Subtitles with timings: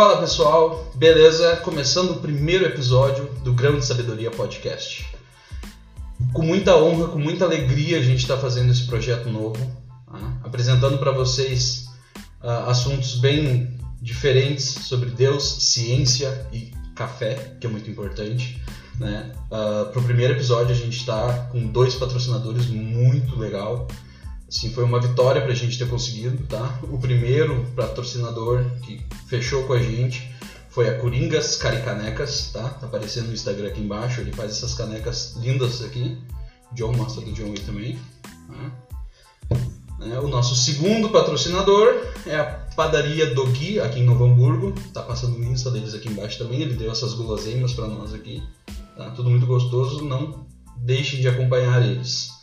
[0.00, 1.56] Fala pessoal, beleza?
[1.56, 5.06] Começando o primeiro episódio do Grão de Sabedoria Podcast.
[6.32, 9.58] Com muita honra, com muita alegria, a gente está fazendo esse projeto novo,
[10.10, 10.40] tá?
[10.42, 11.90] apresentando para vocês
[12.42, 18.58] uh, assuntos bem diferentes sobre Deus, ciência e café, que é muito importante.
[18.98, 19.30] Né?
[19.48, 23.86] Uh, Para o primeiro episódio, a gente está com dois patrocinadores muito legal.
[24.50, 26.80] Assim, foi uma vitória para a gente ter conseguido, tá?
[26.82, 30.28] O primeiro patrocinador que fechou com a gente
[30.70, 32.68] foi a Coringas Caricanecas, tá?
[32.68, 36.18] Tá aparecendo no Instagram aqui embaixo, ele faz essas canecas lindas aqui.
[36.72, 37.98] John mostra do John aí também.
[38.48, 39.56] Tá?
[40.12, 41.94] É, o nosso segundo patrocinador
[42.26, 44.74] é a Padaria Dogui, aqui em Novo Hamburgo.
[44.92, 48.42] Tá passando o Insta deles aqui embaixo também, ele deu essas guloseimas para nós aqui.
[48.96, 49.10] Tá?
[49.10, 50.44] Tudo muito gostoso, não
[50.76, 52.39] deixem de acompanhar eles.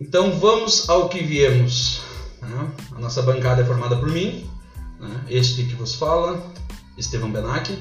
[0.00, 2.02] Então vamos ao que viemos.
[2.40, 2.70] Né?
[2.94, 4.48] A nossa bancada é formada por mim,
[5.00, 5.24] né?
[5.28, 6.40] este que vos fala,
[6.96, 7.76] Estevão Benac,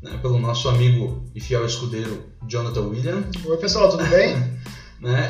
[0.00, 0.18] né?
[0.22, 3.24] pelo nosso amigo e fiel escudeiro Jonathan William.
[3.44, 4.36] Oi pessoal, tudo bem?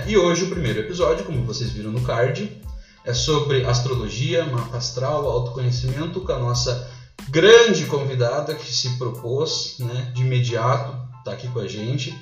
[0.06, 2.60] E hoje o primeiro episódio, como vocês viram no card,
[3.06, 6.90] é sobre astrologia, mapa astral, autoconhecimento com a nossa
[7.30, 9.78] grande convidada que se propôs
[10.12, 12.14] de imediato estar tá aqui com a gente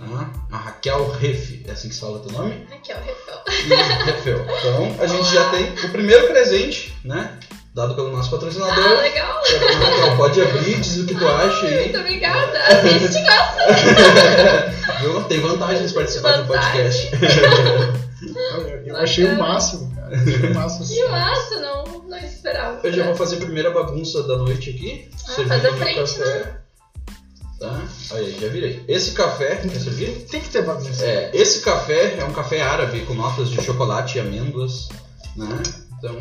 [0.00, 2.66] ah, a Raquel Reff, é assim que se fala o teu nome?
[2.70, 4.04] Raquel Refel.
[4.06, 4.46] Refel.
[4.58, 7.38] Então a gente já tem o primeiro presente, né?
[7.74, 8.74] Dado pelo nosso patrocinador.
[8.74, 9.40] Ah, legal!
[9.46, 11.84] Então, pode abrir, diz o que tu acha aí.
[11.84, 12.58] Muito obrigada!
[12.66, 14.72] A gente gosta!
[15.00, 15.22] Viu?
[15.24, 17.10] Tem vantagens de participar do podcast.
[18.52, 20.14] Eu, eu achei o máximo, cara.
[20.14, 20.86] Achei o máximo.
[20.86, 22.80] Que massa, não, não esperava.
[22.86, 25.10] Eu já vou fazer a primeira bagunça da noite aqui.
[25.26, 26.24] Ah, faz a frente, café.
[26.24, 26.59] né?
[27.60, 27.86] Tá?
[28.12, 28.82] Aí, já virei.
[28.88, 30.26] Esse café, quer servir?
[30.30, 31.04] Tem que ter bagunça.
[31.04, 34.88] É, esse café é um café árabe com notas de chocolate e amêndoas,
[35.36, 35.62] né?
[35.98, 36.16] Então,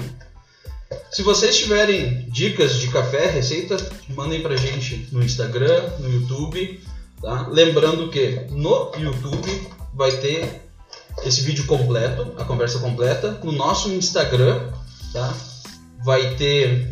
[1.09, 3.77] se vocês tiverem dicas de café, receita,
[4.09, 6.83] mandem pra gente no Instagram, no YouTube,
[7.21, 7.47] tá?
[7.49, 10.61] Lembrando que no YouTube vai ter
[11.23, 13.39] esse vídeo completo, a conversa completa.
[13.45, 14.73] No nosso Instagram,
[15.13, 15.33] tá?
[16.03, 16.91] Vai ter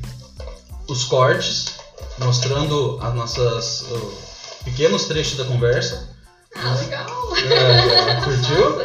[0.87, 1.75] os cortes
[2.17, 3.85] mostrando as nossas
[4.63, 6.09] pequenos trechos da conversa.
[6.55, 7.33] Ah, legal!
[7.37, 8.77] É, curtiu?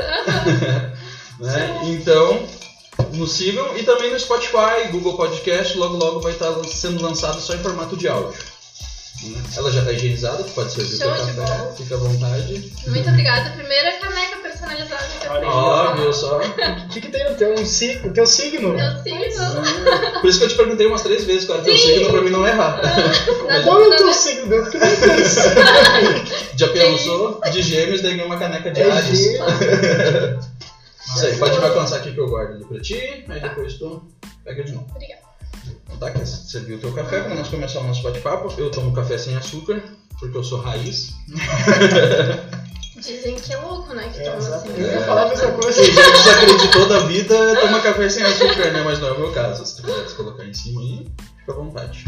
[1.40, 1.80] né?
[1.84, 2.46] Então,
[3.14, 7.54] nos sigam e também no Spotify, Google Podcast, logo logo vai estar sendo lançado só
[7.54, 8.38] em formato de áudio.
[9.22, 9.42] Né?
[9.56, 11.74] Ela já está higienizada, pode servir para café, bola.
[11.76, 12.72] fica à vontade.
[12.86, 13.50] Muito obrigada.
[13.50, 14.31] Primeira caneca
[14.66, 15.52] personalizada que eu Olha tenho.
[15.52, 16.40] Ó, viu só?
[16.82, 18.74] O que, que tem no teu, um si- teu signo?
[18.74, 20.20] Meu signo.
[20.20, 21.86] Por isso que eu te perguntei umas três vezes qual era o teu Sim.
[21.94, 22.80] signo pra mim não errar.
[23.64, 24.70] Qual é o teu signo dentro?
[24.70, 24.78] Que.
[26.58, 27.40] Já pensou?
[27.50, 29.18] De gêmeos, daí ganhei uma caneca de É Ares.
[29.18, 29.44] gêmeo.
[31.16, 34.02] Isso aí, pode me alcançar aqui que eu guardo ali pra ti, aí depois tu
[34.44, 34.86] pega de novo.
[34.94, 35.22] Obrigada.
[35.86, 38.52] Então tá, quer servir o teu café para nós começar o nosso bate-papo.
[38.58, 39.82] Eu tomo café sem açúcar,
[40.18, 41.10] porque eu sou raiz.
[43.02, 44.08] Dizem que é louco, né?
[44.12, 44.68] Que É, toma exato.
[44.68, 44.80] assim.
[44.80, 45.84] Eu ia falar a mesma coisa.
[45.84, 48.82] Gente que desacreditou da vida, toma café sem açúcar, né?
[48.84, 49.64] Mas não é o meu caso.
[49.66, 51.06] Se tu quiser se colocar em cima aí,
[51.38, 52.04] fica à vontade.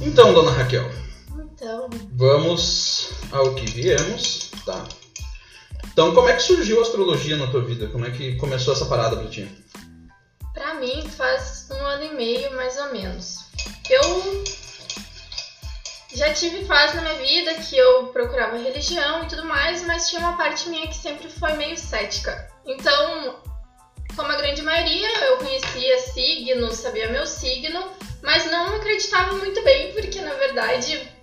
[0.00, 0.90] Então, dona Raquel,
[1.38, 4.84] Então, vamos ao que viemos, tá?
[5.92, 7.86] Então, como é que surgiu a astrologia na tua vida?
[7.88, 9.48] Como é que começou essa parada pra ti?
[10.52, 13.40] pra mim faz um ano e meio, mais ou menos.
[13.90, 14.44] Eu
[16.14, 20.20] já tive fase na minha vida que eu procurava religião e tudo mais, mas tinha
[20.20, 22.48] uma parte minha que sempre foi meio cética.
[22.64, 23.40] Então,
[24.14, 27.90] como a grande maioria, eu conhecia signos, sabia meu signo,
[28.22, 31.14] mas não acreditava muito bem, porque na verdade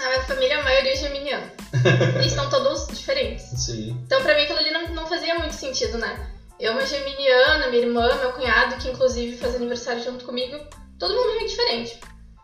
[0.00, 1.52] a minha família, a maioria é geminiana.
[2.24, 3.44] e são todos diferentes.
[3.44, 3.90] Sim.
[4.04, 6.30] Então, pra mim, aquilo ali não, não fazia muito sentido, né?
[6.58, 10.58] Eu, uma geminiana, minha irmã, meu cunhado, que inclusive faz aniversário junto comigo,
[10.98, 12.00] todo mundo muito diferente.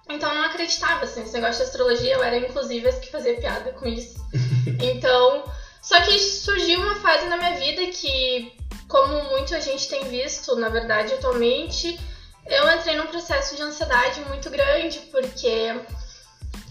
[0.08, 3.36] Então, eu não acreditava, assim, esse negócio de astrologia, eu era inclusive as que fazia
[3.38, 4.16] piada com isso.
[4.78, 5.44] Então,
[5.80, 8.52] só que surgiu uma fase na minha vida que,
[8.88, 11.98] como muita gente tem visto, na verdade, atualmente,
[12.44, 15.80] eu entrei num processo de ansiedade muito grande, porque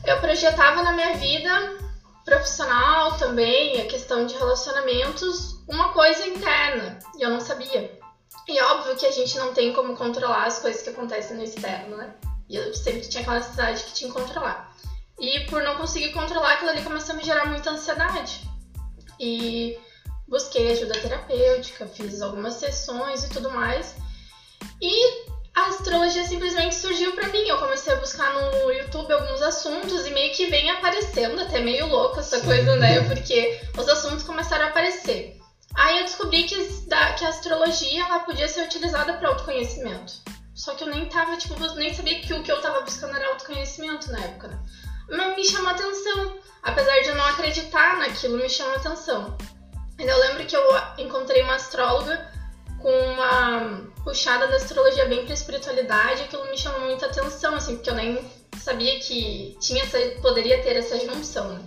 [0.05, 1.77] eu projetava na minha vida
[2.23, 7.99] profissional também, a questão de relacionamentos, uma coisa interna, e eu não sabia.
[8.47, 11.97] E óbvio que a gente não tem como controlar as coisas que acontecem no externo,
[11.97, 12.13] né?
[12.49, 14.75] E eu sempre tinha aquela necessidade que tinha que controlar.
[15.19, 18.41] E por não conseguir controlar, aquilo ali começou a me gerar muita ansiedade.
[19.19, 19.77] E
[20.27, 23.95] busquei ajuda terapêutica, fiz algumas sessões e tudo mais.
[24.81, 25.25] E
[25.55, 27.47] a astrologia simplesmente surgiu pra mim.
[27.47, 31.87] Eu comecei a buscar no YouTube alguns assuntos e meio que vem aparecendo, até meio
[31.87, 33.01] louco essa coisa, né?
[33.07, 35.39] Porque os assuntos começaram a aparecer.
[35.73, 40.13] Aí eu descobri que, que a astrologia ela podia ser utilizada para autoconhecimento.
[40.55, 43.27] Só que eu nem tava, tipo, nem sabia que o que eu tava buscando era
[43.27, 44.59] autoconhecimento na época, né?
[45.09, 46.39] Mas me chamou atenção.
[46.63, 49.37] Apesar de eu não acreditar naquilo, me chamou atenção.
[49.99, 50.63] Eu lembro que eu
[50.97, 52.31] encontrei uma astróloga
[52.81, 57.89] com uma puxada da astrologia bem pra espiritualidade, aquilo me chamou muita atenção, assim, porque
[57.89, 61.61] eu nem sabia que tinha essa, poderia ter essa junção, né?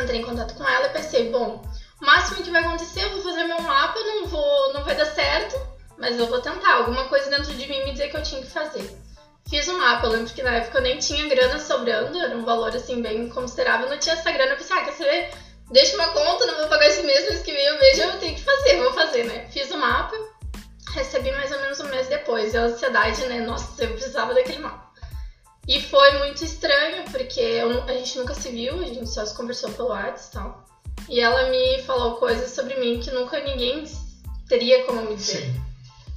[0.00, 1.62] Entrei em contato com ela e pensei, bom,
[2.00, 5.06] o máximo que vai acontecer, eu vou fazer meu mapa, não vou, não vai dar
[5.06, 5.60] certo,
[5.98, 6.74] mas eu vou tentar.
[6.74, 8.98] Alguma coisa dentro de mim me dizer que eu tinha que fazer.
[9.48, 12.44] Fiz um mapa, eu lembro que na época eu nem tinha grana sobrando, era um
[12.44, 15.30] valor assim bem considerável, não tinha essa grana, eu pensei, ah, quer saber?
[15.70, 18.34] Deixa uma conta, não vou pagar esse mês, mas que vem eu vejo, eu tenho
[18.34, 19.48] que fazer, vou fazer, né?
[19.50, 20.14] Fiz o mapa,
[20.92, 23.40] recebi mais ou menos um mês depois, e a ansiedade, né?
[23.40, 24.86] Nossa, eu precisava daquele mapa.
[25.66, 29.34] E foi muito estranho, porque eu, a gente nunca se viu, a gente só se
[29.34, 30.68] conversou pelo WhatsApp e tal.
[31.08, 33.84] E ela me falou coisas sobre mim que nunca ninguém
[34.46, 35.42] teria como me dizer.
[35.42, 35.67] Sim.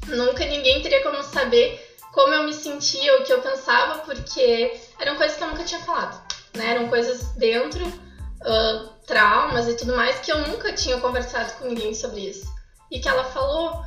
[0.07, 5.15] Nunca ninguém teria como saber como eu me sentia, o que eu pensava, porque eram
[5.15, 6.21] coisas que eu nunca tinha falado.
[6.55, 6.71] Né?
[6.71, 11.93] Eram coisas dentro, uh, traumas e tudo mais, que eu nunca tinha conversado com ninguém
[11.93, 12.45] sobre isso.
[12.91, 13.85] E que ela falou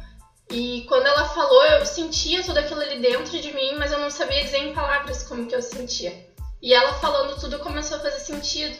[0.50, 4.10] e quando ela falou, eu sentia tudo aquilo ali dentro de mim, mas eu não
[4.10, 6.28] sabia dizer em palavras como que eu sentia.
[6.62, 8.76] E ela falando tudo começou a fazer sentido.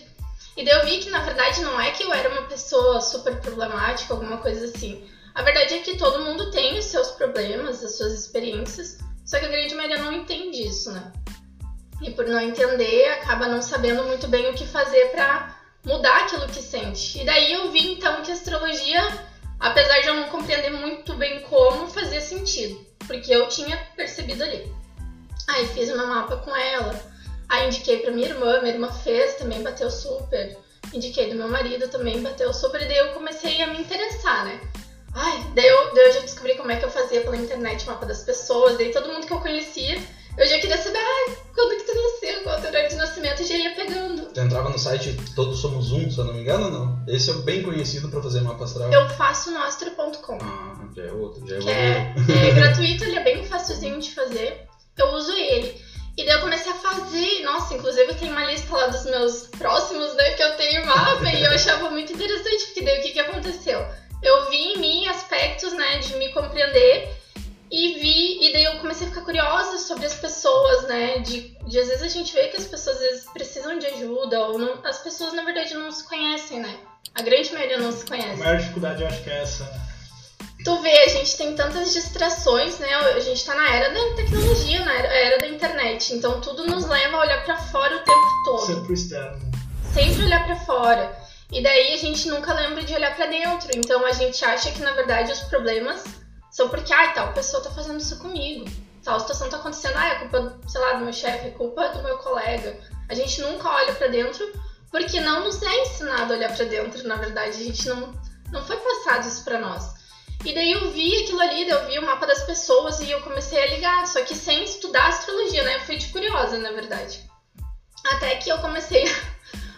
[0.57, 3.41] E daí eu vi que na verdade não é que eu era uma pessoa super
[3.41, 5.09] problemática, alguma coisa assim.
[5.35, 9.47] A verdade é que todo mundo tem os seus problemas, as suas experiências, só que
[9.47, 11.13] a grande maioria não entende isso, né?
[12.01, 16.47] E por não entender, acaba não sabendo muito bem o que fazer para mudar aquilo
[16.47, 17.21] que sente.
[17.21, 19.03] E daí eu vi então que a astrologia
[19.65, 24.71] Apesar de eu não compreender muito bem como, fazia sentido, porque eu tinha percebido ali.
[25.49, 27.01] Aí fiz meu mapa com ela,
[27.49, 30.59] aí indiquei pra minha irmã, minha irmã fez, também bateu super.
[30.93, 34.61] Indiquei do meu marido, também bateu super, e daí eu comecei a me interessar, né?
[35.15, 37.91] Ai, daí eu, daí eu já descobri como é que eu fazia pela internet o
[37.91, 40.01] mapa das pessoas, daí todo mundo que eu conhecia
[40.37, 42.97] eu já queria saber, ai, quando que tu nasceu, qual é o teu horário de
[42.97, 44.23] nascimento, e já ia pegando.
[44.33, 47.05] Tu entrava no site Todos Somos Um, se eu não me engano, não?
[47.07, 48.93] Esse é bem conhecido pra fazer mapa astral.
[48.93, 50.39] Eu faço no astro.com.
[50.43, 51.71] Ah, já é outro, já é outro.
[51.71, 54.67] É, é gratuito, ele é bem facilzinho de fazer.
[54.97, 55.81] Eu uso ele.
[56.17, 59.49] E daí eu comecei a fazer, nossa, inclusive eu tenho uma lista lá dos meus
[59.49, 63.11] próximos, né, que eu tenho mapa, e eu achava muito interessante, porque daí o que
[63.11, 63.85] que aconteceu?
[64.25, 67.15] Eu vi em mim aspectos, né, de me compreender
[67.71, 71.19] e vi, e daí eu comecei a ficar curiosa sobre as pessoas, né?
[71.19, 74.41] De, de às vezes a gente vê que as pessoas às vezes precisam de ajuda,
[74.47, 76.79] ou não, as pessoas na verdade não se conhecem, né?
[77.15, 78.41] A grande maioria não se conhece.
[78.41, 79.69] A maior dificuldade eu acho que é essa.
[80.65, 82.95] Tu vê, a gente tem tantas distrações, né?
[82.95, 86.15] A gente tá na era da tecnologia, na era, era da internet.
[86.15, 88.67] Então tudo nos leva a olhar para fora o tempo todo.
[88.67, 89.53] Sempre pro externo.
[89.93, 91.24] Sempre olhar para fora.
[91.53, 93.71] E daí a gente nunca lembra de olhar para dentro.
[93.75, 96.05] Então a gente acha que na verdade os problemas
[96.51, 98.65] são porque, ai, tal pessoa tá fazendo isso comigo.
[99.03, 102.03] Tal situação tá acontecendo, ai, é culpa, sei lá, do meu chefe, é culpa do
[102.03, 102.79] meu colega.
[103.09, 104.51] A gente nunca olha para dentro
[104.91, 107.51] porque não nos é ensinado a olhar para dentro, na verdade.
[107.51, 108.15] A gente não,
[108.51, 109.95] não foi passado isso para nós.
[110.45, 113.63] E daí eu vi aquilo ali, eu vi o mapa das pessoas e eu comecei
[113.63, 115.77] a ligar, só que sem estudar astrologia, né?
[115.77, 117.29] Eu fui de curiosa, na verdade.
[118.07, 119.05] Até que eu comecei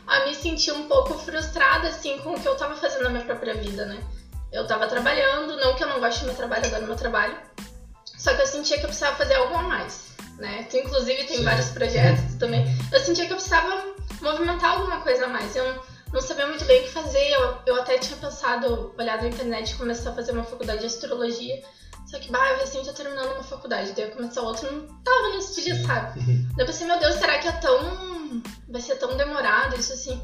[0.07, 3.25] a me sentir um pouco frustrada, assim, com o que eu tava fazendo na minha
[3.25, 4.03] própria vida, né?
[4.53, 7.37] eu tava trabalhando, não que eu não goste do meu trabalho, adoro meu trabalho,
[8.17, 10.67] só que eu sentia que eu precisava fazer algo a mais, né?
[10.71, 11.45] Tu, inclusive, tem Sim.
[11.45, 12.65] vários projetos também.
[12.93, 15.55] Eu sentia que eu precisava movimentar alguma coisa a mais.
[15.55, 15.83] Eu
[16.13, 17.31] não, sabia muito bem o que fazer.
[17.31, 21.63] Eu, eu até tinha pensado, olhado na internet começar a fazer uma faculdade de astrologia.
[22.07, 23.93] Só que, bah, eu recém tô terminando uma faculdade.
[23.93, 26.21] Daí eu comecei outra, não tava nesse dia, sabe?
[26.21, 28.43] Daí eu pensei, meu Deus, será que é tão.
[28.69, 30.21] Vai ser tão demorado isso assim?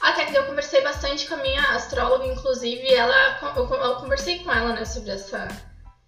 [0.00, 4.52] Até que eu conversei bastante com a minha astróloga, inclusive, ela, eu, eu conversei com
[4.52, 5.48] ela, né, sobre essa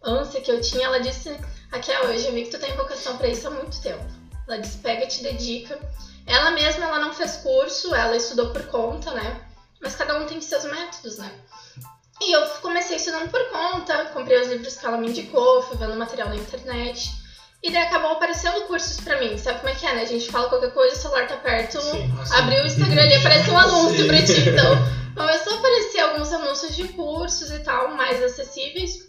[0.03, 0.87] ânsia que eu tinha.
[0.87, 1.37] Ela disse,
[1.73, 4.05] Raquel, eu já vi que tu tem vocação para isso há muito tempo.
[4.47, 5.79] Ela disse, pega, te dedica.
[6.27, 9.45] Ela mesma, ela não fez curso, ela estudou por conta, né?
[9.81, 11.33] Mas cada um tem seus métodos, né?
[12.21, 15.97] E eu comecei estudando por conta, comprei os livros que ela me indicou, fui vendo
[15.97, 17.11] material na internet.
[17.63, 19.37] E daí acabou aparecendo cursos pra mim.
[19.39, 20.03] Sabe como é que é, né?
[20.03, 22.35] A gente fala qualquer coisa, o celular tá perto, Sim, assim.
[22.35, 24.49] abriu o Instagram ali, aparece um anúncio pra ti.
[24.49, 24.77] Então,
[25.15, 29.09] começou a aparecer alguns anúncios de cursos e tal, mais acessíveis.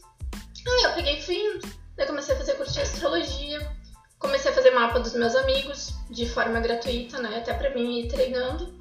[0.67, 1.67] Aí eu peguei e fui indo.
[1.97, 3.71] Daí comecei a fazer curso de astrologia.
[4.19, 7.37] Comecei a fazer mapa dos meus amigos, de forma gratuita, né?
[7.37, 8.73] Até pra mim ir treinando.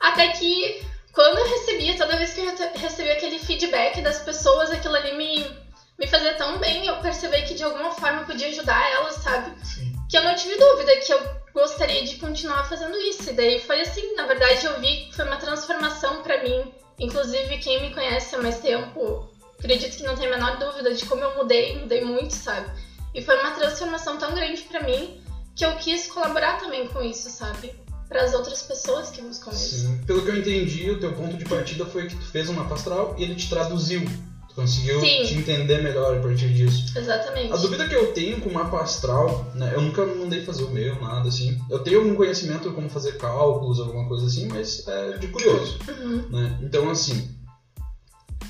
[0.00, 4.94] Até que, quando eu recebia, toda vez que eu recebia aquele feedback das pessoas, aquilo
[4.94, 8.90] ali me me fazia tão bem eu percebi que de alguma forma eu podia ajudar
[8.90, 9.52] elas, sabe?
[9.62, 9.92] Sim.
[10.08, 11.20] Que eu não tive dúvida que eu
[11.52, 13.28] gostaria de continuar fazendo isso.
[13.28, 16.72] E daí foi assim, na verdade eu vi que foi uma transformação para mim.
[16.98, 21.04] Inclusive quem me conhece há mais tempo, acredito que não tem a menor dúvida de
[21.04, 22.70] como eu mudei, mudei muito, sabe?
[23.14, 25.22] E foi uma transformação tão grande pra mim
[25.54, 27.74] que eu quis colaborar também com isso, sabe?
[28.10, 29.86] Para as outras pessoas que buscam isso.
[29.86, 30.00] Sim.
[30.04, 32.74] Pelo que eu entendi, o teu ponto de partida foi que tu fez um mapa
[32.74, 34.02] astral e ele te traduziu.
[34.48, 35.24] Tu conseguiu Sim.
[35.24, 36.98] te entender melhor a partir disso.
[36.98, 37.52] Exatamente.
[37.52, 40.70] A dúvida que eu tenho com o mapa astral, né, eu nunca mandei fazer o
[40.70, 41.56] meu, nada assim.
[41.70, 45.78] Eu tenho algum conhecimento de como fazer cálculos, alguma coisa assim, mas é de curioso.
[45.88, 46.24] Uhum.
[46.30, 46.58] né?
[46.62, 47.32] Então, assim,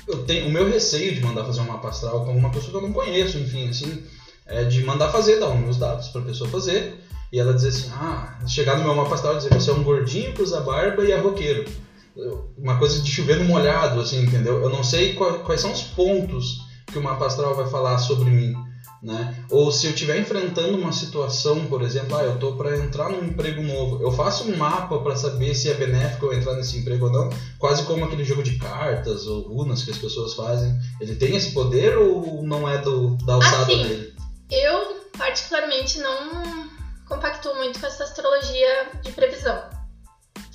[0.07, 2.77] eu tenho o meu receio de mandar fazer um mapa astral com uma pessoa que
[2.77, 4.03] eu não conheço, enfim, assim,
[4.47, 6.95] é de mandar fazer, dar os meus dados pra pessoa fazer,
[7.31, 9.83] e ela dizer assim, ah, chegar no meu mapa astral e dizer você é um
[9.83, 11.65] gordinho que usa barba e é roqueiro.
[12.57, 14.61] Uma coisa de chover no molhado, assim, entendeu?
[14.61, 16.57] Eu não sei qua- quais são os pontos
[16.91, 18.53] que o mapa astral vai falar sobre mim,
[19.01, 19.45] né?
[19.49, 23.23] Ou se eu estiver enfrentando uma situação, por exemplo, ah, eu tô para entrar num
[23.23, 27.05] emprego novo, eu faço um mapa para saber se é benéfico eu entrar nesse emprego
[27.05, 30.77] ou não, quase como aquele jogo de cartas ou runas que as pessoas fazem.
[30.99, 34.13] Ele tem esse poder ou não é do, da alçada Assim, dele?
[34.51, 36.69] Eu, particularmente, não
[37.11, 39.61] compactuo muito com essa astrologia de previsão.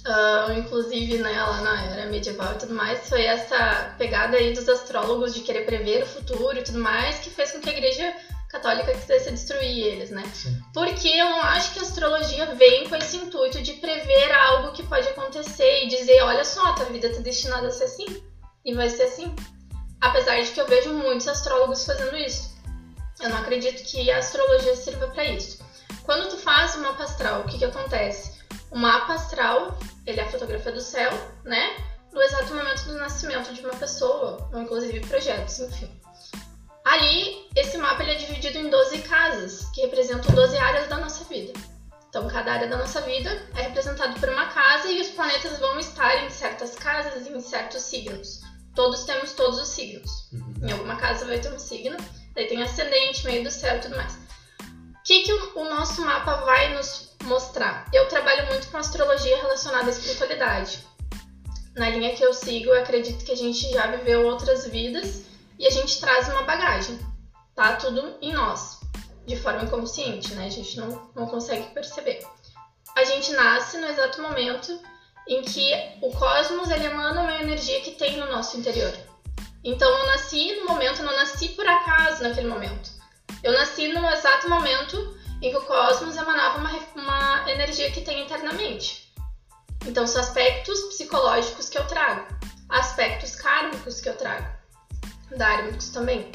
[0.06, 4.66] Ah, inclusive, né, lá na era medieval e tudo mais, foi essa pegada aí dos
[4.66, 8.14] astrólogos de querer prever o futuro e tudo mais que fez com que a igreja
[8.48, 10.22] católica quisesse destruir eles, né?
[10.32, 10.56] Sim.
[10.72, 14.84] Porque eu não acho que a astrologia vem com esse intuito de prever algo que
[14.84, 18.22] pode acontecer e dizer, olha só, tua vida tá destinada a ser assim
[18.64, 19.34] e vai ser assim.
[20.00, 22.56] Apesar de que eu vejo muitos astrólogos fazendo isso.
[23.20, 25.65] Eu não acredito que a astrologia sirva para isso.
[26.06, 28.40] Quando tu faz um mapa astral, o que que acontece?
[28.70, 31.10] O mapa astral, ele é a fotografia do céu,
[31.42, 31.76] né?
[32.12, 35.90] No exato momento do nascimento de uma pessoa, ou inclusive projetos, enfim.
[36.84, 41.24] Ali, esse mapa ele é dividido em 12 casas, que representam 12 áreas da nossa
[41.24, 41.52] vida.
[42.08, 45.76] Então, cada área da nossa vida é representado por uma casa e os planetas vão
[45.80, 48.42] estar em certas casas e em certos signos.
[48.76, 50.30] Todos temos todos os signos.
[50.32, 50.68] Uhum.
[50.68, 51.96] Em alguma casa vai ter um signo,
[52.32, 54.25] daí tem ascendente, meio do céu e tudo mais.
[55.06, 57.88] Que, que o, nosso mapa vai nos mostrar?
[57.92, 60.84] Eu trabalho muito com astrologia relacionada à espiritualidade.
[61.76, 65.22] Na linha que eu sigo, eu acredito que a gente já viveu outras vidas
[65.60, 66.98] e a gente traz uma bagagem.
[67.54, 68.80] Tá tudo em nós,
[69.24, 70.46] de forma inconsciente, né?
[70.46, 72.26] A gente não, não consegue perceber.
[72.96, 74.76] A gente nasce no exato momento
[75.28, 75.72] em que
[76.02, 78.92] o cosmos ele emana uma energia que tem no nosso interior.
[79.62, 82.95] Então eu nasci no momento, não nasci por acaso naquele momento.
[83.42, 88.24] Eu nasci no exato momento em que o cosmos emanava uma, uma energia que tem
[88.24, 89.12] internamente.
[89.86, 92.26] Então são aspectos psicológicos que eu trago,
[92.68, 94.48] aspectos kármicos que eu trago,
[95.36, 96.30] dármicos também.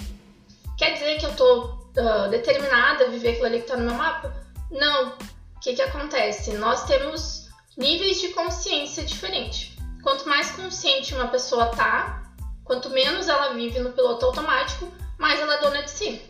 [0.77, 3.95] Quer dizer que eu tô ah, determinada a viver aquilo ali que tá no meu
[3.95, 4.33] mapa?
[4.69, 5.09] Não.
[5.09, 6.53] O que que acontece?
[6.53, 9.73] Nós temos níveis de consciência diferentes.
[10.01, 12.23] Quanto mais consciente uma pessoa tá,
[12.63, 16.21] quanto menos ela vive no piloto automático, mais ela é dona de si.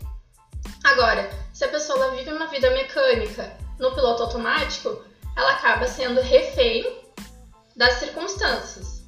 [0.84, 5.04] Agora, se a pessoa vive uma vida mecânica no piloto automático,
[5.36, 6.84] ela acaba sendo refém
[7.76, 9.02] das circunstâncias.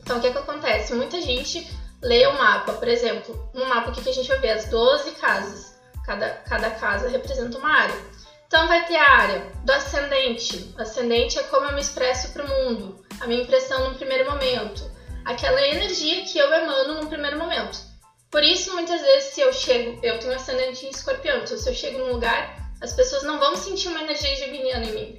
[0.00, 0.94] Então, o que, que acontece?
[0.94, 1.68] Muita gente
[2.02, 5.78] lê o mapa, por exemplo, no mapa que a gente vai ver as 12 casas.
[6.04, 7.94] Cada, cada casa representa uma área.
[8.46, 10.74] Então, vai ter a área do ascendente.
[10.76, 14.28] O ascendente é como eu me expresso para o mundo, a minha impressão no primeiro
[14.28, 14.90] momento,
[15.24, 17.89] aquela energia que eu emano no primeiro momento.
[18.30, 21.74] Por isso, muitas vezes, se eu chego, eu tenho ascendente em escorpião, então se eu
[21.74, 25.18] chego num lugar, as pessoas não vão sentir uma energia geminiana em mim,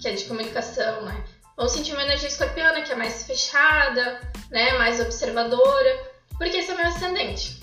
[0.00, 1.24] que é de comunicação, né?
[1.56, 4.72] Vão sentir uma energia escorpiana, que é mais fechada, né?
[4.76, 7.60] Mais observadora, porque esse é meu ascendente.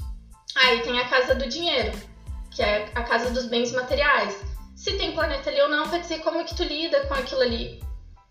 [0.55, 1.91] Aí tem a casa do dinheiro,
[2.51, 4.41] que é a casa dos bens materiais.
[4.77, 7.41] Se tem planeta ali ou não, vai dizer como é que tu lida com aquilo
[7.41, 7.83] ali.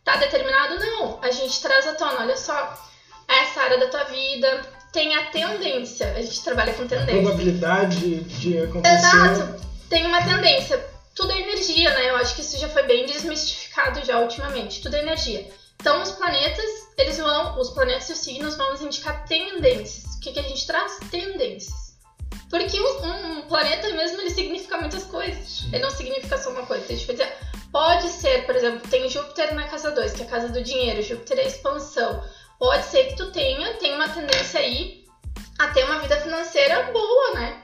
[0.02, 0.78] Tá determinado?
[0.78, 1.18] Não.
[1.22, 2.78] A gente traz à tona, olha só,
[3.28, 4.62] essa área da tua vida
[4.94, 6.12] tem a tendência.
[6.16, 7.20] A gente trabalha com A tendência.
[7.20, 8.94] probabilidade de acontecer.
[8.94, 9.66] Exato.
[9.90, 10.82] Tem uma tendência.
[11.14, 12.10] Tudo é energia, né?
[12.10, 14.80] Eu acho que isso já foi bem desmistificado já ultimamente.
[14.80, 15.46] Tudo é energia.
[15.80, 16.64] Então os planetas,
[16.96, 20.14] eles vão, os planetas e os signos vão nos indicar tendências.
[20.14, 20.98] O que, que a gente traz?
[21.10, 21.94] Tendências.
[22.48, 25.64] Porque um, um planeta mesmo, ele significa muitas coisas.
[25.72, 26.86] Ele não significa só uma coisa.
[26.86, 27.32] Deixa eu dizer,
[27.72, 31.02] pode ser, por exemplo, tem Júpiter na casa 2, que é a casa do dinheiro.
[31.02, 32.22] Júpiter é a expansão.
[32.64, 35.04] Pode ser que tu tenha, tenha uma tendência aí
[35.58, 37.56] a ter uma vida financeira boa, né?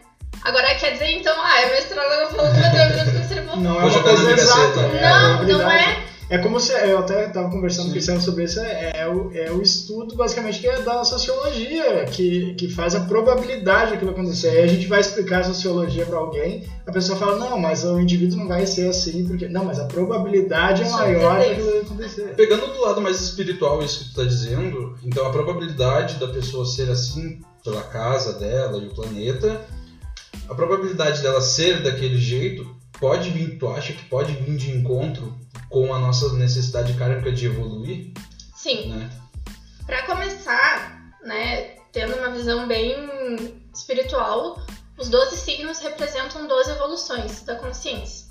[0.45, 3.43] Agora quer dizer então, ah, é meu astróloga falou que vai ter uma vida financeira
[3.45, 3.57] boa.
[3.57, 4.81] Não é uma eu coisa exata.
[4.81, 6.05] é a Não, não é.
[6.31, 6.73] É como se.
[6.73, 8.07] Eu até estava conversando Sim.
[8.07, 8.61] com o sobre isso.
[8.61, 13.01] É, é o, é o estudo, basicamente, que é da sociologia, que, que faz a
[13.01, 14.51] probabilidade daquilo acontecer.
[14.51, 17.99] Aí a gente vai explicar a sociologia para alguém, a pessoa fala: não, mas o
[17.99, 19.49] indivíduo não vai ser assim, porque.
[19.49, 22.35] Não, mas a probabilidade é maior daquilo acontecer.
[22.37, 26.65] Pegando do lado mais espiritual isso que tu tá dizendo, então a probabilidade da pessoa
[26.65, 29.61] ser assim pela casa dela e o planeta,
[30.49, 35.37] a probabilidade dela ser daquele jeito pode vir, tu acha que pode vir de encontro
[35.69, 38.13] com a nossa necessidade kármica de evoluir?
[38.55, 38.91] Sim.
[38.91, 39.11] Né?
[39.87, 42.95] Para começar, né, tendo uma visão bem
[43.75, 44.61] espiritual,
[44.99, 48.29] os 12 signos representam 12 evoluções da consciência.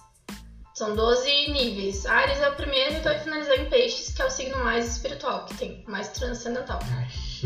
[0.76, 2.06] São 12 níveis.
[2.06, 5.46] Ares é o primeiro e vai finalizar em Peixes, que é o signo mais espiritual,
[5.46, 6.80] que tem mais transcendental.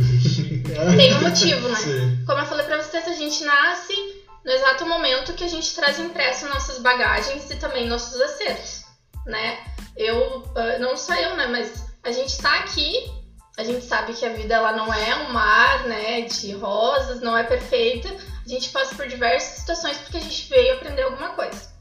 [0.96, 1.75] tem um motivo, né?
[1.77, 2.24] Sim.
[2.27, 6.00] Como eu falei pra vocês, a gente nasce no exato momento que a gente traz
[6.00, 8.83] impresso nossas bagagens e também nossos acertos,
[9.25, 9.63] né?
[9.95, 13.09] Eu, ah, não só eu, né, mas a gente tá aqui,
[13.57, 17.38] a gente sabe que a vida ela não é um mar, né, de rosas, não
[17.38, 18.09] é perfeita.
[18.45, 21.71] A gente passa por diversas situações porque a gente veio aprender alguma coisa.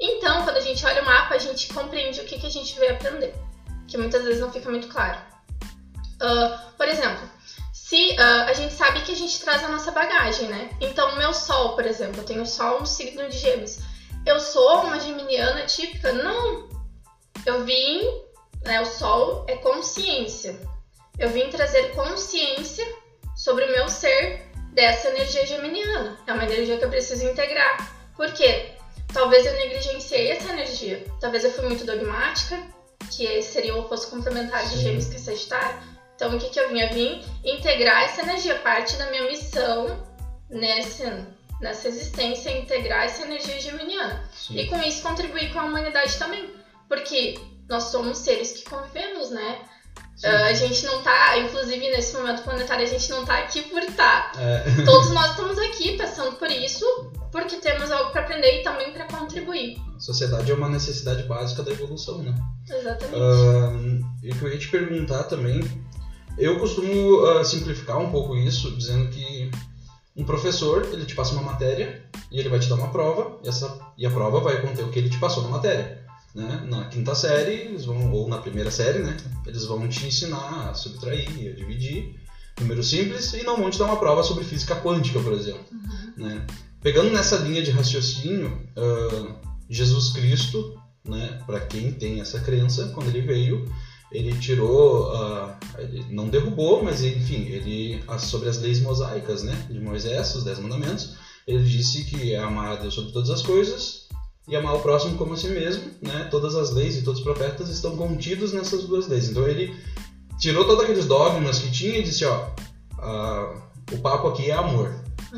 [0.00, 2.78] Então, quando a gente olha o mapa, a gente compreende o que, que a gente
[2.78, 3.34] veio aprender,
[3.86, 5.18] que muitas vezes não fica muito claro.
[6.22, 7.28] Ah, por exemplo,
[7.90, 10.70] se ah, a gente sabe que a gente traz a nossa bagagem, né?
[10.80, 13.80] Então, o meu sol, por exemplo, eu tenho sol no signo de Gêmeos.
[14.24, 16.12] Eu sou uma geminiana típica?
[16.12, 16.68] Não.
[17.44, 18.08] Eu vim,
[18.64, 18.80] né?
[18.80, 20.56] O sol é consciência.
[21.18, 22.86] Eu vim trazer consciência
[23.34, 26.16] sobre o meu ser dessa energia geminiana.
[26.28, 27.92] É uma energia que eu preciso integrar.
[28.14, 28.70] Por quê?
[29.12, 31.04] Talvez eu negligenciei essa energia.
[31.20, 32.56] Talvez eu fui muito dogmática,
[33.10, 34.78] que seria o oposto complementar de.
[34.78, 35.99] Gêmeos que é Sagitário.
[36.20, 36.80] Então, o que, que eu vim?
[36.80, 39.86] Eu vim integrar essa energia, parte da minha missão
[40.50, 41.02] nesse,
[41.62, 44.22] nessa existência, é integrar essa energia geminiana.
[44.50, 44.66] E Sim.
[44.66, 46.50] com isso contribuir com a humanidade também.
[46.86, 49.60] Porque nós somos seres que convivemos, né?
[50.22, 53.82] Ah, a gente não tá, inclusive nesse momento planetário, a gente não tá aqui por
[53.82, 54.32] estar.
[54.38, 56.84] É, Todos nós estamos aqui passando por isso,
[57.32, 59.78] porque temos algo para aprender e também para contribuir.
[59.98, 62.34] sociedade é uma necessidade básica da evolução, né?
[62.68, 63.16] Exatamente.
[63.16, 65.62] Ahn, e o que eu ia te perguntar também,
[66.40, 69.50] eu costumo ah, simplificar um pouco isso, dizendo que
[70.16, 73.48] um professor, ele te passa uma matéria e ele vai te dar uma prova, e,
[73.48, 76.04] essa, e a prova vai conter o que ele te passou na matéria.
[76.34, 76.64] Né?
[76.68, 79.16] Na quinta série, eles vão, ou na primeira série, né?
[79.46, 82.20] eles vão te ensinar a subtrair, a dividir,
[82.60, 85.64] número simples, e não vão te dar uma prova sobre física quântica, por exemplo.
[86.16, 86.46] né?
[86.82, 89.36] Pegando nessa linha de raciocínio, ah,
[89.68, 93.70] Jesus Cristo, né, para quem tem essa crença, quando ele veio,
[94.12, 99.78] ele tirou, ah, ele não derrubou, mas enfim, ele sobre as leis mosaicas, né, de
[99.78, 104.08] Moisés, os dez mandamentos, ele disse que é amar a Deus sobre todas as coisas
[104.48, 106.26] e amar o próximo como a si mesmo, né?
[106.30, 109.28] Todas as leis e todos os profetas estão contidos nessas duas leis.
[109.28, 109.74] Então ele
[110.38, 112.50] tirou todos aqueles dogmas que tinha e disse, ó,
[112.98, 114.92] ah, o papo aqui é amor,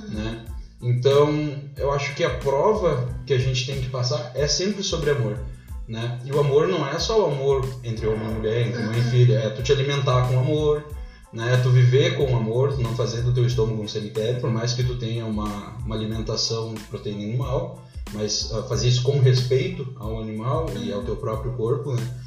[0.09, 0.45] né?
[0.81, 1.31] Então,
[1.77, 5.39] eu acho que a prova que a gente tem que passar é sempre sobre amor,
[5.88, 6.18] né?
[6.25, 9.05] E o amor não é só o amor entre homem e mulher, entre mãe e
[9.05, 10.85] filha, é tu te alimentar com amor,
[11.33, 11.55] né?
[11.55, 14.75] É tu viver com amor, tu não fazer do teu estômago um cemitério, por mais
[14.75, 19.92] que tu tenha uma, uma alimentação de proteína animal, mas ah, fazer isso com respeito
[19.97, 22.18] ao animal e ao teu próprio corpo, né?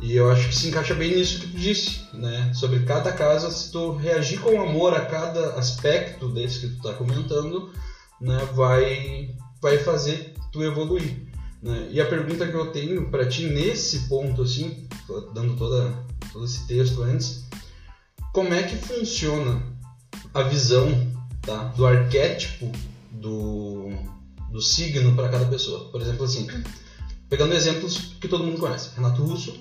[0.00, 2.52] E eu acho que se encaixa bem nisso que tu disse, né?
[2.54, 6.94] Sobre cada casa, se tu reagir com amor a cada aspecto desse que tu tá
[6.94, 7.70] comentando,
[8.20, 8.38] né?
[8.54, 11.29] Vai, vai fazer tu evoluir,
[11.62, 11.88] né?
[11.90, 14.88] E a pergunta que eu tenho para ti nesse ponto, assim,
[15.34, 15.92] dando toda,
[16.32, 17.44] todo esse texto antes,
[18.32, 19.62] como é que funciona
[20.32, 20.88] a visão
[21.42, 22.70] tá, do arquétipo
[23.10, 23.90] do,
[24.50, 25.90] do signo para cada pessoa?
[25.90, 26.46] Por exemplo, assim,
[27.28, 29.60] pegando exemplos que todo mundo conhece, Renato Russo,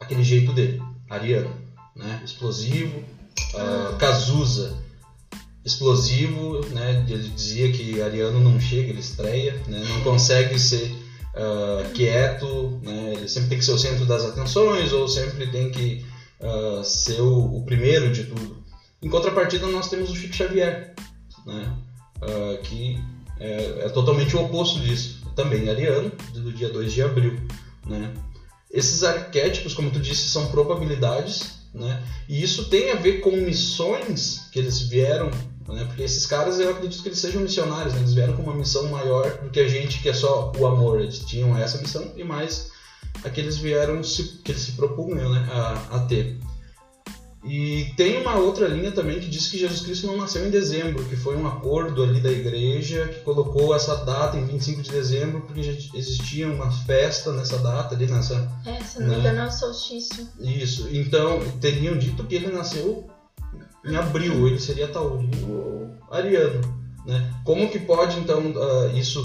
[0.00, 1.50] aquele jeito dele, ariano,
[1.94, 2.22] né?
[2.24, 3.04] Explosivo,
[3.54, 4.76] ah, Cazuza,
[5.64, 7.06] explosivo, né?
[7.08, 9.84] Ele dizia que ariano não chega, ele estreia, né?
[9.88, 11.03] Não consegue ser
[11.34, 13.14] ah, quieto, né?
[13.16, 16.04] Ele sempre tem que ser o centro das atenções ou sempre tem que
[16.40, 18.62] ah, ser o, o primeiro de tudo.
[19.02, 20.94] Em contrapartida, nós temos o Chico Xavier,
[21.46, 21.76] né?
[22.22, 22.98] Ah, que
[23.38, 25.22] é, é totalmente o oposto disso.
[25.34, 27.40] Também ariano, do dia 2 de abril,
[27.86, 28.14] né?
[28.70, 32.02] Esses arquétipos, como tu disse, são probabilidades, né?
[32.28, 35.30] E isso tem a ver com missões que eles vieram,
[35.68, 35.84] né?
[35.84, 38.00] Porque esses caras, eu acredito que eles sejam missionários, né?
[38.00, 41.00] Eles vieram com uma missão maior do que a gente que é só o amor.
[41.00, 42.70] Eles tinham essa missão e mais
[43.22, 45.48] a que eles vieram, se, que eles se propunham né?
[45.50, 46.38] a, a ter.
[47.46, 51.04] E tem uma outra linha também que diz que Jesus Cristo não nasceu em dezembro,
[51.04, 55.42] que foi um acordo ali da igreja que colocou essa data em 25 de dezembro,
[55.42, 58.50] porque já existia uma festa nessa data ali, nessa.
[58.64, 59.18] É, se não me Né?
[59.20, 60.26] engano, é o solstício.
[60.40, 60.88] Isso.
[60.90, 63.10] Então, teriam dito que ele nasceu
[63.84, 66.60] em abril, ele seria taurino ou ariano.
[67.06, 67.34] Né?
[67.44, 69.24] Como que pode, então, ah, isso.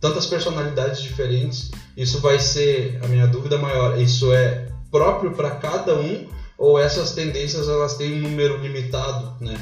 [0.00, 4.00] Tantas personalidades diferentes, isso vai ser a minha dúvida maior.
[4.00, 6.28] Isso é próprio para cada um
[6.62, 9.58] ou essas tendências elas têm um número limitado, né,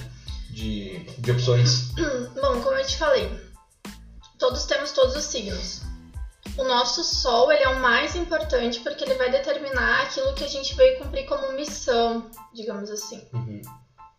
[0.50, 1.90] de, de opções?
[2.40, 3.30] Bom, como eu te falei,
[4.38, 5.80] todos temos todos os signos.
[6.58, 10.48] O nosso Sol ele é o mais importante porque ele vai determinar aquilo que a
[10.48, 13.22] gente veio cumprir como missão, digamos assim.
[13.32, 13.62] Uhum.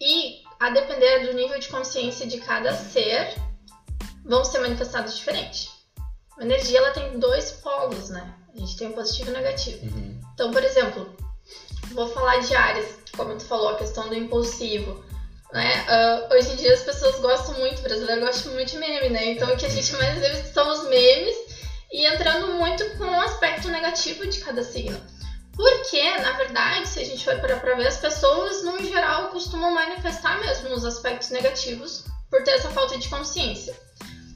[0.01, 3.35] E, a depender do nível de consciência de cada ser,
[4.25, 5.69] vão ser manifestados diferentes.
[6.39, 8.33] A energia ela tem dois polos, né?
[8.51, 9.85] A gente tem o positivo e o negativo.
[9.85, 10.19] Uhum.
[10.33, 11.15] Então, por exemplo,
[11.93, 15.05] vou falar de Ares, como tu falou, a questão do impulsivo.
[15.53, 15.85] Né?
[15.87, 19.25] Ah, hoje em dia as pessoas gostam muito, o brasileiro gosta muito de meme, né?
[19.33, 21.35] Então o que a gente mais vê são os memes
[21.91, 24.99] e entrando muito com o aspecto negativo de cada signo.
[25.61, 29.69] Porque, na verdade, se a gente for parar pra ver, as pessoas, no geral, costumam
[29.69, 33.79] manifestar mesmo os aspectos negativos por ter essa falta de consciência.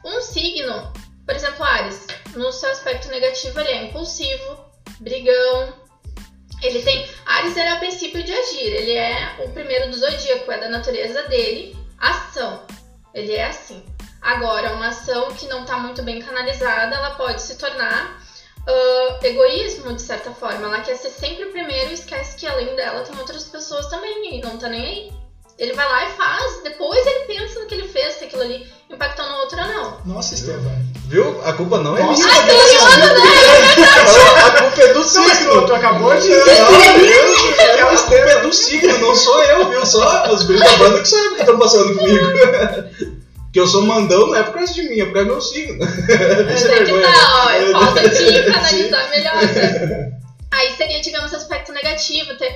[0.05, 0.93] Um signo,
[1.25, 4.65] por exemplo, Ares, no seu aspecto negativo, ele é impulsivo,
[4.99, 5.73] brigão.
[6.61, 7.09] Ele tem.
[7.25, 10.69] Ares ele é o princípio de agir, ele é o primeiro do zodíaco, é da
[10.69, 12.67] natureza dele, ação.
[13.15, 13.83] Ele é assim.
[14.21, 18.23] Agora, uma ação que não está muito bem canalizada, ela pode se tornar
[18.67, 20.65] uh, egoísmo, de certa forma.
[20.67, 24.37] Ela quer ser sempre o primeiro e esquece que além dela tem outras pessoas também
[24.37, 25.11] e não tá nem aí.
[25.57, 28.67] Ele vai lá e faz, depois ele pensa no que ele fez, se aquilo ali
[28.89, 29.97] impactou no outro ou não.
[30.05, 30.69] Nossa, Estevam.
[31.07, 31.41] Viu?
[31.45, 32.41] A culpa não é Nossa, minha.
[32.43, 32.83] Deus.
[34.43, 35.65] A culpa é do signo.
[35.65, 38.41] tu acabou de Não, é A culpa é Estevam.
[38.49, 39.85] do signo, não sou eu, viu?
[39.85, 42.25] Só os gringos da banda que sabem o que estão passando comigo.
[43.55, 45.41] Que eu sou mandão não é por causa de mim, é por causa do meu
[45.41, 45.77] signo.
[45.79, 47.07] Mas Sem é que vergonha.
[47.07, 50.19] tá, ó, é falta de canalizar melhor, né?
[50.51, 52.37] Aí seria, digamos, aspecto negativo.
[52.37, 52.53] Ter...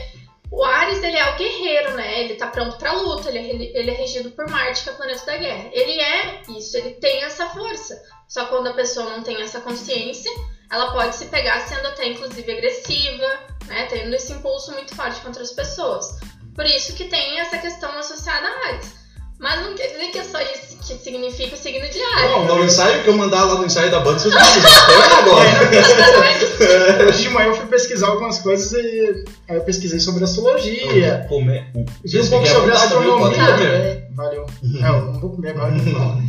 [0.51, 2.19] O Ares, ele é o guerreiro, né?
[2.19, 4.97] Ele tá pronto pra luta, ele é, ele é regido por Marte, que é o
[4.97, 5.69] planeta da guerra.
[5.71, 7.97] Ele é isso, ele tem essa força.
[8.27, 10.29] Só quando a pessoa não tem essa consciência,
[10.69, 13.87] ela pode se pegar sendo até, inclusive, agressiva, né?
[13.89, 16.19] Tendo esse impulso muito forte contra as pessoas.
[16.53, 18.98] Por isso que tem essa questão associada a Ares.
[19.39, 22.31] Mas não quer dizer que é só isso que significa o signo de Ares.
[22.31, 24.59] Não, no ensaio que eu mandar lá no ensaio da banda, vocês vão ver.
[25.79, 27.07] Espera agora.
[27.07, 31.25] Hoje de manhã eu fui pesquisar algumas coisas e aí eu pesquisei sobre astrologia.
[31.29, 31.71] Comer.
[32.03, 32.73] Vi um pouco sobre viu?
[32.73, 33.41] Astronomia.
[33.63, 34.45] É, valeu.
[34.81, 35.71] É, eu não vou comer agora.
[35.71, 36.21] não.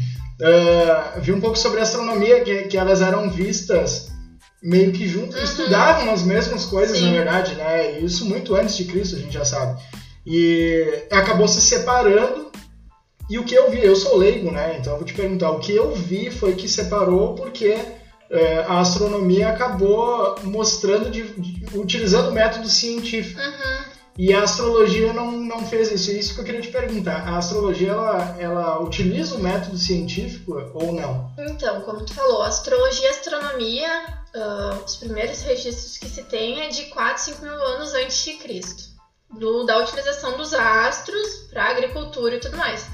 [0.42, 4.08] Ah, vi um pouco sobre astronomia, que, que elas eram vistas
[4.62, 5.44] meio que juntas, Uhum.
[5.44, 7.06] estudavam as mesmas coisas, Sim.
[7.06, 7.98] na verdade, né?
[8.00, 9.80] Isso muito antes de Cristo, a gente já sabe.
[10.26, 12.50] E acabou se separando.
[13.30, 14.76] E o que eu vi, eu sou leigo, né?
[14.78, 17.78] Então eu vou te perguntar, o que eu vi foi que separou porque
[18.28, 23.40] é, a astronomia acabou mostrando, de, de- utilizando o método científico.
[23.40, 23.90] Uhum.
[24.18, 26.10] E a astrologia não, não fez isso.
[26.10, 27.26] É isso que eu queria te perguntar.
[27.26, 31.32] A astrologia, ela, ela utiliza o método científico ou não?
[31.38, 36.68] Então, como tu falou, astrologia e astronomia, ah, os primeiros registros que se tem é
[36.68, 38.90] de 4, 5 mil anos antes de Cristo.
[39.38, 42.84] Do, da utilização dos astros para agricultura e tudo mais.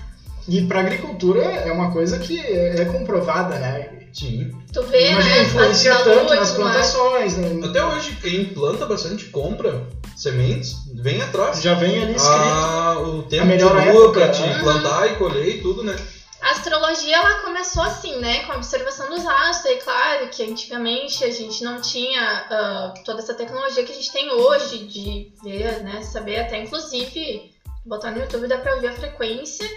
[0.48, 3.96] E para agricultura é uma coisa que é, é comprovada, né?
[4.12, 4.50] Sim.
[4.72, 5.42] Tu vê, Imagina, né?
[5.42, 7.66] influencia tanto nas plantações, né?
[7.68, 11.60] Até hoje, quem planta bastante, compra sementes, vem atrás.
[11.60, 12.34] Já vem ali escrito.
[12.34, 14.58] Ah, o tempo A melhor de lua época, pra te né?
[14.60, 15.94] plantar e colher e tudo, né?
[16.40, 18.44] A astrologia ela começou assim, né?
[18.44, 19.74] Com a observação dos astros.
[19.74, 24.12] E claro que antigamente a gente não tinha ah, toda essa tecnologia que a gente
[24.12, 26.00] tem hoje de ver, né?
[26.02, 27.50] Saber até inclusive
[27.84, 29.68] botar no YouTube dá pra ver a frequência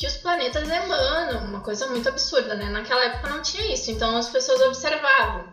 [0.00, 2.70] que os planetas emanam, uma coisa muito absurda, né?
[2.70, 5.44] Naquela época não tinha isso, então as pessoas observavam.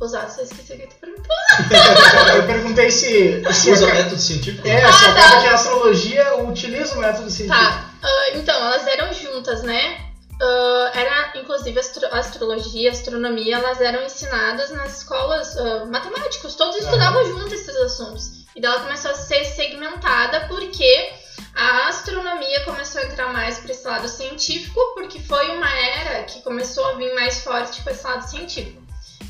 [0.00, 1.34] Os astros, eu esqueci o que tu perguntou.
[2.36, 4.66] Eu perguntei se, se, Usa aca- método científico?
[4.68, 7.64] é, se acaba que a astrologia utiliza o método científico.
[7.64, 9.98] Tá, ah, então, elas eram juntas, né?
[10.40, 17.24] Ah, era, inclusive, astro- astrologia, astronomia, elas eram ensinadas nas escolas ah, matemáticos, todos estudavam
[17.26, 18.44] juntos esses assuntos.
[18.54, 21.12] E daí ela começou a ser segmentada porque
[21.54, 26.42] a astronomia começou a entrar mais para esse lado científico, porque foi uma era que
[26.42, 28.82] começou a vir mais forte com esse lado científico.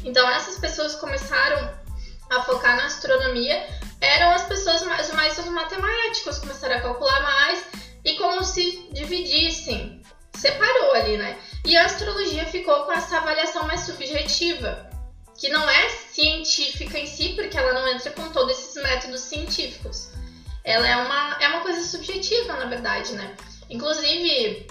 [0.03, 1.71] Então, essas pessoas começaram
[2.31, 3.67] a focar na astronomia,
[4.01, 7.65] eram as pessoas mais, mais os matemáticos, começaram a calcular mais
[8.05, 10.03] e como se dividissem.
[10.35, 11.39] Separou ali, né?
[11.65, 14.91] E a astrologia ficou com essa avaliação mais subjetiva,
[15.37, 20.13] que não é científica em si, porque ela não entra com todos esses métodos científicos.
[20.64, 23.37] Ela é uma, é uma coisa subjetiva, na verdade, né?
[23.68, 24.66] Inclusive,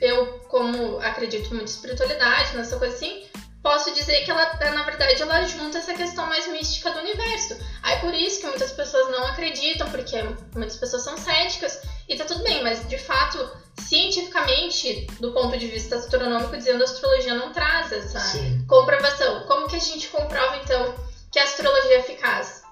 [0.00, 3.24] eu, como acredito muito em espiritualidade, nessa coisa assim,
[3.62, 7.56] posso dizer que ela, na verdade, ela junta essa questão mais mística do universo.
[7.82, 10.16] Aí por isso que muitas pessoas não acreditam, porque
[10.54, 13.38] muitas pessoas são céticas, e tá tudo bem, mas de fato,
[13.80, 18.64] cientificamente, do ponto de vista astronômico, dizendo a astrologia não traz essa Sim.
[18.66, 19.44] comprovação.
[19.46, 20.94] Como que a gente comprova, então,
[21.30, 22.62] que a astrologia é eficaz?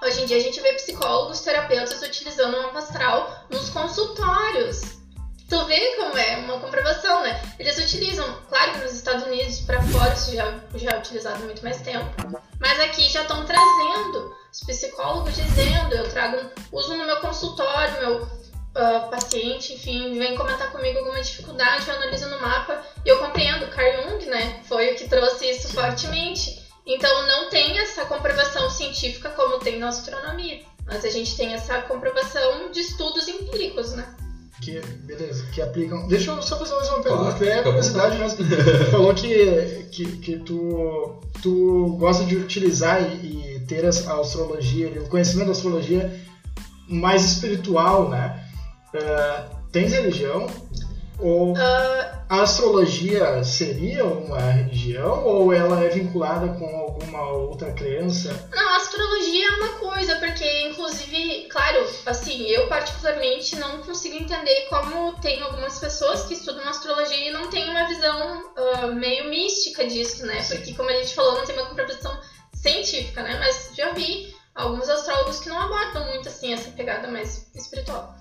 [0.00, 4.80] Hoje em dia a gente vê psicólogos, terapeutas utilizando o mapa astral nos consultórios.
[5.48, 7.40] tu vê como é uma comprovação, né?
[7.58, 11.46] Eles utilizam, claro que nos Estados Unidos, para fora, isso já, já é utilizado há
[11.46, 12.04] muito mais tempo,
[12.60, 18.22] mas aqui já estão trazendo os psicólogos dizendo, eu trago, uso no meu consultório, meu
[18.22, 23.66] uh, paciente, enfim, vem comentar comigo alguma dificuldade, eu analiso no mapa e eu compreendo.
[23.68, 26.67] Carl Jung, né, foi o que trouxe isso fortemente.
[26.88, 31.82] Então não tem essa comprovação científica como tem na astronomia, mas a gente tem essa
[31.82, 34.06] comprovação de estudos empíricos, né?
[34.62, 36.08] Que, beleza, que aplicam.
[36.08, 38.38] Deixa eu só fazer mais uma pergunta, claro, é curiosidade mesmo.
[38.38, 44.88] Tu falou que, que, que tu, tu gosta de utilizar e, e ter a astrologia,
[45.00, 46.20] o conhecimento da astrologia
[46.88, 48.44] mais espiritual, né?
[48.94, 50.46] Uh, tens religião?
[51.18, 58.48] Ou uh, a astrologia seria uma religião ou ela é vinculada com alguma outra crença?
[58.54, 64.66] Não, a astrologia é uma coisa, porque inclusive, claro, assim, eu particularmente não consigo entender
[64.68, 69.86] como tem algumas pessoas que estudam astrologia e não tem uma visão uh, meio mística
[69.86, 70.42] disso, né?
[70.44, 72.16] Porque como a gente falou, não tem uma comprovação
[72.54, 73.36] científica, né?
[73.38, 78.14] Mas já vi alguns astrólogos que não abordam muito assim essa pegada mais espiritual.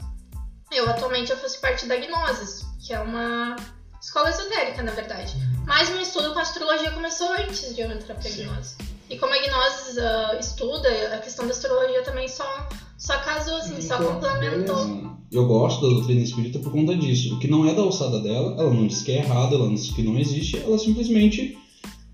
[0.71, 3.55] Eu atualmente eu faço parte da Gnosis, que é uma
[4.01, 5.33] escola esotérica, na verdade.
[5.65, 8.77] Mas meu estudo com astrologia começou antes de eu entrar pra Gnosis.
[9.09, 13.81] E como a Gnosis uh, estuda, a questão da astrologia também só, só casou, assim,
[13.81, 15.17] só complementou.
[15.31, 17.35] Eu gosto da doutrina espírita por conta disso.
[17.35, 19.75] O que não é da alçada dela, ela não diz que é errado, ela não
[19.75, 21.57] diz que não existe, ela simplesmente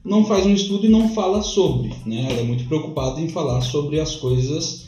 [0.03, 1.93] não faz um estudo e não fala sobre.
[2.05, 2.27] Né?
[2.29, 4.87] Ela é muito preocupada em falar sobre as coisas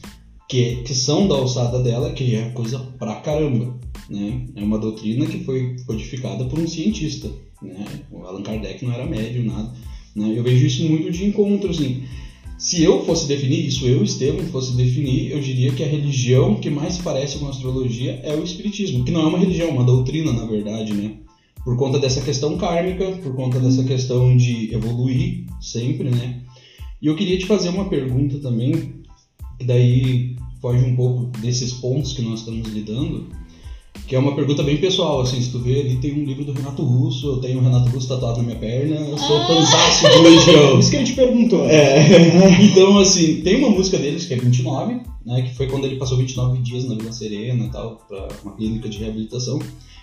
[0.50, 3.80] que, que são da alçada dela, que é coisa pra caramba.
[4.10, 4.46] Né?
[4.56, 7.32] É uma doutrina que foi codificada por um cientista.
[7.62, 7.86] Né?
[8.12, 9.74] O Allan Kardec não era médio, nada.
[10.16, 10.34] Né?
[10.36, 11.70] Eu vejo isso muito de encontro.
[11.70, 12.04] Assim.
[12.58, 16.70] Se eu fosse definir isso, eu, Estevam, fosse definir, eu diria que a religião que
[16.70, 19.84] mais parece com a astrologia é o Espiritismo, que não é uma religião, é uma
[19.84, 21.18] doutrina, na verdade, né?
[21.64, 26.42] Por conta dessa questão kármica, por conta dessa questão de evoluir sempre, né?
[27.02, 28.94] E eu queria te fazer uma pergunta também,
[29.60, 33.28] que daí foge um pouco desses pontos que nós estamos lidando,
[34.08, 36.54] que é uma pergunta bem pessoal, assim, se tu vê ali tem um livro do
[36.54, 39.48] Renato Russo, eu tenho o Renato Russo tatuado na minha perna, eu sou ah.
[39.48, 40.80] fantástico de Legião.
[40.80, 41.66] Isso que ele te perguntou.
[41.68, 42.06] É.
[42.62, 46.18] Então, assim, tem uma música deles que é 29, né, que foi quando ele passou
[46.18, 49.60] 29 dias na Vila Serena e tal, pra uma clínica de reabilitação.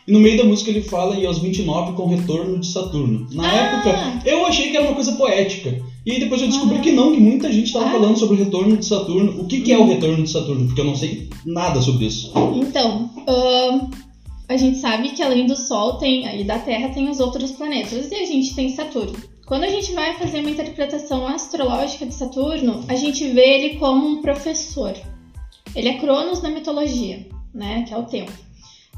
[0.06, 3.28] E no meio da música ele fala e aos 29 com retorno de Saturno.
[3.32, 3.54] Na ah.
[3.54, 5.80] época, eu achei que era uma coisa poética.
[6.04, 7.92] E depois eu descobri que não, que muita gente estava ah.
[7.92, 9.40] falando sobre o retorno de Saturno.
[9.40, 10.66] O que, que é o retorno de Saturno?
[10.66, 12.32] Porque eu não sei nada sobre isso.
[12.56, 13.90] Então, uh,
[14.48, 18.10] a gente sabe que além do Sol tem, e da Terra tem os outros planetas.
[18.10, 19.14] E a gente tem Saturno.
[19.46, 24.08] Quando a gente vai fazer uma interpretação astrológica de Saturno, a gente vê ele como
[24.08, 24.94] um professor.
[25.74, 27.84] Ele é Cronos na mitologia, né?
[27.86, 28.32] Que é o tempo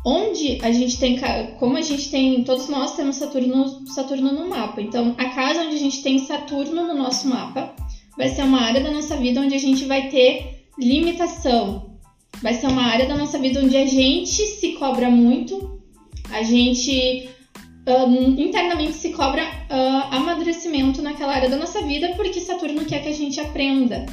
[0.05, 1.19] onde a gente tem,
[1.59, 4.83] como a gente tem, todos nós temos Saturno, Saturno no mapa.
[4.83, 7.75] Então, a casa onde a gente tem Saturno no nosso mapa
[8.17, 11.95] vai ser uma área da nossa vida onde a gente vai ter limitação.
[12.43, 15.81] Vai ser uma área da nossa vida onde a gente se cobra muito,
[16.31, 17.29] a gente
[17.87, 23.09] um, internamente se cobra uh, amadurecimento naquela área da nossa vida, porque Saturno quer que
[23.09, 24.05] a gente aprenda.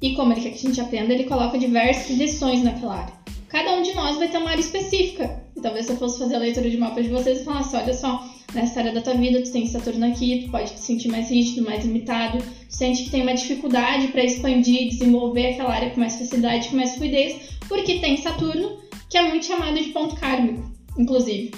[0.00, 3.74] E como ele quer que a gente aprenda, ele coloca diversas lições naquela área cada
[3.74, 5.44] um de nós vai ter uma área específica.
[5.54, 7.92] E talvez se eu fosse fazer a leitura de mapa de vocês e falasse, olha
[7.92, 11.28] só, nessa área da tua vida tu tem Saturno aqui, tu pode te sentir mais
[11.28, 16.00] rígido, mais limitado, tu sente que tem uma dificuldade para expandir, desenvolver aquela área com
[16.00, 18.78] mais facilidade, com mais fluidez, porque tem Saturno,
[19.10, 21.52] que é muito chamado de ponto kármico, inclusive.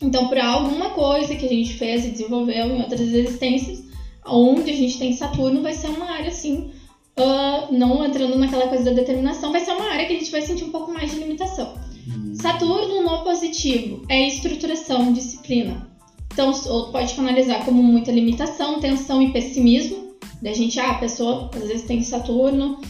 [0.00, 3.82] Então, por alguma coisa que a gente fez e desenvolveu em outras existências,
[4.24, 6.70] onde a gente tem Saturno, vai ser uma área assim
[7.18, 10.42] uh, não entrando naquela coisa da determinação, vai ser uma área que a gente vai
[10.42, 11.74] sentir um pouco mais de limitação.
[12.06, 12.34] Uhum.
[12.34, 15.88] Saturno no positivo é estruturação, disciplina.
[16.32, 16.52] Então,
[16.90, 20.14] pode analisar como muita limitação, tensão e pessimismo.
[20.42, 22.80] Da gente, ah, a pessoa às vezes tem Saturno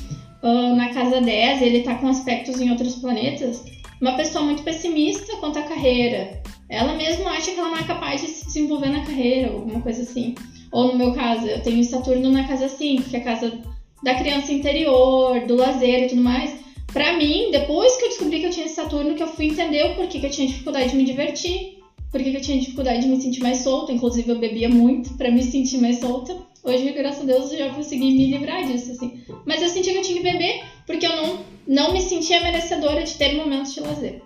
[0.43, 3.63] uh, na casa 10 e ele tá com aspectos em outros planetas.
[4.01, 6.43] Uma pessoa muito pessimista quanto à carreira.
[6.69, 10.03] Ela mesma acha que ela não é capaz de se desenvolver na carreira, alguma coisa
[10.03, 10.35] assim.
[10.73, 13.63] Ou no meu caso, eu tenho Saturno na casa 5, que é a casa
[14.05, 16.55] da criança interior, do lazer e tudo mais.
[16.93, 19.83] Pra mim, depois que eu descobri que eu tinha esse Saturno, que eu fui entender
[19.85, 21.79] o porquê que eu tinha dificuldade de me divertir,
[22.13, 23.91] porquê que eu tinha dificuldade de me sentir mais solta.
[23.91, 26.37] Inclusive, eu bebia muito para me sentir mais solta.
[26.63, 29.21] Hoje, graças a Deus, eu já consegui me livrar disso, assim.
[29.45, 33.03] Mas eu sentia que eu tinha que beber porque eu não, não me sentia merecedora
[33.03, 34.23] de ter momentos de lazer.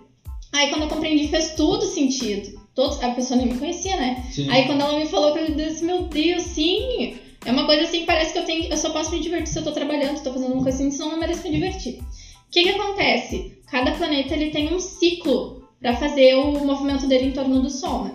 [0.51, 2.59] Aí, quando eu compreendi, fez tudo sentido.
[2.75, 4.25] Todos, a pessoa nem me conhecia, né?
[4.31, 4.49] Sim.
[4.49, 8.33] Aí, quando ela me falou, eu disse, meu Deus, sim é uma coisa assim parece
[8.33, 8.69] que eu tenho.
[8.69, 11.07] Eu só posso me divertir se eu tô trabalhando, tô fazendo uma coisa assim, senão
[11.07, 11.99] eu não mereço me divertir.
[11.99, 13.59] O que que acontece?
[13.69, 18.05] Cada planeta ele tem um ciclo para fazer o movimento dele em torno do Sol.
[18.05, 18.13] Né?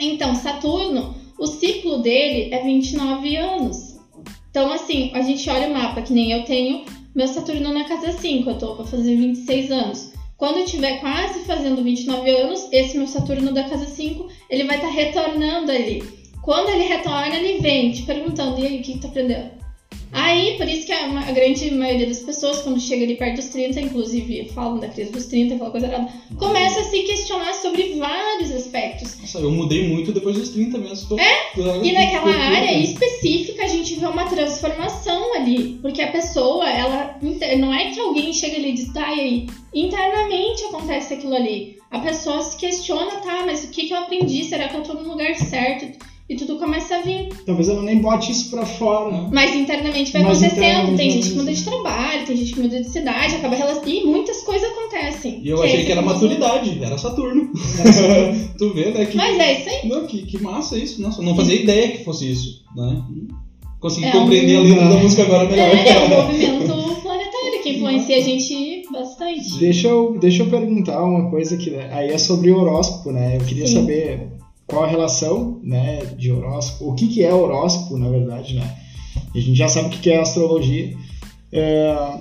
[0.00, 3.98] Então, Saturno, o ciclo dele é 29 anos.
[4.50, 8.12] Então, assim, a gente olha o mapa, que nem eu tenho meu Saturno na casa
[8.12, 10.12] 5, eu tô pra fazer 26 anos.
[10.36, 14.76] Quando eu tiver quase fazendo 29 anos, esse meu Saturno da casa 5, ele vai
[14.76, 16.17] estar tá retornando ali.
[16.48, 19.50] Quando ele retorna, ele vem te perguntando, e aí, o que, tu aprendeu?
[20.10, 23.50] Aí, por isso que a, a, grande maioria das pessoas, quando chega ali perto dos
[23.50, 27.98] 30, inclusive falam da crise dos 30, aquela coisa errada, começa a se questionar sobre
[27.98, 29.20] vários aspectos.
[29.20, 31.10] Nossa, eu mudei muito depois dos 30 mesmo.
[31.10, 31.50] Tô, é?
[31.84, 35.78] e naquela área específica a gente vê uma transformação ali.
[35.82, 37.18] Porque a pessoa, ela.
[37.58, 39.46] Não é que alguém chega ali e diz, tá, e aí?
[39.74, 41.76] Internamente acontece aquilo ali.
[41.90, 44.44] A pessoa se questiona, tá, mas o que, que eu aprendi?
[44.44, 46.08] Será que eu tô no lugar certo?
[46.28, 47.28] E tudo começa a vir.
[47.46, 49.28] Talvez ela nem bote isso pra fora.
[49.32, 50.58] Mas internamente vai Mas acontecendo.
[50.58, 53.88] Internamente tem gente que muda de trabalho, tem gente que muda de cidade, acaba relacionando.
[53.90, 55.40] E muitas coisas acontecem.
[55.42, 57.50] E eu achei que era maturidade, era Saturno.
[58.58, 59.06] tu vê, né?
[59.06, 59.16] Que...
[59.16, 59.88] Mas é isso aí.
[59.88, 61.00] Não, que, que massa isso.
[61.00, 63.02] Nossa, eu não fazia ideia que fosse isso, né?
[63.80, 64.60] Consegui é compreender um...
[64.60, 65.68] a letra da música agora melhor.
[65.68, 69.58] É, é um movimento planetário que influencia a gente bastante.
[69.58, 73.36] Deixa eu, deixa eu perguntar uma coisa que aí é sobre o horóscopo, né?
[73.36, 73.74] Eu queria Sim.
[73.74, 74.38] saber
[74.68, 78.76] qual a relação né, de horóscopo, o que, que é horóscopo, na verdade, né?
[79.34, 80.94] A gente já sabe o que, que é astrologia.
[81.50, 82.18] É,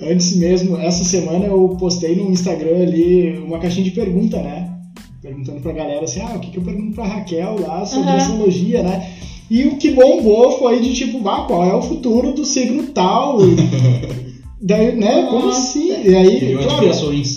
[0.00, 4.72] antes mesmo, essa semana eu postei no Instagram ali uma caixinha de pergunta, né?
[5.20, 8.16] Perguntando pra galera assim, ah, o que, que eu pergunto pra Raquel lá sobre uhum.
[8.16, 9.12] astrologia, né?
[9.50, 13.38] E o que bombou foi de tipo, ah, qual é o futuro do signo tal?
[14.62, 15.88] Daí, né, como assim?
[15.88, 16.86] E aí, claro,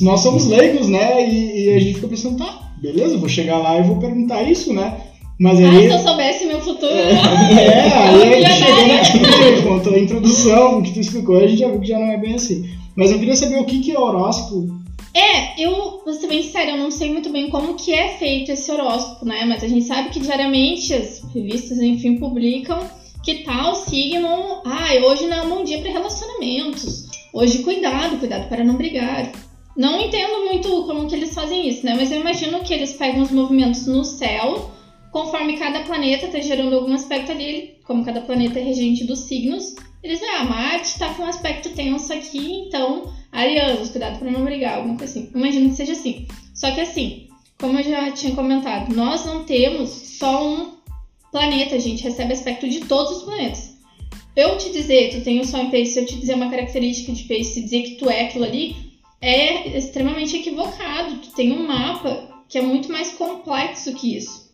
[0.01, 1.27] nós somos leigos, né?
[1.27, 4.73] E, e a gente ficou pensando, tá, beleza, vou chegar lá e vou perguntar isso,
[4.73, 4.99] né?
[5.39, 6.93] Mas aí, ah, se eu soubesse meu futuro.
[6.93, 11.47] É, é aí a gente chegou aqui, contou a introdução, o que tu explicou, a
[11.47, 12.69] gente já viu que já não é bem assim.
[12.95, 14.83] Mas eu queria saber o que, que é horóscopo.
[15.15, 18.51] É, eu, vou ser bem sério, eu não sei muito bem como que é feito
[18.51, 19.45] esse horóscopo, né?
[19.45, 22.79] Mas a gente sabe que diariamente as revistas, enfim, publicam
[23.23, 24.61] que tal signo.
[24.65, 27.05] Ah, hoje não é um bom dia para relacionamentos.
[27.31, 29.31] Hoje cuidado, cuidado para não brigar.
[29.75, 31.95] Não entendo muito como que eles fazem isso, né?
[31.95, 34.71] Mas eu imagino que eles pegam os movimentos no céu,
[35.11, 39.75] conforme cada planeta está gerando algum aspecto ali, como cada planeta é regente dos signos,
[40.03, 44.77] eles ah, Marte está com um aspecto tenso aqui, então, arianos, cuidado para não brigar,
[44.77, 45.31] alguma coisa assim.
[45.33, 46.27] Imagino que seja assim.
[46.53, 50.73] Só que assim, como eu já tinha comentado, nós não temos só um
[51.31, 53.73] planeta, a gente recebe aspecto de todos os planetas.
[54.35, 57.11] Eu te dizer, tu tem o Sol em peixe, se eu te dizer uma característica
[57.11, 58.92] de peixe, se dizer que tu é aquilo ali,
[59.23, 61.15] é extremamente equivocado.
[61.19, 64.51] Tu tem um mapa que é muito mais complexo que isso.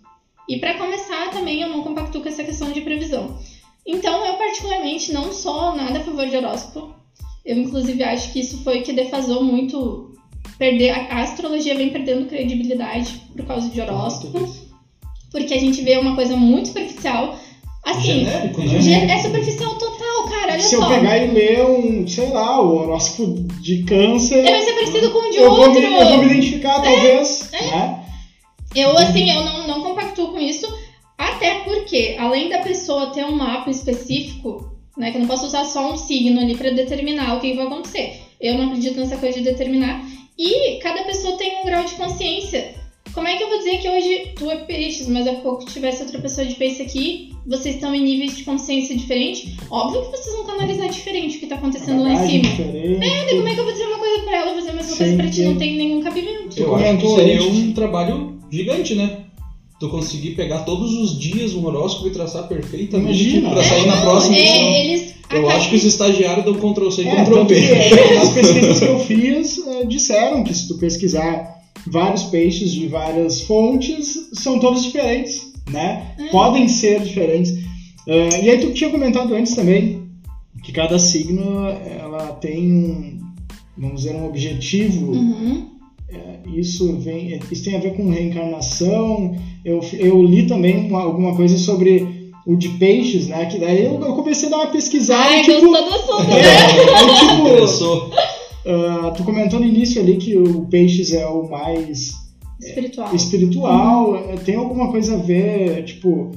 [0.48, 3.38] E para começar, também eu não compacto com essa questão de previsão.
[3.86, 6.94] Então, eu particularmente não sou nada a favor de horóscopo.
[7.44, 10.14] Eu, inclusive, acho que isso foi que defasou muito.
[10.58, 14.48] Perder, a astrologia vem perdendo credibilidade por causa de horóscopo.
[15.32, 17.40] Porque a gente vê uma coisa muito superficial.
[17.84, 19.14] Assim, Genérico, né?
[19.14, 19.99] é superficial total,
[20.50, 20.54] cara.
[20.54, 20.84] Olha Se só.
[20.84, 24.44] eu pegar e ler um, sei lá, o horóscopo de câncer.
[24.44, 25.74] Vai ser parecido com o de eu outro.
[25.74, 27.54] Vou me, eu vou me identificar, é, talvez.
[27.54, 27.62] É.
[27.64, 28.06] Né?
[28.76, 30.68] Eu, assim, eu não, não compactuo com isso.
[31.18, 35.12] Até porque, além da pessoa ter um mapa específico, né?
[35.12, 38.22] Que eu não posso usar só um signo ali para determinar o que vai acontecer.
[38.40, 40.04] Eu não acredito nessa coisa de determinar.
[40.38, 42.76] E cada pessoa tem um grau de consciência.
[43.14, 46.04] Como é que eu vou dizer que hoje tu é peixes, mas há pouco tivesse
[46.04, 49.54] outra pessoa de peixe aqui, vocês estão em níveis de consciência diferentes?
[49.70, 52.44] Óbvio que vocês vão canalizar diferente o que tá acontecendo lá em cima.
[52.44, 53.04] Diferente.
[53.04, 55.16] É, como é que eu vou dizer uma coisa pra ela, fazer a mesma coisa
[55.16, 55.42] pra ti?
[55.42, 56.60] Não tem nenhum cabimento.
[56.60, 59.26] Eu acho que seria um trabalho gigante, né?
[59.80, 63.50] Tu conseguir pegar todos os dias um horóscopo e traçar perfeitamente Imagina.
[63.52, 64.86] pra sair é, na próxima é.
[64.86, 67.56] Eles eu acho que os estagiários dão Ctrl C e é, Ctrl B.
[68.18, 73.42] as pesquisas que eu fiz uh, disseram que se tu pesquisar vários peixes de várias
[73.42, 76.14] fontes são todos diferentes, né?
[76.20, 76.28] Hum.
[76.32, 77.52] Podem ser diferentes.
[78.08, 80.04] Uh, e aí tu tinha comentado antes também
[80.64, 83.20] que cada signo ela tem um,
[83.78, 85.12] vamos dizer, um objetivo.
[85.12, 85.68] Uhum.
[86.12, 89.36] É, isso vem, isso tem a ver com reencarnação.
[89.64, 93.46] Eu, eu li também uma, alguma coisa sobre o de peixes, né?
[93.46, 95.30] Que daí eu, eu comecei a dar uma pesquisada.
[95.30, 101.14] Ai, tipo, gostou do assunto, tipo, Uh, tu comentou no início ali que o Peixes
[101.14, 102.14] é o mais
[102.60, 103.16] espiritual.
[103.16, 104.12] espiritual.
[104.12, 104.38] Uhum.
[104.38, 106.32] Tem alguma coisa a ver, tipo,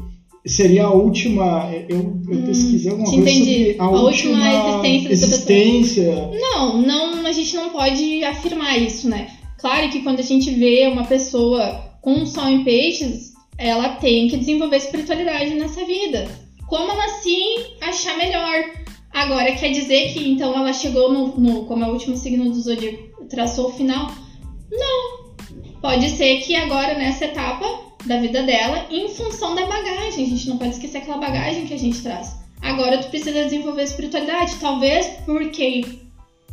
[0.47, 1.71] seria a última.
[1.89, 3.73] Eu, eu hum, pesquisei alguma coisa entendi.
[3.73, 6.31] sobre a, a última, última existência, existência.
[6.33, 9.29] Não, não, a gente não pode afirmar isso, né?
[9.59, 14.29] Claro que quando a gente vê uma pessoa com um sol em peixes, ela tem
[14.29, 16.29] que desenvolver espiritualidade nessa vida.
[16.67, 17.37] Como ela se
[17.81, 18.82] achar melhor.
[19.13, 22.61] Agora, quer dizer que então ela chegou no, no como é o último signo do
[22.61, 24.11] zodíaco, traçou o final?
[24.71, 25.23] Não.
[25.81, 27.67] Pode ser que agora, nessa etapa
[28.07, 31.75] da vida dela, em função da bagagem, a gente não pode esquecer aquela bagagem que
[31.75, 32.37] a gente traz.
[32.61, 35.83] Agora tu precisa desenvolver espiritualidade, talvez porque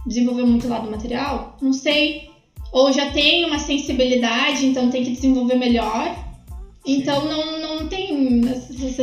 [0.06, 2.30] desenvolveu muito lado material, não sei.
[2.72, 6.16] Ou já tem uma sensibilidade, então tem que desenvolver melhor.
[6.86, 8.14] Então não, não tem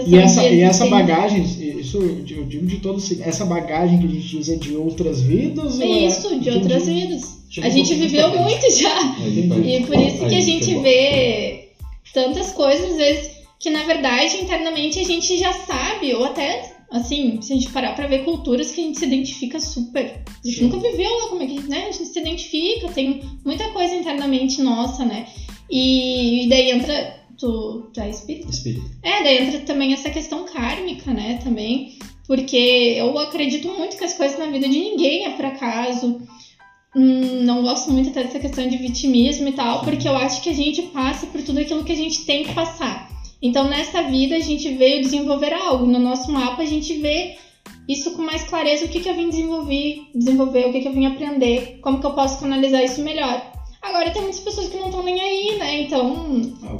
[0.06, 4.26] E essa, e essa bagagem, isso eu digo de todo essa bagagem que a gente
[4.26, 5.80] diz é de outras vidas?
[5.80, 7.36] É isso, de outras vidas.
[7.62, 9.16] A gente viveu muito já.
[9.20, 11.68] E por isso que a gente vê
[12.12, 17.40] tantas coisas, às vezes, que na verdade internamente a gente já sabe, ou até assim,
[17.42, 20.22] se a gente parar pra ver culturas que a gente se identifica super.
[20.26, 20.64] A gente Sim.
[20.64, 21.86] nunca viveu lá como é que, né?
[21.88, 25.26] A gente se identifica, tem muita coisa internamente nossa, né?
[25.70, 27.25] E, e daí entra.
[27.38, 28.50] Tu, tu é espírito?
[28.50, 28.90] Espírito.
[29.02, 31.38] É, daí entra também essa questão kármica, né?
[31.42, 31.98] Também.
[32.26, 36.20] Porque eu acredito muito que as coisas na vida de ninguém é por acaso.
[36.94, 40.48] Hum, não gosto muito até dessa questão de vitimismo e tal, porque eu acho que
[40.48, 43.10] a gente passa por tudo aquilo que a gente tem que passar.
[43.40, 45.86] Então, nessa vida, a gente veio desenvolver algo.
[45.86, 47.36] No nosso mapa, a gente vê
[47.88, 50.92] isso com mais clareza, o que, que eu vim desenvolver, desenvolver, o que, que eu
[50.92, 53.55] vim aprender, como que eu posso canalizar isso melhor.
[53.82, 55.82] Agora, tem muitas pessoas que não estão nem aí, né?
[55.82, 56.14] Então,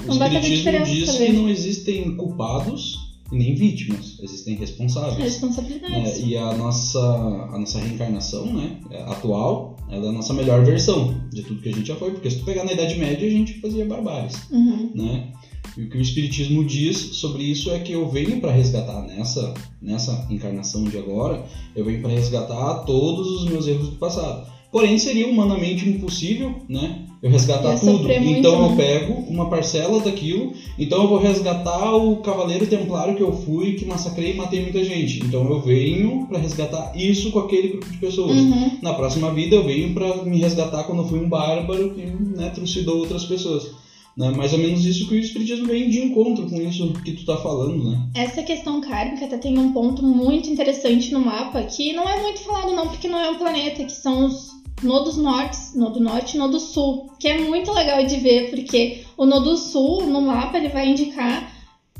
[0.07, 0.91] não vai fazer diferença.
[0.91, 5.17] diz que não existem culpados e nem vítimas, existem responsáveis.
[5.19, 6.19] Responsabilidades.
[6.19, 11.21] É, e a nossa, a nossa reencarnação, né, atual, ela é a nossa melhor versão
[11.33, 13.31] de tudo que a gente já foi, porque se tu pegar na Idade Média, a
[13.31, 14.91] gente fazia barbáries, uhum.
[14.95, 15.33] né?
[15.77, 19.53] E o que o Espiritismo diz sobre isso é que eu venho para resgatar nessa,
[19.83, 21.45] nessa encarnação de agora,
[21.75, 24.56] eu venho para resgatar todos os meus erros do passado.
[24.77, 27.07] Porém, seria humanamente impossível, né?
[27.23, 28.13] Eu resgatar tudo.
[28.13, 28.77] Então eu né?
[28.77, 33.87] pego uma parcela daquilo, então eu vou resgatar o cavaleiro templário que eu fui, que
[33.87, 35.25] massacrei e matei muita gente.
[35.25, 38.37] Então eu venho para resgatar isso com aquele grupo de pessoas.
[38.37, 38.73] Uhum.
[38.83, 42.51] Na próxima vida eu venho para me resgatar quando eu fui um bárbaro que né,
[42.51, 43.71] trucidou outras pessoas.
[44.15, 44.31] Né?
[44.31, 47.39] Mais ou menos isso que o Espiritismo vem de encontro com isso que tu tá
[47.39, 48.09] falando, né?
[48.15, 52.41] Essa questão kármica até tem um ponto muito interessante no mapa, que não é muito
[52.41, 56.39] falado não, porque não é um planeta, que são os nodos nortes, nodo norte e
[56.39, 60.69] nodo sul, que é muito legal de ver, porque o nodo sul, no mapa, ele
[60.69, 61.53] vai indicar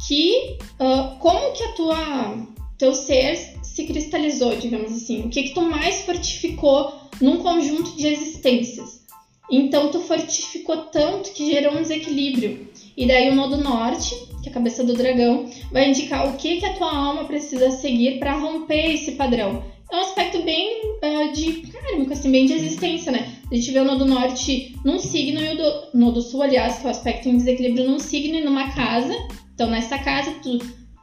[0.07, 2.47] que uh, como que a tua
[2.79, 8.07] teu ser se cristalizou, digamos assim, o que que tu mais fortificou num conjunto de
[8.07, 9.05] existências.
[9.51, 12.69] Então tu fortificou tanto que gerou um desequilíbrio.
[12.97, 16.57] E daí o nodo norte, que é a cabeça do dragão, vai indicar o que,
[16.57, 19.63] que a tua alma precisa seguir para romper esse padrão.
[19.91, 23.33] É um aspecto bem uh, de kármico, assim, bem de existência, né?
[23.51, 26.85] A gente vê o nodo norte num signo e o do, nodo sul, aliás, que
[26.85, 29.15] é o aspecto em desequilíbrio num signo e numa casa.
[29.55, 30.59] Então, nessa casa, tu,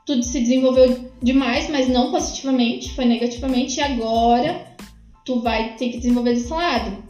[0.06, 3.80] tudo se desenvolveu demais, mas não positivamente, foi negativamente.
[3.80, 4.68] E agora,
[5.26, 7.04] tu vai ter que desenvolver desse lado.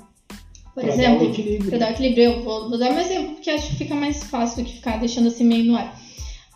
[0.74, 3.70] Por pra exemplo, dar para dar equilíbrio, eu vou, vou, dar um exemplo porque acho
[3.70, 6.00] que fica mais fácil do que ficar deixando assim meio no ar.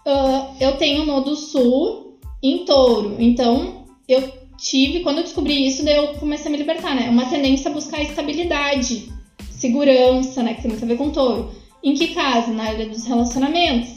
[0.05, 5.85] Uh, eu tenho no do sul em touro, então eu tive, quando eu descobri isso,
[5.85, 7.09] daí eu comecei a me libertar, né?
[7.09, 9.11] Uma tendência a buscar estabilidade,
[9.51, 10.53] segurança, né?
[10.53, 11.51] Que tem muito a ver com touro.
[11.83, 12.51] Em que casa?
[12.51, 13.95] Na área dos relacionamentos.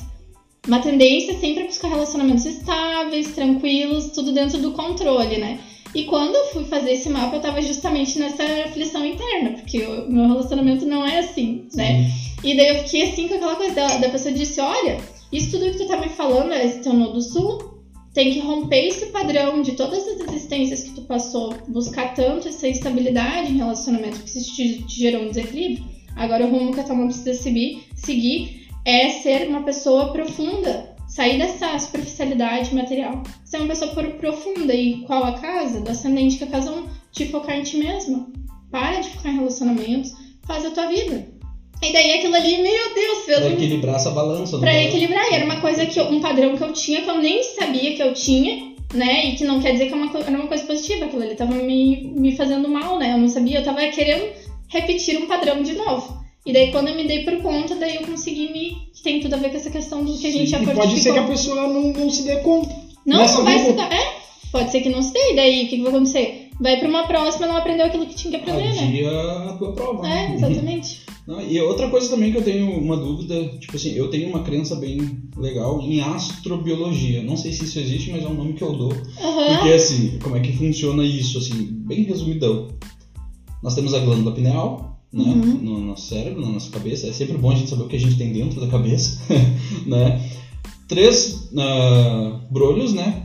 [0.67, 5.59] Uma tendência sempre a buscar relacionamentos estáveis, tranquilos, tudo dentro do controle, né?
[5.95, 10.11] E quando eu fui fazer esse mapa, eu tava justamente nessa aflição interna, porque o
[10.11, 12.09] meu relacionamento não é assim, né?
[12.45, 14.99] E daí eu fiquei assim com aquela coisa da, da pessoa disse: Olha,
[15.33, 17.80] isso tudo que tu tá me falando, é esse teu nodo sul,
[18.13, 22.67] tem que romper esse padrão de todas as existências que tu passou, buscar tanto essa
[22.67, 25.85] estabilidade em relacionamento que te, te gerou um desequilíbrio.
[26.17, 30.97] Agora o rumo que a tua mão precisa seguir, seguir é ser uma pessoa profunda,
[31.09, 34.75] sair dessa superficialidade material, ser uma pessoa profunda.
[34.75, 35.81] E qual a casa?
[35.81, 38.29] Do ascendente que a casa 1, te focar em ti mesma.
[38.71, 40.13] Para de focar em relacionamentos,
[40.47, 41.40] faz a tua vida.
[41.83, 43.53] E daí aquilo ali, meu Deus, fez Pra um...
[43.53, 44.59] equilibrar essa balança.
[44.59, 44.89] Pra balanço.
[44.89, 45.31] equilibrar.
[45.31, 47.95] E era uma coisa que eu, um padrão que eu tinha, que eu nem sabia
[47.95, 49.27] que eu tinha, né?
[49.27, 51.07] E que não quer dizer que é uma, era uma coisa positiva.
[51.07, 53.13] Aquilo ali tava me, me fazendo mal, né?
[53.15, 54.31] Eu não sabia, eu tava querendo
[54.69, 56.21] repetir um padrão de novo.
[56.45, 58.91] E daí quando eu me dei por conta, daí eu consegui me.
[58.95, 60.87] Que tem tudo a ver com essa questão do que a gente Sim, já fortificou.
[60.87, 62.75] Pode ser que a pessoa não, não se dê conta.
[63.07, 63.91] Não, não vai se dar.
[63.91, 64.13] É,
[64.53, 65.33] pode ser que não se dê.
[65.33, 66.51] E daí o que, que vai acontecer?
[66.61, 69.49] Vai pra uma próxima e não aprendeu aquilo que tinha que aprender, Adia né?
[69.49, 70.07] a tua prova.
[70.07, 71.01] É, exatamente.
[71.31, 74.43] Não, e outra coisa também que eu tenho uma dúvida, tipo assim, eu tenho uma
[74.43, 77.23] crença bem legal em astrobiologia.
[77.23, 78.93] Não sei se isso existe, mas é um nome que eu dou.
[78.93, 79.55] Uhum.
[79.55, 82.67] Porque assim, como é que funciona isso, assim, bem resumidão.
[83.63, 85.23] Nós temos a glândula pineal, né?
[85.23, 85.59] Uhum.
[85.63, 87.07] no nosso cérebro, na nossa cabeça.
[87.07, 89.21] É sempre bom a gente saber o que a gente tem dentro da cabeça,
[89.87, 90.21] né?
[90.89, 93.23] Três uh, brolhos, né?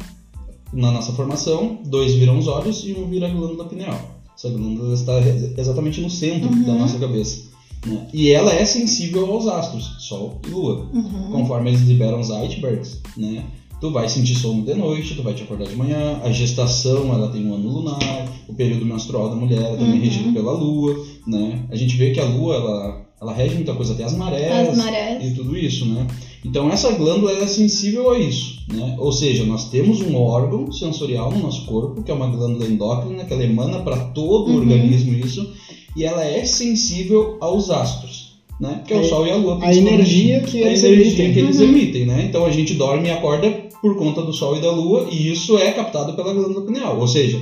[0.71, 3.99] Na nossa formação, dois viram os olhos e um vira a glândula pineal.
[4.37, 5.13] Essa glândula está
[5.57, 6.63] exatamente no centro uhum.
[6.65, 7.54] da nossa cabeça.
[7.85, 8.07] Né?
[8.13, 10.89] E ela é sensível aos astros, Sol e Lua.
[10.93, 11.31] Uhum.
[11.31, 13.43] Conforme eles liberam os Zeitbergs, né?
[13.81, 16.19] Tu vai sentir sono de noite, tu vai te acordar de manhã.
[16.23, 18.25] A gestação, ela tem um ano lunar.
[18.47, 19.99] O período menstrual da mulher é também Uhum.
[20.01, 20.95] regido pela Lua,
[21.27, 21.63] né?
[21.69, 24.77] A gente vê que a Lua, ela, ela rege muita coisa, até as marés, As
[24.77, 25.23] marés.
[25.31, 26.07] e tudo isso, né?
[26.43, 28.95] Então essa glândula é sensível a isso, né?
[28.97, 33.25] Ou seja, nós temos um órgão sensorial no nosso corpo, que é uma glândula endócrina,
[33.25, 34.59] que ela emana para todo o Uhum.
[34.61, 35.53] organismo isso,
[35.95, 38.81] e ela é sensível aos astros, né?
[38.85, 39.59] Que é o A- Sol e a Lua.
[39.61, 41.33] a energia que a eles energia emitem.
[41.33, 41.63] que eles Uhum.
[41.69, 42.25] emitem, né?
[42.27, 45.57] Então a gente dorme e acorda por conta do Sol e da Lua, e isso
[45.57, 47.39] é captado pela glândula pineal, ou seja,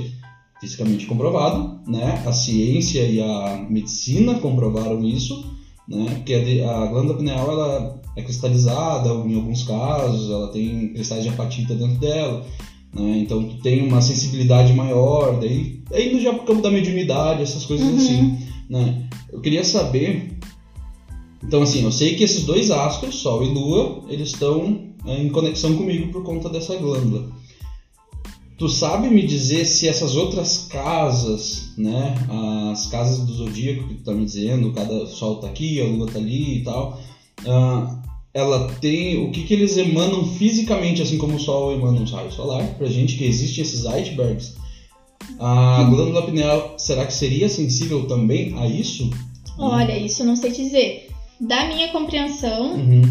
[0.60, 2.22] fisicamente comprovado, né?
[2.26, 5.44] A ciência e a medicina comprovaram isso,
[5.88, 6.22] né?
[6.24, 11.30] Que a, a glândula pineal ela é cristalizada em alguns casos, ela tem cristais de
[11.30, 12.44] apatita dentro dela,
[12.94, 13.18] né?
[13.18, 17.64] Então tu tem uma sensibilidade maior, daí aí indo já pro campo da mediunidade, essas
[17.66, 17.96] coisas Uhum.
[17.96, 18.38] assim,
[18.68, 19.08] né?
[19.32, 20.34] Eu queria saber
[21.46, 25.28] então assim, eu sei que esses dois astros, Sol e Lua, eles estão é, em
[25.28, 27.30] conexão comigo por conta dessa glândula.
[28.56, 32.14] Tu sabe me dizer se essas outras casas, né,
[32.72, 36.06] as casas do zodíaco que tu tá me dizendo, cada sol tá aqui, a lua
[36.06, 37.00] tá ali e tal,
[37.46, 38.00] ah,
[38.32, 42.30] ela tem o que que eles emanam fisicamente, assim como o sol emana um raio
[42.30, 44.54] solar, pra gente que existem esses icebergs.
[45.38, 49.10] A glândula pineal, será que seria sensível também a isso?
[49.58, 51.10] Olha, isso eu não sei dizer.
[51.40, 53.02] Da minha compreensão, Uhum,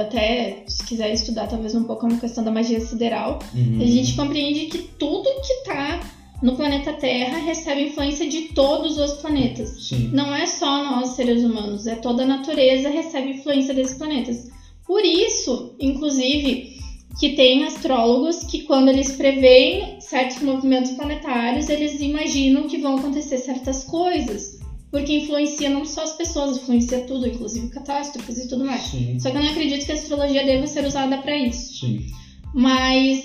[0.00, 3.80] até se quiser estudar talvez um pouco a questão da magia sideral, uhum.
[3.80, 6.00] a gente compreende que tudo que tá
[6.42, 9.88] no planeta Terra recebe influência de todos os planetas.
[9.88, 10.10] Sim.
[10.12, 14.48] Não é só nós, seres humanos, é toda a natureza recebe influência desses planetas.
[14.86, 16.79] Por isso, inclusive,
[17.18, 23.38] que tem astrólogos que quando eles preveem certos movimentos planetários, eles imaginam que vão acontecer
[23.38, 24.58] certas coisas.
[24.90, 28.82] Porque influencia não só as pessoas, influencia tudo, inclusive catástrofes e tudo mais.
[28.82, 31.80] Sim, Só que eu não acredito que a astrologia deva ser usada para isso.
[31.80, 32.06] sim.
[32.52, 33.22] Mas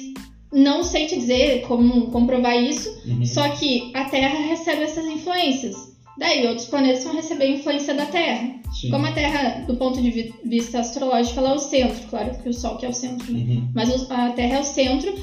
[0.53, 2.95] não sei te dizer como comprovar isso.
[3.05, 3.25] Uhum.
[3.25, 5.94] Só que a Terra recebe essas influências.
[6.17, 8.55] Daí outros planetas vão receber a influência da Terra.
[8.79, 8.89] Sim.
[8.89, 12.07] Como a Terra, do ponto de vi- vista astrológico, ela é o centro.
[12.09, 13.39] Claro que o Sol que é o centro, né?
[13.39, 13.67] Uhum.
[13.73, 15.13] Mas a Terra é o centro.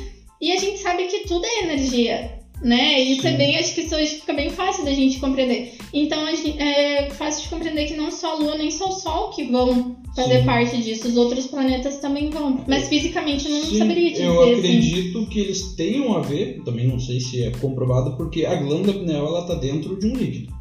[0.40, 2.42] E a gente sabe que tudo é energia.
[2.62, 3.02] Né?
[3.02, 3.28] E isso Sim.
[3.28, 5.74] é bem, acho que isso hoje fica bem fácil da gente compreender.
[5.92, 9.30] Então gente- é fácil de compreender que não só a Lua nem só o Sol
[9.30, 10.44] que vão fazer Sim.
[10.46, 12.62] parte disso, os outros planetas também vão.
[12.68, 14.26] Mas fisicamente eu não Sim, saberia dizer.
[14.26, 14.54] eu assim.
[14.54, 18.96] acredito que eles tenham a ver, também não sei se é comprovado, porque a glândula
[18.96, 20.52] pineal ela tá dentro de um líquido,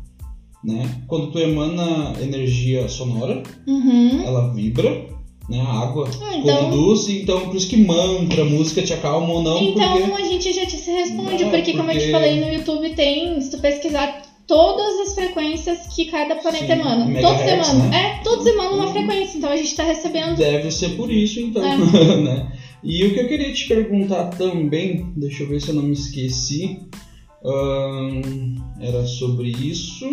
[0.64, 1.02] né?
[1.08, 4.22] Quando tu emana energia sonora, Uhum.
[4.24, 5.08] ela vibra,
[5.50, 5.60] né?
[5.62, 9.58] A água Ah, então, conduz, então por isso que mantra, música te acalma ou não,
[9.62, 12.40] Então porque a gente já te se responde, Não, porque, como eu te porque- falei
[12.40, 17.22] no YouTube, tem, se tu pesquisar todas as frequências que cada planeta Sim, emana.
[17.22, 17.90] Todos emanam.
[17.90, 17.98] né?
[18.20, 18.92] É, todos emanam uma Uhum.
[18.94, 20.36] frequência, então a gente tá recebendo.
[20.38, 21.76] deve ser por isso então, É.
[22.22, 22.52] né?
[22.84, 25.94] E o que eu queria te perguntar também, deixa eu ver se eu não me
[25.94, 26.80] esqueci,
[27.46, 30.06] ahn, era sobre isso.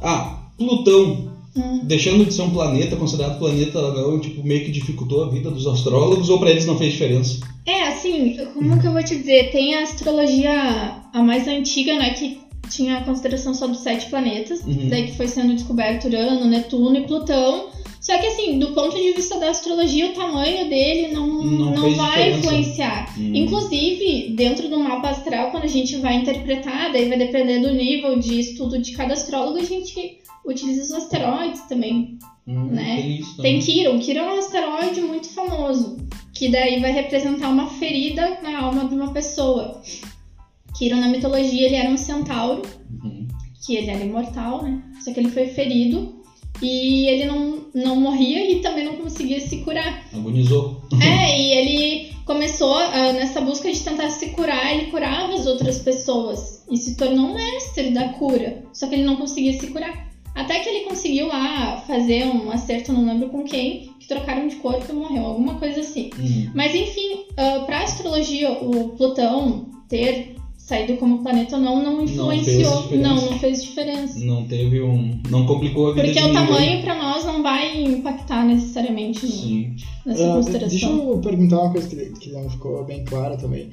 [0.00, 1.36] Ah, Plutão.
[1.56, 1.80] Hum.
[1.84, 5.66] Deixando de ser um planeta, considerado planeta não, tipo, meio que dificultou a vida dos
[5.66, 7.40] astrólogos ou pra eles não fez diferença?
[7.64, 9.50] É, assim, como que eu vou te dizer?
[9.50, 12.36] Tem a astrologia, a mais antiga, né, que
[12.70, 14.88] tinha a consideração só dos sete planetas, Uhum.
[14.88, 17.70] daí que foi sendo descoberto Urano, Netuno e Plutão.
[18.00, 21.94] Só que, assim, do ponto de vista da astrologia, o tamanho dele não, Não não,
[21.96, 22.38] vai diferença.
[22.38, 23.14] influenciar.
[23.18, 23.32] Hum.
[23.34, 28.16] Inclusive, dentro do mapa astral, quando a gente vai interpretar, daí vai depender do nível
[28.18, 32.18] de estudo de cada astrólogo, a gente utiliza os asteroides também.
[32.46, 32.96] Hum, né?
[33.02, 33.58] Tem isso Tem.
[33.58, 33.98] Quiron.
[33.98, 35.96] Quiron é um asteroide muito famoso,
[36.32, 39.82] que daí vai representar uma ferida na alma de uma pessoa.
[40.78, 42.62] Quiron, na mitologia, ele era um centauro,
[43.02, 43.26] Uhum.
[43.64, 44.82] que ele era imortal, né?
[45.02, 46.22] Só que ele foi ferido
[46.62, 50.06] e ele não, não morria e também não conseguia se curar.
[50.12, 50.82] Agonizou.
[51.02, 55.78] É, e ele começou ah, nessa busca de tentar se curar, ele curava as outras
[55.78, 58.64] pessoas e se tornou um mestre da cura.
[58.72, 60.06] Só que ele não conseguia se curar.
[60.34, 64.56] Até que ele conseguiu lá fazer um acerto, não lembro com quem, que trocaram de
[64.56, 66.10] corpo e morreu, alguma coisa assim.
[66.18, 66.50] Hum.
[66.54, 70.36] Mas enfim, ah, pra astrologia, o Plutão ter
[70.66, 72.82] saído como planeta ou não, não influenciou.
[72.82, 73.08] diferença.
[73.08, 74.18] Não, não fez diferença.
[74.24, 75.20] Não teve um.
[75.30, 76.46] Não complicou a vida Porque de o ninguém.
[76.46, 79.76] tamanho pra nós não vai impactar necessariamente no- Sim.
[80.04, 80.68] nessa Ah, consideração.
[80.68, 83.70] deixa eu perguntar uma coisa que, que não ficou bem clara também.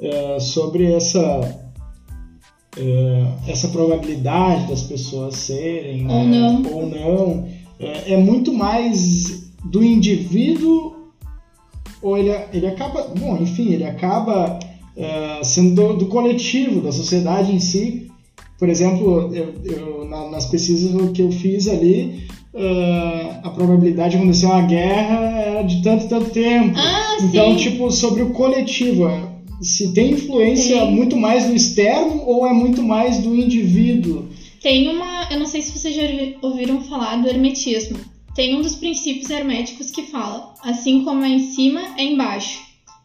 [0.00, 1.20] É, sobre essa,
[2.78, 6.72] é, essa probabilidade das pessoas serem Ou né, não.
[6.72, 10.96] ou não, é, é muito mais do indivíduo
[12.00, 14.58] ou ele, ele acaba, bom, enfim, ele acaba
[15.00, 18.06] é, sendo do, do coletivo, da sociedade em si,
[18.58, 24.16] Por exemplo, eu, eu, na, nas pesquisas que eu fiz ali, uh, a probabilidade de
[24.18, 26.74] acontecer uma guerra era de tanto tanto tempo.
[26.76, 27.70] Ah, então, sim.
[27.70, 29.22] tipo, sobre o coletivo, é,
[29.62, 30.92] se tem influência Tem.
[30.92, 34.28] muito mais do externo ou é muito mais do indivíduo?
[34.62, 35.28] Tem uma.
[35.30, 37.96] Eu não sei se vocês já ouvi- ouviram falar do hermetismo.
[38.34, 42.60] Tem um dos princípios herméticos que fala: assim como é em cima, é embaixo.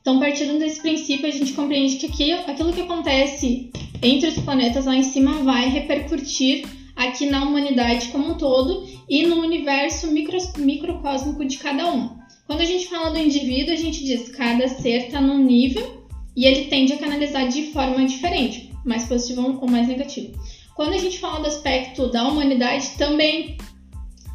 [0.06, 3.72] Então, partindo desse princípio, a gente compreende que aquilo, aquilo que acontece
[4.03, 6.64] entre os planetas lá em cima vai repercutir
[6.95, 12.12] aqui na humanidade como um todo e no universo micro, microcósmico de cada um.
[12.45, 16.06] Quando a gente fala do indivíduo, a gente diz que cada ser está num nível
[16.36, 20.39] e ele tende a canalizar de forma diferente, mais positivo ou mais negativo.
[20.76, 23.58] Quando a gente fala do aspecto da humanidade, também.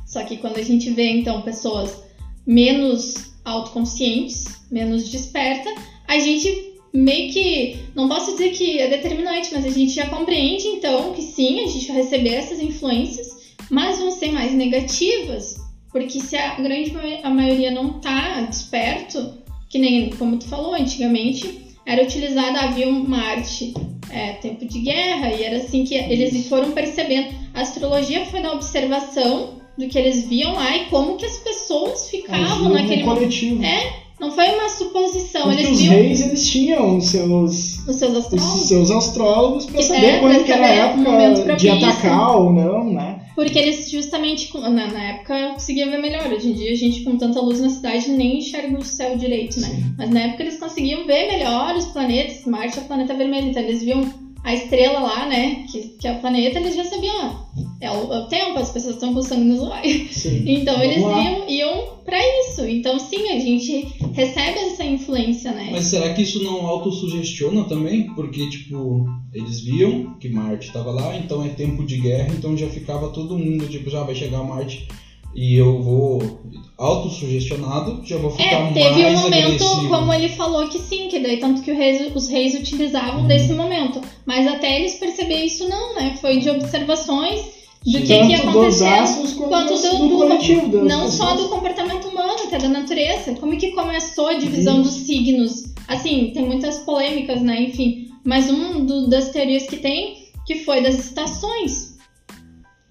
[0.05, 2.03] Só que quando a gente vê, então, pessoas
[2.45, 5.69] menos autoconscientes, menos desperta,
[6.07, 7.79] a gente meio que.
[7.95, 11.67] Não posso dizer que é determinante, mas a gente já compreende, então, que sim, a
[11.67, 13.29] gente vai receber essas influências,
[13.71, 15.57] mas vão ser mais negativas,
[15.93, 16.93] porque se a grande
[17.23, 19.39] a maioria não tá desperto,
[19.69, 23.75] que nem como tu falou, antigamente era utilizada, havia uma arte
[24.11, 27.35] é, tempo de guerra, e era assim que eles foram percebendo.
[27.55, 32.09] A astrologia foi da observação do que eles viam lá e como que as pessoas
[32.09, 33.63] ficavam naquele coletivo.
[33.65, 37.97] É, Não foi uma suposição, Porque eles os viam reis eles tinham os seus, os
[37.97, 38.69] seus os astrólogos.
[38.69, 43.17] seus astrólogos para saber é, quando que era a época de atacar ou não, né?
[43.35, 46.31] Porque eles justamente, na, na época, conseguiam ver melhor.
[46.31, 49.59] Hoje em dia, a gente com tanta luz na cidade nem enxerga o céu direito,
[49.61, 49.69] né?
[49.69, 49.95] Sim.
[49.97, 52.45] Mas na época eles conseguiam ver melhor os planetas.
[52.45, 54.05] Marte é o planeta vermelho, então eles viam
[54.43, 55.67] a estrela lá, né?
[55.71, 58.71] Que, que é o planeta, eles já sabiam, ó, é o, é o tempo, as
[58.71, 60.25] pessoas estão com sangue nos olhos.
[60.47, 61.23] Então Vamos eles lá.
[61.23, 62.63] iam, iam pra isso.
[62.67, 65.69] Então sim, a gente recebe essa influência, né?
[65.71, 68.15] Mas será que isso não autossugestiona também?
[68.15, 72.69] Porque, tipo, eles viam que Marte estava lá, então é tempo de guerra, então já
[72.69, 74.89] ficava todo mundo, tipo, já vai chegar Marte
[75.35, 76.41] e eu vou
[76.79, 79.89] autossugestionado, já vou ficar É, teve um momento, agressivo.
[79.89, 84.01] como ele falou, que sim, que daí tanto que reis- os reis utilizavam desse momento.
[84.27, 86.17] Mas até eles perceberem isso não, né?
[86.21, 87.41] Foi de observações
[87.85, 88.01] do Sim.
[88.01, 88.85] que, que ia Tanto acontecer.
[88.87, 90.85] astros quanto, do, do, do- coletivo.
[90.85, 91.15] não pessoas.
[91.15, 93.35] só do comportamento humano, até da natureza.
[93.35, 95.65] Como que começou a divisão dos signos?
[95.89, 97.63] Assim, tem muitas polêmicas, né?
[97.63, 98.09] Enfim.
[98.25, 100.17] Mas um do- das teorias que tem,
[100.47, 101.90] que foi das estações.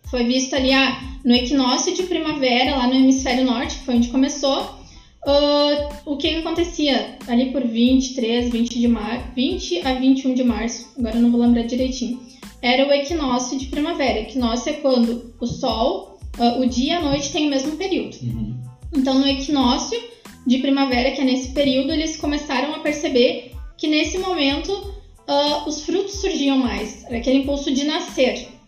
[0.10, 4.10] Foi visto ali ah, no equinócio de primavera, lá no hemisfério norte, que foi onde
[4.10, 4.80] começou.
[5.26, 9.34] ah, o que, que acontecia ali por 23, 20 de mar...
[9.36, 12.20] 20 a 21 de março, agora eu não vou lembrar direitinho.
[12.62, 14.20] Era o equinócio de primavera.
[14.20, 18.18] Equinócio é quando o sol, ah, o dia e a noite têm o mesmo período.
[18.24, 18.56] Uhum.
[18.96, 20.00] Então, no equinócio
[20.46, 24.96] de primavera, que é nesse período, eles começaram a perceber que nesse momento
[25.28, 27.06] ah, os frutos surgiam mais.
[27.06, 28.59] Era aquele impulso de nascer.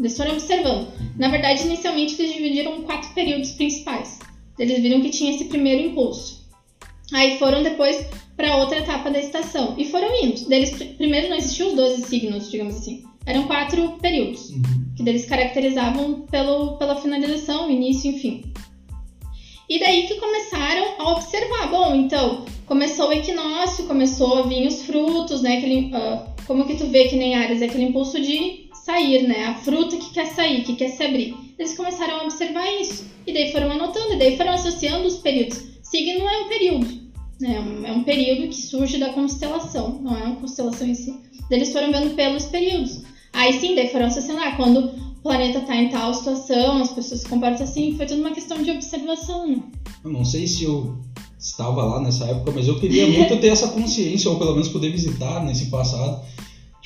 [0.00, 0.88] Eles foram observando.
[1.16, 4.18] Na verdade, inicialmente eles dividiram quatro períodos principais.
[4.58, 6.48] Eles viram que tinha esse primeiro impulso.
[7.12, 10.48] Aí foram depois para outra etapa da estação e foram indo.
[10.48, 13.04] Deles primeiro não existiam os 12 signos, digamos assim.
[13.26, 14.62] Eram quatro períodos Uhum.
[14.96, 18.42] que deles caracterizavam pelo, pela finalização, início, enfim.
[19.68, 24.82] E daí que começaram a observar, bom, então, começou o equinócio, começou a vir os
[24.82, 28.68] frutos, né, aquele, ah, como que tu vê que nem Ares, é aquele impulso de
[28.84, 31.34] sair, né, a fruta que quer sair, que quer se abrir.
[31.58, 35.60] Eles começaram a observar isso, e daí foram anotando, e daí foram associando os períodos.
[35.82, 36.86] Signo é um período,
[37.40, 37.56] né,
[37.86, 41.14] é um- período que surge da constelação, não é uma constelação em si.
[41.50, 43.02] Eles foram vendo pelos períodos.
[43.32, 47.20] Aí sim, daí foram associando, ah, quando o planeta tá em tal situação, as pessoas
[47.20, 49.62] se comportam assim, foi tudo uma questão de observação, né?
[50.02, 50.96] Eu não sei se eu
[51.38, 54.90] estava lá nessa época, mas eu queria muito ter essa consciência, ou pelo menos poder
[54.90, 56.22] visitar nesse passado.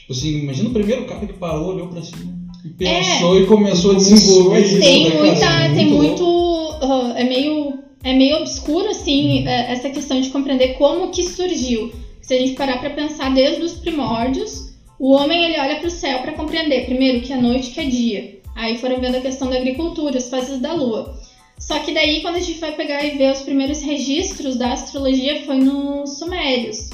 [0.05, 2.31] Tipo assim, imagina o primeiro cara que parou, olhou pra cima
[2.63, 4.79] e pensou e começou a desenvolver isso.
[4.79, 5.25] Tem né, cara?
[5.25, 10.29] muita, É tem muito, ah, é meio, é meio obscuro, assim, é, essa questão de
[10.29, 11.91] compreender como que surgiu.
[12.21, 16.19] Se a gente parar pra pensar desde os primórdios, o homem ele olha pro céu
[16.19, 18.41] pra compreender, primeiro, que é noite, que é dia.
[18.55, 21.19] Aí foram vendo a questão da agricultura, as fases da lua.
[21.59, 25.45] Só que daí, quando a gente vai pegar e ver os primeiros registros da astrologia,
[25.47, 26.91] foi nos Sumérios.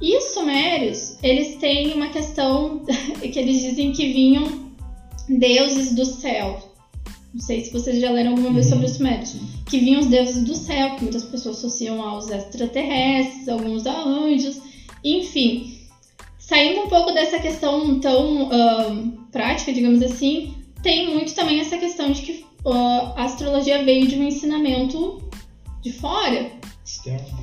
[0.00, 2.82] E os Sumérios, eles têm uma questão
[3.20, 4.70] que eles dizem que vinham
[5.28, 6.72] deuses do céu.
[7.32, 8.72] Não sei se vocês já leram alguma vez Uhum.
[8.72, 9.36] sobre os Sumérios.
[9.66, 14.60] Que vinham os deuses do céu, que muitas pessoas associam aos extraterrestres, alguns a anjos,
[15.04, 15.78] enfim.
[16.38, 18.48] Saindo um pouco dessa questão tão
[19.32, 24.16] prática, digamos assim, tem muito também essa questão de que ah, a astrologia veio de
[24.16, 25.20] um ensinamento
[25.82, 26.52] de fora.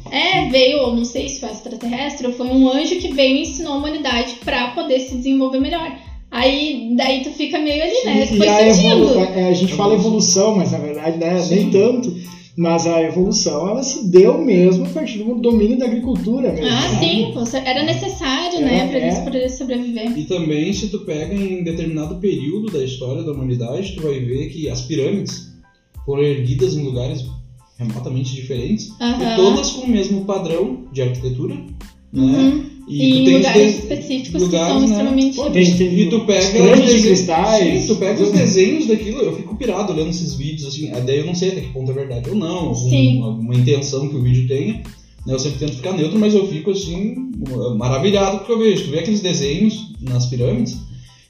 [0.09, 3.41] É, veio, ou não sei se foi extraterrestre, ou foi um anjo que veio e
[3.41, 5.97] ensinou a humanidade para poder se desenvolver melhor.
[6.31, 8.23] Aí daí tu fica meio ali, né?
[8.23, 12.15] E Foi a, é, a gente fala evolução, mas na verdade, né, nem tanto.
[12.55, 16.67] Mas a evolução, ela se deu mesmo a partir do domínio da agricultura mesmo.
[16.67, 16.99] Ah, né?
[16.99, 17.33] sim,
[17.65, 19.23] era necessário, né, É, pra eles é.
[19.23, 20.17] poderem sobreviver.
[20.17, 24.49] E também, se tu pega em determinado período da história da humanidade, tu vai ver
[24.49, 25.51] que as pirâmides
[26.05, 27.23] foram erguidas em lugares
[27.77, 31.63] remotamente diferentes e todas com o mesmo padrão de arquitetura, né?
[32.13, 32.73] Uhum.
[32.85, 34.85] E, tu em lugares de- específicos lugares, que são né?
[34.93, 35.35] extremamente.
[35.37, 37.79] Pô, tem, tem E tu pega os de desenhos- cristais.
[37.81, 41.25] Sim, tu pega os desenhos daquilo, eu fico pirado olhando esses vídeos, assim, daí eu
[41.25, 44.47] não sei até que ponto é verdade ou não, algum- alguma intenção que o vídeo
[44.49, 44.73] tenha.
[45.25, 47.15] né, Eu sempre tento ficar neutro, mas eu fico assim,
[47.77, 48.83] maravilhado porque eu vejo.
[48.83, 50.73] Tu vê aqueles desenhos nas pirâmides,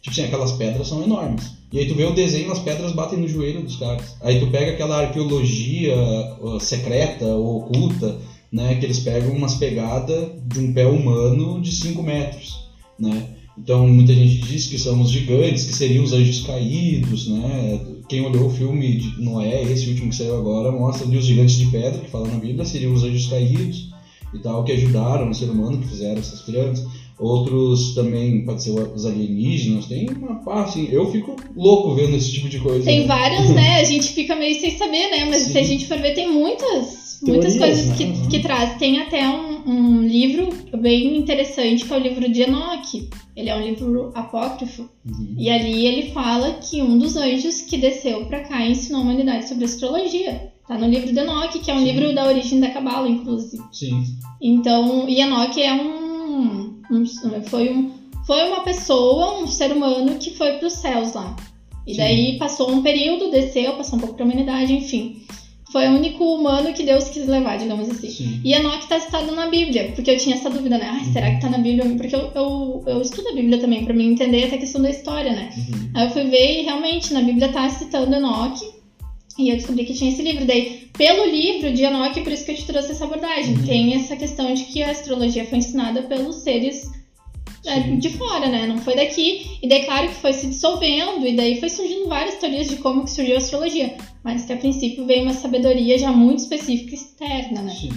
[0.02, 1.44] tipo assim, aquelas pedras são enormes.
[1.74, 4.15] E aí tu vê o desenho, as pedras batem no joelho dos caras.
[4.21, 5.95] Aí tu pega aquela arqueologia
[6.39, 8.15] uh, secreta ou oculta,
[8.51, 8.76] né?
[8.76, 12.69] Que eles pegam umas pegadas de um pé humano de 5 metros,
[12.99, 13.28] né?
[13.57, 17.82] Então muita gente diz que são os gigantes, que seriam os anjos caídos, né?
[18.07, 21.55] Quem olhou o filme de Noé, esse último que saiu agora, mostra ali os gigantes
[21.55, 23.89] de pedra, que fala na Bíblia, seriam os anjos caídos
[24.32, 26.86] e tal, que ajudaram o ser humano, que fizeram essas pirâmides.
[27.20, 32.32] Outros também, pode ser os alienígenas, tem uma parte, assim, eu fico louco vendo esse
[32.32, 32.84] tipo de coisa.
[32.86, 33.07] Tem né?
[33.07, 33.80] vários, né?
[33.80, 35.26] A gente fica meio sem saber, né?
[35.26, 35.51] Mas Sim.
[35.51, 37.95] se a gente for ver, tem muitas, muitas Teorias, coisas né?
[37.97, 38.30] que, Uhum.
[38.30, 38.78] que traz.
[38.78, 43.09] Tem até um, um livro bem interessante que é o livro de Enoque.
[43.36, 44.89] Ele é um livro apócrifo.
[45.05, 45.36] Uhum.
[45.38, 49.47] E ali ele fala que um dos anjos que desceu pra cá ensinou a humanidade
[49.47, 50.51] sobre astrologia.
[50.68, 51.91] Tá no livro de Enoque, que é um Sim.
[51.91, 53.61] livro da origem da Cabala, inclusive.
[53.72, 54.03] Sim.
[54.41, 56.62] Então, e Enoque é um,
[57.02, 57.91] um- foi um
[58.26, 61.36] foi uma pessoa, um ser humano que foi para os céus lá.
[61.86, 61.98] E Sim.
[61.98, 65.22] daí passou um período, desceu, passou um pouco para a humanidade, enfim.
[65.74, 68.10] Foi o único humano que Deus quis levar, digamos assim.
[68.10, 68.41] Sim.
[68.44, 70.88] E Enoque está citado na Bíblia, porque eu tinha essa dúvida, né?
[70.88, 71.84] Ai, será que tá na Bíblia?
[71.98, 74.89] Porque eu, eu, eu estudo a Bíblia também, para mim entender até a questão da
[74.91, 75.50] história, né?
[75.58, 75.89] Uhum.
[75.96, 78.66] Aí eu fui ver e realmente na Bíblia tá citando Enoque.
[79.38, 80.45] E eu descobri que tinha esse livro.
[80.45, 83.55] Daí, pelo livro de Enoque, por isso que eu te trouxe essa abordagem.
[83.55, 83.65] Uhum.
[83.65, 86.89] Tem essa questão de que a astrologia foi ensinada pelos seres
[87.65, 87.97] é, Sim.
[87.97, 88.67] de fora, né?
[88.67, 89.57] Não foi daqui.
[89.61, 91.25] E daí, claro que foi se dissolvendo.
[91.25, 93.95] E daí foi surgindo várias teorias de como que surgiu a astrologia.
[94.23, 97.73] Mas que a princípio veio uma sabedoria já muito específica externa, né?
[97.73, 97.89] Sim.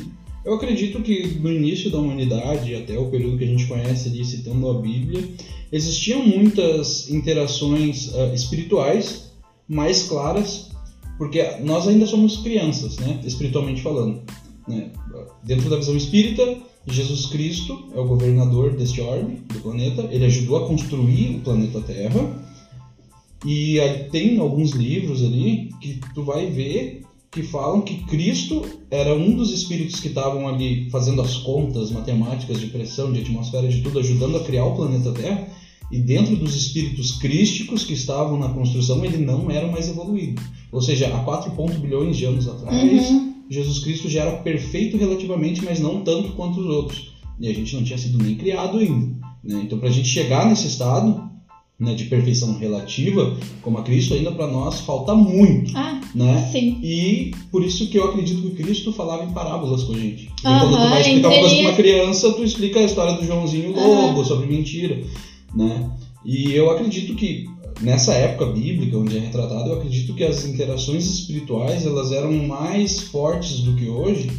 [0.45, 4.24] Eu acredito que no início da humanidade, até o período que a gente conhece ali,
[4.24, 5.28] citando a Bíblia,
[5.72, 9.32] existiam muitas interações ah, espirituais
[9.68, 10.70] mais claras,
[11.19, 14.23] porque nós ainda somos crianças, né, espiritualmente falando.
[14.69, 14.91] né?
[15.45, 20.64] Dentro da visão espírita, Jesus Cristo é o governador deste orbe, do planeta, ele ajudou
[20.64, 22.47] a construir o planeta Terra,
[23.45, 23.79] e
[24.11, 29.53] tem alguns livros ali que tu vai ver que falam que Cristo era um dos
[29.53, 34.39] espíritos que estavam ali fazendo as contas matemáticas de pressão, de atmosfera, de tudo, ajudando
[34.39, 35.47] a criar o planeta Terra.
[35.91, 40.41] E dentro dos espíritos crísticos que estavam na construção, ele não era mais evoluído.
[40.72, 43.34] Ou seja, há 4 ponto bilhões de anos atrás, Uhum.
[43.49, 47.12] Jesus Cristo já era perfeito relativamente, mas não tanto quanto os outros.
[47.41, 49.14] E a gente não tinha sido nem criado ainda.
[49.45, 49.61] né?
[49.64, 51.22] Então, para a gente chegar nesse estado
[51.78, 55.70] né, de perfeição relativa, como a Cristo, ainda para nós falta muito.
[55.76, 56.49] Ah, Né?
[56.51, 56.80] sim.
[56.82, 60.28] E por isso que eu acredito que Cristo falava em parábolas com a gente.
[60.45, 63.24] Aham, quando tu vai explicar uma coisa pra uma criança, tu explica a história do
[63.24, 65.01] Joãozinho Lobo, sobre mentira,
[65.57, 65.91] né?
[66.25, 67.47] E eu acredito que
[67.81, 73.01] nessa época bíblica, onde é retratado, eu acredito que as interações espirituais, elas eram mais
[73.01, 74.31] fortes do que hoje,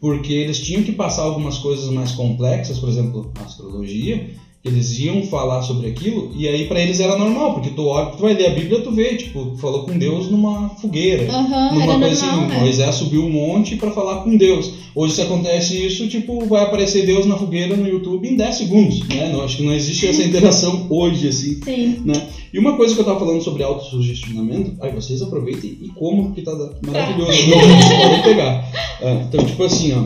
[0.00, 4.30] porque eles tinham que passar algumas coisas mais complexas, por exemplo, astrologia,
[4.64, 8.22] eles iam falar sobre aquilo e aí pra eles era normal, porque tu olha, tu
[8.22, 11.30] vai ler a Bíblia, tu vê, tipo, falou com Deus numa fogueira.
[11.32, 12.60] Aham, Numa coisa normal, assim, né?
[12.60, 14.72] Moisés subiu um monte pra falar com Deus.
[14.94, 19.08] Hoje, se acontece isso, tipo, vai aparecer Deus na fogueira no YouTube em 10 segundos,
[19.08, 19.30] né?
[19.32, 21.58] Não, acho que não existe essa interação hoje, assim.
[21.64, 22.02] Sim.
[22.52, 26.42] E uma coisa que eu tava falando sobre autossugestionamento, aí vocês aproveitem e como que
[26.42, 26.52] tá
[26.86, 27.58] maravilhoso, viu?
[27.58, 28.70] vocês podem pegar.
[29.02, 30.04] Ah, então, tipo assim, ó,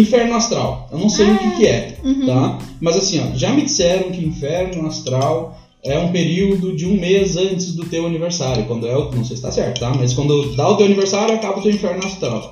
[0.00, 0.88] inferno astral.
[0.92, 2.26] Eu não sei o que que é, Uhum.
[2.26, 2.58] tá?
[2.80, 7.36] Mas assim, ó, já me disseram que inferno astral é um período de um mês
[7.36, 8.64] antes do teu aniversário.
[8.66, 9.10] Quando é o.
[9.12, 9.92] Não sei se tá certo, tá?
[9.96, 12.50] Mas quando dá o teu aniversário, acaba o teu inferno astral.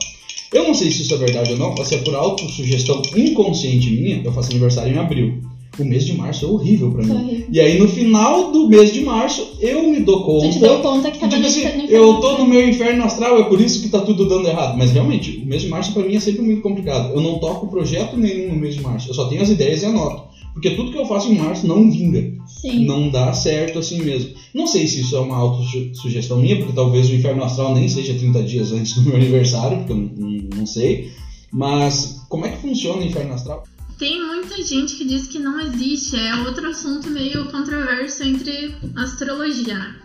[0.53, 3.90] Eu não sei se isso é verdade ou não, mas se é por autossugestão inconsciente
[3.90, 5.40] minha, eu faço aniversário em abril.
[5.78, 7.10] O mês de março é horrível pra mim.
[7.12, 7.46] horrível.
[7.50, 10.48] E aí no final do mês de março, eu me dou conta.
[10.50, 13.38] te deu conta que tava tipo no assim, inferno eu tô no meu inferno astral,
[13.38, 14.76] é por isso que tá tudo dando errado.
[14.78, 17.12] Mas realmente, o mês de março pra mim é sempre muito complicado.
[17.14, 19.10] Eu não toco projeto nenhum no mês de março.
[19.10, 20.22] Eu só tenho as ideias e anoto.
[20.52, 22.32] Porque tudo que eu faço em março não vinga.
[22.46, 22.86] Sim.
[22.86, 24.30] Não dá certo assim mesmo.
[24.54, 28.14] Não sei se isso é uma autossugestão minha, porque talvez o inferno astral nem seja
[28.14, 31.08] 30 dias antes do meu aniversário, porque eu não, não- não sei.
[31.52, 33.64] Mas como é que funciona o inferno astral?
[33.99, 39.78] Tem muita gente que diz que não existe, é outro assunto meio controverso entre astrologia,
[39.78, 40.01] né?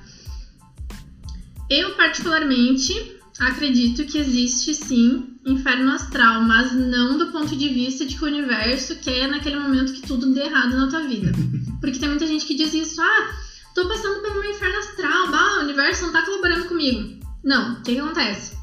[1.70, 8.16] Eu, particularmente, acredito que existe sim inferno astral, mas não do ponto de vista de
[8.16, 11.32] que o universo quer naquele momento que tudo dê errado na tua vida.
[11.82, 13.30] Porque tem muita gente que diz isso, ah,
[13.74, 17.20] tô passando pelo meu inferno astral, bah, o universo não tá colaborando comigo.
[17.44, 18.58] Não, o que, que acontece?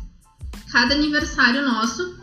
[0.70, 2.16] Cada aniversário nosso,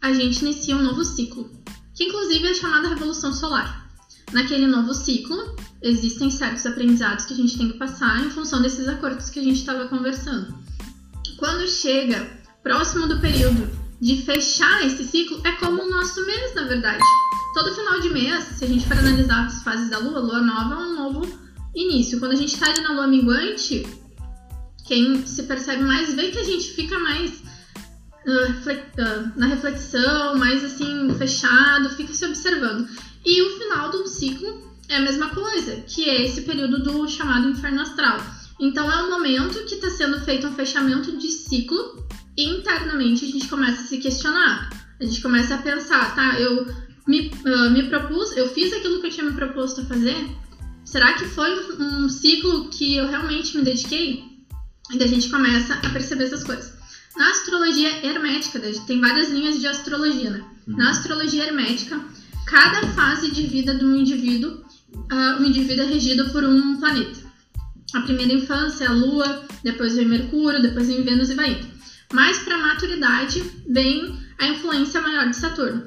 [0.00, 1.50] a gente inicia um novo ciclo,
[1.98, 3.90] que inclusive é chamada Revolução Solar.
[4.32, 8.86] Naquele novo ciclo, existem certos aprendizados que a gente tem que passar em função desses
[8.86, 10.54] acordos que a gente estava conversando.
[11.36, 12.30] Quando chega
[12.62, 13.68] próximo do período
[14.00, 17.02] de fechar esse ciclo, é como o nosso mês, na verdade.
[17.52, 20.74] Todo final de mês, se a gente for analisar as fases da lua, lua nova
[20.74, 21.38] é um novo
[21.74, 22.20] início.
[22.20, 23.84] Quando a gente está ali na lua minguante,
[24.86, 27.47] quem se percebe mais vê que a gente fica mais
[29.36, 32.88] na reflexão, mais assim, fechado, fica se observando.
[33.24, 37.48] E o final do ciclo é a mesma coisa, que é esse período do chamado
[37.48, 38.20] inferno astral.
[38.60, 42.06] Então é um momento que está sendo feito um fechamento de ciclo
[42.36, 44.70] e internamente a gente começa a se questionar.
[45.00, 46.66] A gente começa a pensar, tá, eu
[47.06, 50.16] me, uh, me propus, eu fiz aquilo que eu tinha me proposto a fazer?
[50.84, 54.24] Será que foi um ciclo que eu realmente me dediquei?
[54.90, 56.77] E a gente começa a perceber essas coisas.
[57.18, 60.44] Na astrologia hermética, tem várias linhas de astrologia, né?
[60.66, 60.90] Na Uhum.
[60.90, 62.00] astrologia hermética,
[62.46, 64.52] cada fase de vida de um indivíduo,
[64.94, 67.18] uh, o indivíduo é regido por um planeta.
[67.94, 71.66] A primeira infância é a Lua, depois vem Mercúrio, depois vem Vênus e vai indo.
[72.12, 75.84] Mas para a maturidade vem a influência maior de Saturno.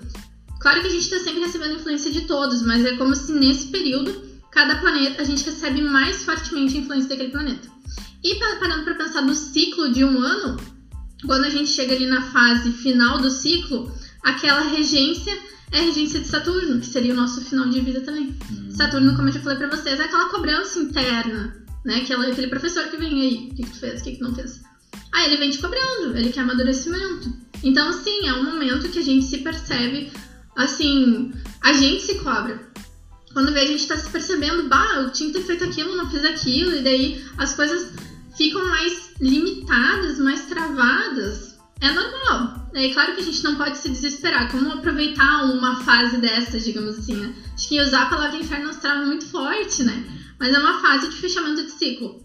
[0.60, 3.68] Claro que a gente está sempre recebendo influência de todos, mas é como se nesse
[3.68, 7.68] período cada planeta a gente recebe mais fortemente a influência daquele planeta.
[8.24, 10.58] E pa- parando para pensar no ciclo de um ano,
[11.26, 13.94] quando a gente chega ali na fase final do ciclo,
[14.24, 15.38] aquela regência
[15.72, 18.36] é a regência de Saturno, que seria o nosso final de vida também.
[18.72, 21.56] Saturno, como eu já falei pra vocês, é aquela cobrança interna,
[21.86, 21.98] né?
[21.98, 24.24] Aquela, aquele professor que vem aí, o que, que tu fez, o que, que tu
[24.26, 24.62] não fez.
[25.14, 27.34] Aí ele vem te cobrando, ele quer amadurecimento.
[27.64, 30.12] Então, sim, é um momento que a gente se percebe,
[30.58, 32.70] assim, a gente se cobra.
[33.34, 36.10] Quando vê, a gente tá se percebendo, bah, eu tinha que ter feito aquilo, não
[36.10, 37.94] fiz aquilo, e daí as coisas
[38.36, 41.60] ficam mais limitadas, mais travadas.
[41.80, 42.70] É normal.
[42.74, 44.52] É claro que a gente não pode se desesperar.
[44.52, 47.34] Como aproveitar uma fase dessas, digamos assim, né?
[47.54, 50.04] Acho que usar a palavra inferno astral é muito forte, né?
[50.40, 52.22] Mas é uma fase de fechamento de ciclo.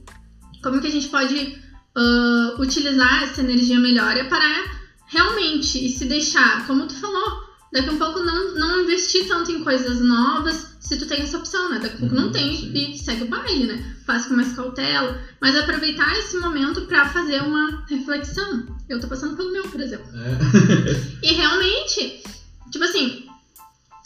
[0.63, 1.59] Como que a gente pode
[1.97, 4.45] ah, utilizar essa energia melhor é para
[5.07, 9.51] realmente e se deixar, como tu falou, daqui a um pouco não, não investir tanto
[9.51, 11.79] em coisas novas, se tu tem essa opção, né?
[11.81, 12.73] Daqui a pouco não Uhum, tem sim.
[12.75, 13.97] e segue o baile, né?
[14.07, 18.67] Faz com mais cautela, mas aproveitar esse momento para fazer uma reflexão.
[18.89, 20.07] Eu tô passando pelo meu, por exemplo.
[20.15, 21.17] É.
[21.27, 22.23] E realmente,
[22.71, 23.27] tipo assim,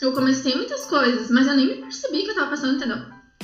[0.01, 2.99] eu comecei muitas coisas, mas eu nem me percebi que eu tava passando, entendeu?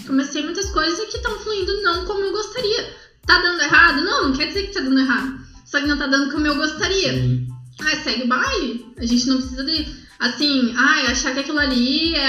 [0.06, 2.94] Comecei muitas coisas que estão fluindo não como eu gostaria.
[3.26, 4.02] Tá dando errado?
[4.02, 5.38] Não, não quer dizer que tá dando errado.
[5.66, 7.12] Só que não tá dando como eu gostaria.
[7.12, 7.48] Sim.
[7.80, 8.86] Ah, segue o baile.
[8.96, 9.84] A gente não precisa de,
[10.18, 12.26] assim, ai, achar que aquilo ali é,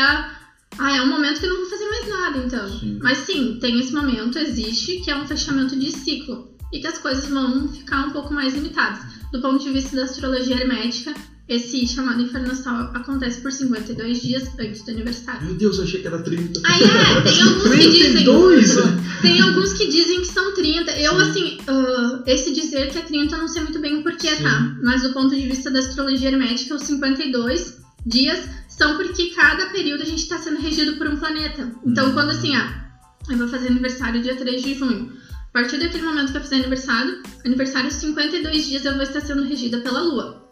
[0.78, 2.80] ah, é um momento que eu não vou fazer mais nada, então.
[2.80, 3.00] Sim.
[3.02, 6.56] Mas sim, tem esse momento, existe, que é um fechamento de ciclo.
[6.72, 9.00] E que as coisas vão ficar um pouco mais limitadas.
[9.32, 11.14] Do ponto de vista da astrologia hermética,
[11.48, 15.46] esse chamado inferno astral acontece por 52 dias antes do aniversário.
[15.46, 16.60] Meu Deus, eu achei que era 30.
[16.66, 18.12] Aí é, tem alguns que dizem.
[18.26, 18.76] 32?
[19.22, 20.92] Tem alguns que dizem que são 30.
[21.00, 21.22] Eu, Sim.
[21.22, 24.44] assim, ah, esse dizer que é 30, eu não sei muito bem o porquê, Sim.
[24.44, 24.76] tá?
[24.84, 30.04] Mas do ponto de vista da astrologia hermética, os 52 dias são porque cada período
[30.04, 31.72] a gente está sendo regido por um planeta.
[31.86, 32.14] Então, Hum.
[32.14, 32.90] quando assim, ah,
[33.30, 35.12] eu vou fazer aniversário dia 3 de junho.
[35.50, 39.44] A partir daquele momento que eu fizer aniversário, aniversário 52 dias eu vou estar sendo
[39.44, 40.47] regida pela Lua.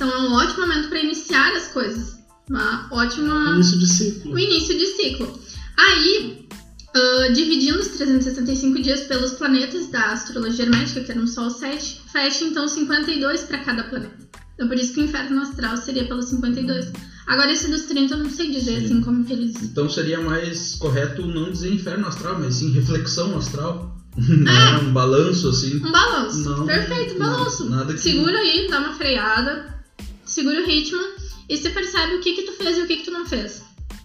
[0.00, 2.18] Então é um ótimo momento para iniciar as coisas.
[2.48, 4.32] Uma ótima Início de ciclo.
[4.32, 5.38] o início de ciclo.
[5.78, 6.48] Aí,
[6.96, 12.00] ah, dividindo os 365 dias pelos planetas da astrologia hermética, que eram só os 7,
[12.10, 14.16] fecha então 52 para cada planeta.
[14.54, 16.92] Então por isso que o inferno astral seria pelos 52.
[17.26, 18.84] Agora esse dos 30 eu não sei dizer Sim.
[18.86, 19.54] assim como que eles.
[19.62, 23.94] Então seria mais correto não dizer inferno astral, mas sim reflexão astral.
[24.18, 25.76] Não, um balanço assim.
[25.76, 26.38] Um balanço.
[26.40, 27.68] Não, Perfeito, balanço.
[27.70, 29.79] nada que- Segura aí, dá uma freada,
[30.30, 31.00] segura o ritmo
[31.48, 33.62] e se percebe o que que tu fez e o que que tu não fez.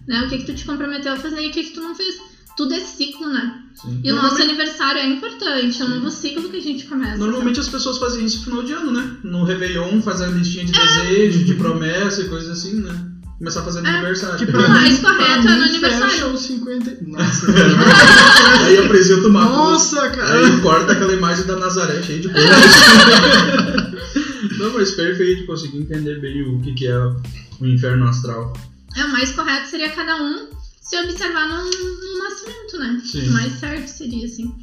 [0.08, 0.22] Né?
[0.24, 2.16] O que que tu te comprometeu a fazer e o que que tu não fez.
[2.58, 3.60] Tudo é ciclo, né?
[3.76, 4.00] Sim.
[4.04, 7.18] E o nosso aniversário é importante, é um novo ciclo que a gente começa.
[7.18, 9.18] normalmente as pessoas fazem isso no final de ano, né?
[9.26, 12.94] No Réveillon, fazer a listinha de desejos, de promessa e coisas assim, né?
[13.38, 14.38] Começar a fazer É, aniversário.
[14.38, 16.10] Que O pra mais mim- correto é no aniversário.
[16.14, 16.98] fecha os 50.
[17.06, 17.48] Nossa,
[18.66, 20.40] Aí apresenta uma Nossa, cara.
[20.46, 22.48] Aí corta aquela imagem da Nazaré cheia de coisa.
[24.58, 28.54] Não, mas perfeito, consegui entender bem o que, que é o inferno astral.
[28.96, 30.48] É, o mais correto seria cada um
[30.82, 33.02] se observar no, no nascimento, né?
[33.04, 33.30] Sim.
[33.30, 34.54] O mais certo seria, assim.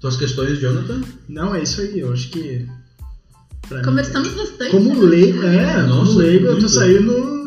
[0.00, 1.02] Tuas questões, Jonathan?
[1.28, 2.00] Não, é isso aí.
[2.00, 2.66] Eu acho que.
[3.68, 4.70] pra mim, Conversamos bastante.
[4.70, 5.10] Como né?
[5.10, 7.39] leigo, é, Nossa, como leigo eu tô saindo.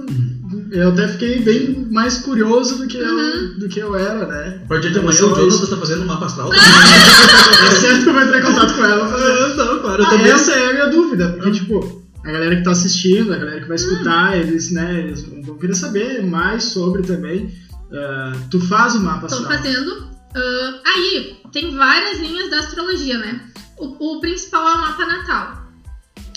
[0.73, 3.19] Eu até fiquei bem mais curioso do que, Uhum.
[3.19, 4.61] eu, do que eu era, né?
[4.65, 5.53] A partir de amanhã Dessa o vez.
[5.53, 6.49] Jonathan tá fazendo um mapa astral.
[6.53, 9.05] É certo que eu vou entrar em contato com ela.
[9.15, 10.31] Ah, não, claro, eu Ah, também.
[10.31, 11.51] essa é a minha dúvida, porque, Ah.
[11.51, 15.57] tipo, a galera que tá assistindo, a galera que vai escutar, eles, né, eles vão
[15.57, 17.53] querer saber mais sobre também.
[17.93, 19.51] Ah, tu faz o mapa Tô astral.
[19.51, 20.07] fazendo.
[20.35, 23.41] ah, aí, tem várias linhas da astrologia, né?
[23.77, 25.63] O, o principal é o mapa natal.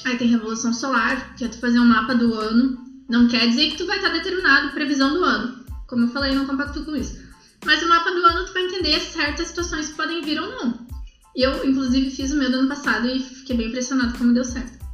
[0.04, 2.78] Aí tem Revolução Solar, que é tu fazer um mapa do ano.
[3.08, 5.64] Não quer dizer que tu vai estar determinado previsão do ano.
[5.86, 7.18] Como eu falei, não compacto com isso.
[7.64, 10.86] Mas o mapa do ano tu vai entender certas situações que podem vir ou não.
[11.34, 14.44] E eu, inclusive, fiz o meu do ano passado e fiquei bem impressionado como deu
[14.44, 14.84] certo.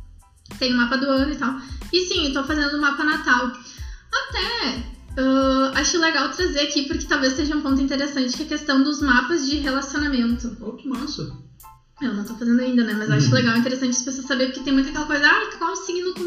[0.59, 1.61] Tem o mapa do ano e tal.
[1.93, 3.53] E sim, eu tô fazendo o mapa natal.
[4.13, 8.49] Até ah, acho legal trazer aqui, porque talvez seja um ponto interessante, que é a
[8.49, 10.57] questão dos mapas de relacionamento.
[10.61, 11.31] Oh, que massa.
[12.01, 12.95] Eu não tô fazendo ainda, né?
[12.95, 13.35] Mas eu acho Uhum.
[13.35, 16.27] legal, interessante as pessoas saberem, porque tem muita aquela coisa, ah, qual signo qual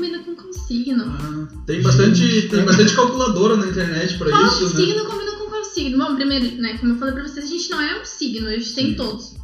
[0.68, 1.05] signo?
[1.05, 4.86] Ah, tem bastante, tem bastante calculadora na internet pra Qual isso, né?
[4.86, 5.97] signo combina com qual signo?
[5.97, 8.51] Bom, primeiro, né, como eu falei pra vocês, a gente não é um signo, a
[8.51, 8.95] gente tem Sim.
[8.95, 9.36] todos.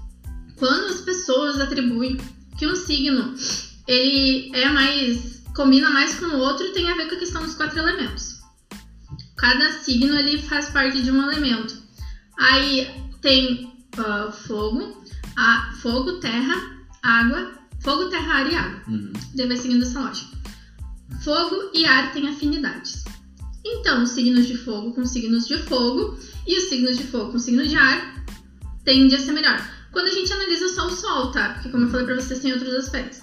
[0.58, 2.18] Quando as pessoas atribuem
[2.58, 3.34] que um signo,
[3.88, 7.56] ele é mais, combina mais com o outro, tem a ver com a questão dos
[7.56, 8.40] quatro elementos.
[9.38, 11.76] Cada signo, ele faz parte de um elemento.
[12.38, 12.88] Aí
[13.22, 15.04] tem ah, fogo,
[15.36, 16.56] a, fogo, terra,
[17.02, 17.52] água,
[17.84, 18.82] fogo, terra, ar e água.
[18.88, 19.12] Uhum.
[19.36, 20.41] Daí vai seguindo essa lógica.
[21.24, 23.04] Fogo e ar têm afinidades.
[23.64, 27.40] Então, os signos de fogo com signos de fogo e os signos de fogo com
[27.40, 28.26] signos de ar
[28.84, 29.60] tendem a ser melhor.
[29.92, 31.54] Quando a gente analisa só o sol, tá?
[31.54, 33.20] Porque como eu falei pra vocês, tem outros aspectos.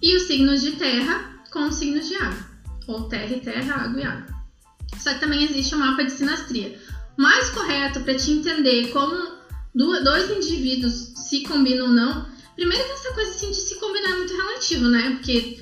[0.00, 2.38] E os signos de terra com os signos de água.
[2.86, 4.26] Ou terra e terra, água e água.
[4.98, 6.78] Só que também existe um mapa de sinastria.
[7.18, 9.16] O mais correto para te entender como
[9.74, 14.18] dois indivíduos se combinam ou não, primeiro que essa coisa assim, de se combinar é
[14.18, 15.10] muito relativo, né?
[15.16, 15.61] Porque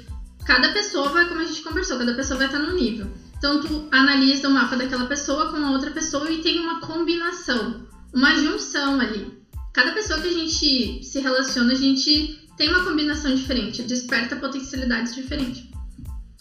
[0.50, 3.06] cada pessoa vai, como a gente conversou, cada pessoa vai estar num nível.
[3.38, 7.86] Então tu analisa o mapa daquela pessoa com a outra pessoa e tem uma combinação,
[8.12, 9.32] uma junção ali.
[9.72, 15.14] Cada pessoa que a gente se relaciona, a gente tem uma combinação diferente, desperta potencialidades
[15.14, 15.62] diferentes.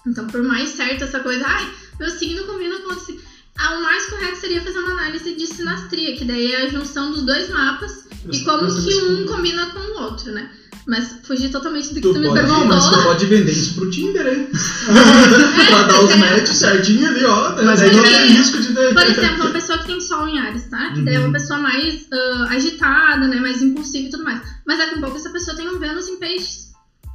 [0.08, 3.22] Então, por mais certo essa coisa, ai, meu signo combina com o signo.
[3.60, 7.12] Ah, o mais correto seria fazer uma análise de sinastria, que daí é a junção
[7.12, 10.50] dos dois mapas e como que um combina com o outro, né?
[10.90, 12.66] Mas fugir totalmente do que tu, Tu me pode, perguntou.
[12.66, 14.48] mas tu pode vender isso pro Tinder, hein?
[15.70, 16.16] pra dar os é.
[16.18, 17.64] matches certinho ali, ó.
[17.64, 18.10] Mas aí não é.
[18.10, 18.74] tem risco de...
[18.74, 20.92] Por exemplo, uma pessoa que tem sol em Ares, tá?
[20.94, 21.26] Que daí é Uhum.
[21.26, 23.40] uma pessoa mais ah, agitada, né?
[23.40, 24.42] Mais impulsiva e tudo mais.
[24.66, 26.70] Mas daqui a pouco essa pessoa tem um Vênus em peixes.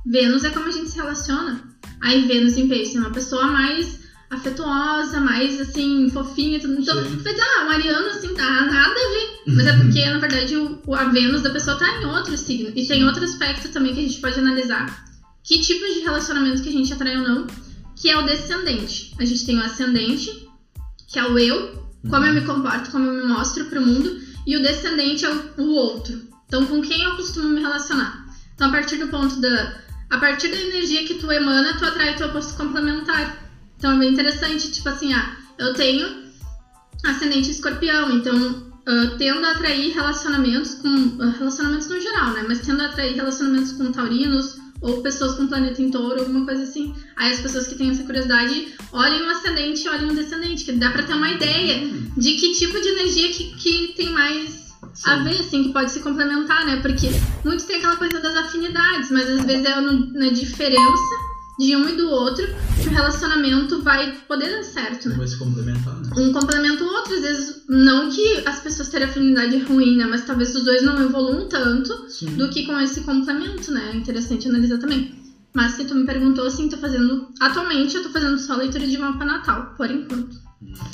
[0.07, 1.61] Vênus é como a gente se relaciona.
[2.01, 6.81] Aí Vênus em peixes é uma pessoa mais afetuosa, mais assim, fofinha tudo.
[6.81, 7.17] Então, Sim.
[7.17, 9.55] dizer, ah, Mariano, assim, tá nada a ver.
[9.55, 12.73] Mas é porque, na verdade, o, a Vênus da pessoa tá em outro signo.
[12.75, 15.05] E tem outro aspecto também que a gente pode analisar.
[15.43, 17.47] Que tipos de relacionamento que a gente atrai ou não,
[17.97, 19.15] que é o descendente.
[19.19, 20.49] A gente tem o ascendente,
[21.09, 24.57] que é o eu, como eu me comporto, como eu me mostro pro mundo, e
[24.57, 26.21] o descendente é o, o outro.
[26.47, 28.27] Então, com quem eu costumo me relacionar?
[28.55, 29.83] Então, a partir do ponto da.
[30.11, 33.44] A partir da energia que tu emana, tu atrai o teu oposto complementar.
[33.85, 36.09] Então, é bem interessante, tipo assim, ah, eu tenho
[37.05, 38.73] ascendente escorpião, então.
[38.87, 41.19] ah, tendo a atrair relacionamentos com.
[41.21, 42.45] ah, relacionamentos no geral, né?
[42.49, 46.63] Mas tendo a atrair relacionamentos com taurinos ou pessoas com planeta em touro, alguma coisa
[46.63, 46.95] assim.
[47.15, 50.73] Aí as pessoas que têm essa curiosidade olhem o ascendente e olhem o descendente, que
[50.73, 54.65] dá pra ter uma ideia de que tipo de energia que, que tem mais
[55.05, 56.77] a ver, assim, que pode se complementar, né?
[56.81, 57.11] Porque
[57.45, 61.89] muitos têm aquela coisa das afinidades, mas às vezes é no- na diferença de um
[61.89, 62.45] e do outro
[62.83, 65.17] que o relacionamento vai poder dar certo, né?
[65.17, 66.11] Vai se complementar, né?
[66.17, 70.05] Um complementa o outro, às vezes, não que as pessoas terem afinidade ruim, né?
[70.07, 72.37] Mas talvez os dois não evoluam tanto Sim.
[72.37, 73.93] do que com esse complemento, né?
[73.93, 75.15] É interessante analisar também.
[75.55, 77.29] Mas se tu me perguntou, assim, tô fazendo.
[77.41, 80.37] Atualmente eu tô fazendo só leitura de mapa natal, por enquanto.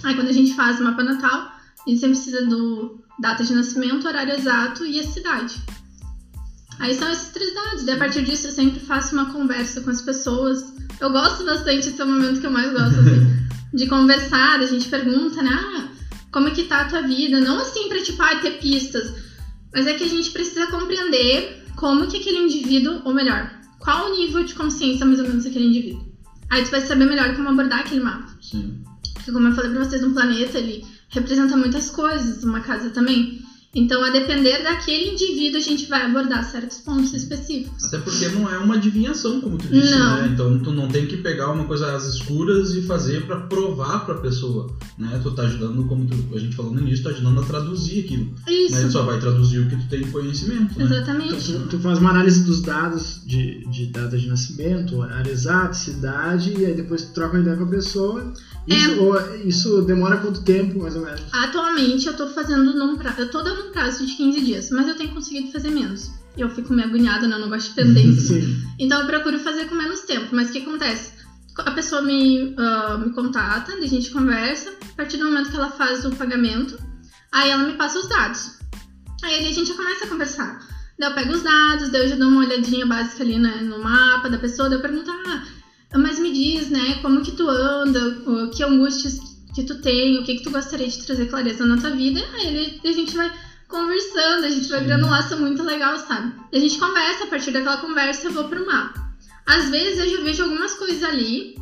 [0.04, 1.52] Aí quando a gente faz o mapa natal,
[1.86, 5.62] a gente sempre precisa do data de nascimento, horário exato e a cidade.
[6.80, 7.84] Aí são esses três dados.
[7.84, 10.64] Daí a partir disso eu sempre faço uma conversa com as pessoas.
[10.98, 14.66] Eu gosto bastante, esse é o momento que eu mais gosto, assim, de conversar, a
[14.66, 15.50] gente pergunta, né?
[15.52, 15.88] Ah,
[16.32, 17.38] como é que tá a tua vida?
[17.40, 19.14] Não assim pra, tipo, ah, ter pistas.
[19.72, 24.16] Mas é que a gente precisa compreender como que aquele indivíduo, ou melhor, qual o
[24.16, 26.10] nível de consciência mais ou menos daquele indivíduo.
[26.50, 28.28] Aí tu vai saber melhor como abordar aquele mapa.
[28.40, 28.82] Sim.
[29.14, 33.42] Porque como eu falei pra vocês, um planeta, ele representa muitas coisas, uma casa também.
[33.72, 37.84] Então, a depender daquele indivíduo, a gente vai abordar certos pontos específicos.
[37.84, 40.16] Até porque não é uma adivinhação, como tu disse, Não.
[40.22, 40.30] né?
[40.32, 44.16] Então tu não tem que pegar uma coisa às escuras e fazer pra provar pra
[44.16, 45.20] pessoa, né?
[45.22, 48.34] Tu tá ajudando, como tu- a gente falou no início, tá ajudando a traduzir aquilo.
[48.48, 48.82] Isso, Né?
[48.86, 50.84] Tu só vai traduzir o que tu tem conhecimento, né?
[50.84, 51.52] Então, exatamente.
[51.52, 56.52] tu, tu faz uma análise dos dados de, de data de nascimento, horário exato, cidade,
[56.58, 58.34] e aí depois tu troca uma ideia com a pessoa.
[58.66, 58.94] Isso, É.
[58.96, 61.22] ou- isso demora quanto tempo, mais ou menos?
[61.32, 64.86] Atualmente eu tô fazendo num prazo, eu tô dando um prazo de 15 dias, mas
[64.86, 66.10] eu tenho conseguido fazer menos.
[66.36, 67.34] Eu fico meio agoniada, né?
[67.36, 68.40] Eu não gosto de pendência.
[68.78, 70.28] Então eu procuro fazer com menos tempo.
[70.34, 71.12] Mas o que acontece?
[71.58, 75.70] A pessoa me, ah, me contata, a gente conversa, a partir do momento que ela
[75.70, 76.78] faz o pagamento,
[77.30, 78.58] aí ela me passa os dados.
[79.22, 80.66] Aí a gente já começa a conversar.
[80.98, 83.82] Daí eu pego os dados, daí eu já dou uma olhadinha básica ali né, no
[83.82, 85.44] mapa da pessoa, daí eu pergunto, ah,
[85.98, 88.22] mas me diz, né, como que tu anda,
[88.54, 89.18] que angústias
[89.54, 92.20] que tu tem, o que que tu gostaria de trazer clareza na tua vida.
[92.34, 93.30] Aí ele- a gente vai
[93.68, 96.32] conversando, a gente vai criando um laço muito legal, sabe?
[96.52, 99.10] E a gente conversa, a partir daquela conversa eu vou pro mapa.
[99.46, 101.56] Às vezes eu já vejo algumas coisas ali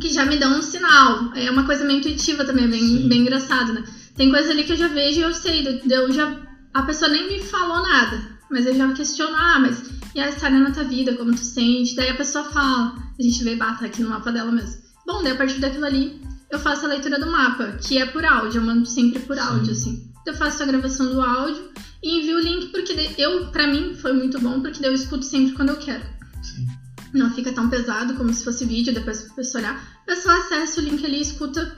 [0.00, 1.32] que já me dão um sinal.
[1.34, 3.08] É uma coisa meio intuitiva também, bem, Sim.
[3.08, 3.84] bem engraçado, né?
[4.16, 6.34] Tem coisa ali que eu já vejo e eu sei, eu já,
[6.72, 9.82] a pessoa nem me falou nada, mas eu já questiono, ah, mas
[10.18, 11.94] e a história na tua vida, como tu sente?
[11.94, 14.82] Daí a pessoa fala, a gente vê, bata aqui no mapa dela mesmo.
[15.06, 18.24] Bom, daí a partir daquilo ali, eu faço a leitura do mapa, que é por
[18.24, 19.42] áudio, eu mando sempre por Sim.
[19.42, 20.12] áudio, assim.
[20.26, 21.70] Eu faço a gravação do áudio
[22.02, 25.24] e envio o link, porque eu, pra mim, foi muito bom, porque daí eu escuto
[25.24, 26.02] sempre quando eu quero.
[26.42, 26.66] Sim.
[27.14, 30.00] Não fica tão pesado como se fosse vídeo, depois pra pessoa olhar.
[30.02, 31.76] A pessoa acessa o link ali e escuta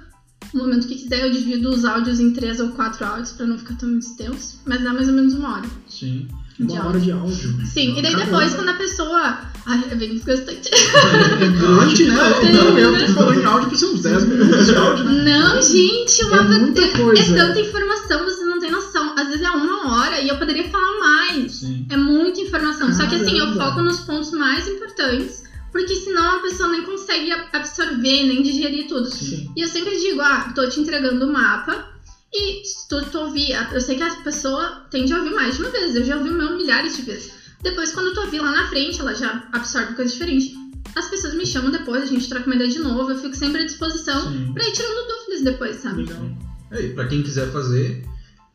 [0.55, 1.27] no momento que quiser.
[1.27, 4.83] Eu divido os áudios em três ou quatro áudios pra não ficar tão extenso, mas
[4.83, 5.69] dá mais ou menos uma hora.
[5.87, 6.27] Sim.
[6.67, 6.89] De Uma áudio.
[6.91, 7.67] hora de áudio.
[7.67, 8.25] Sim, e daí Caramba.
[8.25, 9.39] depois, quando a pessoa.
[9.67, 10.71] Ai, é bem desgastante.
[10.73, 12.17] É grande, né?
[12.53, 15.39] Não, eu tô falando em áudio pra ser uns 10 minutos de áudio, né?
[15.39, 17.35] Não, gente, o É mapa muita é coisa.
[17.35, 19.15] tanta informação, você não tem noção.
[19.19, 21.53] Às vezes é uma hora e eu poderia falar mais.
[21.53, 21.87] Sim.
[21.91, 22.93] É muita informação.
[22.93, 23.65] Só que assim, eu Caramba.
[23.67, 29.07] foco nos pontos mais importantes, porque senão a pessoa nem consegue absorver, nem digerir tudo.
[29.11, 29.51] Sim.
[29.57, 31.89] E eu sempre digo, ah, tô te entregando o mapa.
[32.33, 35.63] E se tu, tu ouvir, eu sei que a pessoa tende a ouvir mais de
[35.63, 37.33] uma vez, eu já ouvi o meu milhares de vezes.
[37.63, 40.55] Depois, quando tu ouvir lá na frente, ela já absorve coisa diferente.
[40.95, 43.63] As pessoas me chamam depois, a gente troca uma ideia de novo, eu fico sempre
[43.63, 44.53] à disposição Sim.
[44.53, 46.05] pra ir tirando dúvidas depois, sabe?
[46.05, 46.25] Legal.
[46.71, 48.05] É, e pra quem quiser fazer,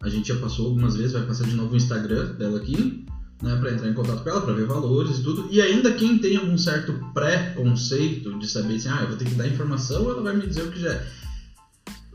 [0.01, 3.05] a gente já passou algumas vezes, vai passar de novo o Instagram dela aqui,
[3.41, 5.47] né, pra entrar em contato com ela, pra ver valores e tudo.
[5.51, 9.35] E ainda quem tem algum certo pré-conceito de saber assim, ah, eu vou ter que
[9.35, 11.07] dar informação, ela vai me dizer o que já é.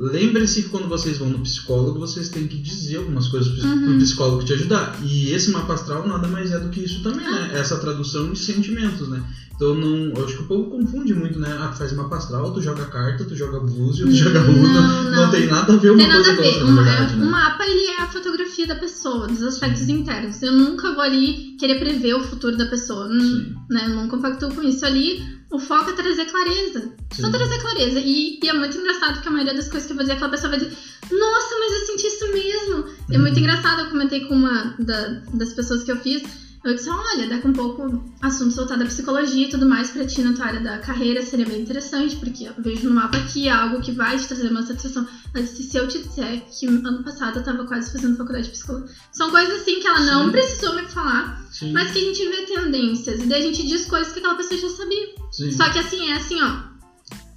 [0.00, 3.98] Lembre-se que quando vocês vão no psicólogo, vocês têm que dizer algumas coisas pro, Uhum.
[3.98, 4.98] psicólogo te ajudar.
[5.04, 7.50] E esse mapa astral nada mais é do que isso também, né?
[7.52, 9.22] Essa tradução de sentimentos, né?
[9.54, 11.54] Então não, eu acho que o povo confunde muito, né?
[11.60, 14.80] Ah, tu faz mapa astral, tu joga carta, tu joga búzio, tu joga Não, runa.
[14.80, 15.10] não.
[15.26, 17.26] Não tem nada a ver uma Tem coisa com a outra, Um, na verdade, né?
[17.26, 20.42] o mapa, ele é a fotografia da pessoa, dos aspectos internos.
[20.42, 23.06] Eu nunca vou ali querer prever o futuro da pessoa.
[23.12, 23.84] Sim, né?
[23.84, 24.86] Eu não compactuo com isso.
[24.86, 26.92] Ali, o foco é trazer clareza.
[27.12, 27.32] Só sim.
[27.32, 27.98] trazer clareza.
[28.00, 30.30] E, e é muito engraçado porque a maioria das coisas que eu vou dizer, aquela
[30.30, 30.76] pessoa vai dizer,
[31.10, 32.84] nossa, mas eu senti isso mesmo.
[33.10, 33.22] É Uhum.
[33.22, 33.80] muito engraçado.
[33.80, 36.22] Eu comentei com uma da- das pessoas que eu fiz.
[36.62, 40.20] Eu disse, olha, daqui um pouco assunto voltado à psicologia e tudo mais pra ti
[40.20, 43.80] na tua área da carreira seria bem interessante, porque eu vejo no mapa aqui algo
[43.80, 45.06] que vai te trazer uma satisfação.
[45.34, 48.50] Ela disse, se eu te disser que ano passado eu tava quase fazendo faculdade de
[48.52, 48.88] psicologia.
[49.10, 50.32] São coisas assim que ela não Sim.
[50.32, 53.20] precisou me falar, Sim, mas que a gente vê tendências.
[53.22, 55.14] E daí a gente diz coisas que aquela pessoa já sabia.
[55.30, 55.52] Sim.
[55.52, 56.70] Só que assim, é assim, ó.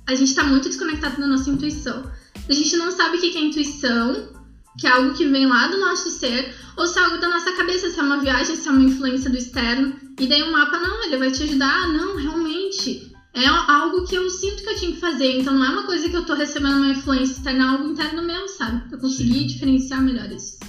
[0.08, 2.12] A gente tá muito desconectado da nossa intuição.
[2.48, 4.34] A gente não sabe o que é intuição,
[4.78, 7.54] que é algo que vem lá do nosso ser, ou se é algo da nossa
[7.54, 9.96] cabeça, se é uma viagem, se é uma influência do externo.
[10.20, 11.84] E daí o mapa, não, ele vai te ajudar.
[11.84, 13.12] Ah, não, realmente.
[13.36, 15.40] É algo que eu sinto que eu tinha que fazer.
[15.40, 18.22] Então não é uma coisa que eu tô recebendo uma influência externa, é algo interno
[18.24, 18.84] meu, sabe?
[18.92, 19.48] Eu consegui Sim.
[19.48, 20.60] diferenciar melhor isso.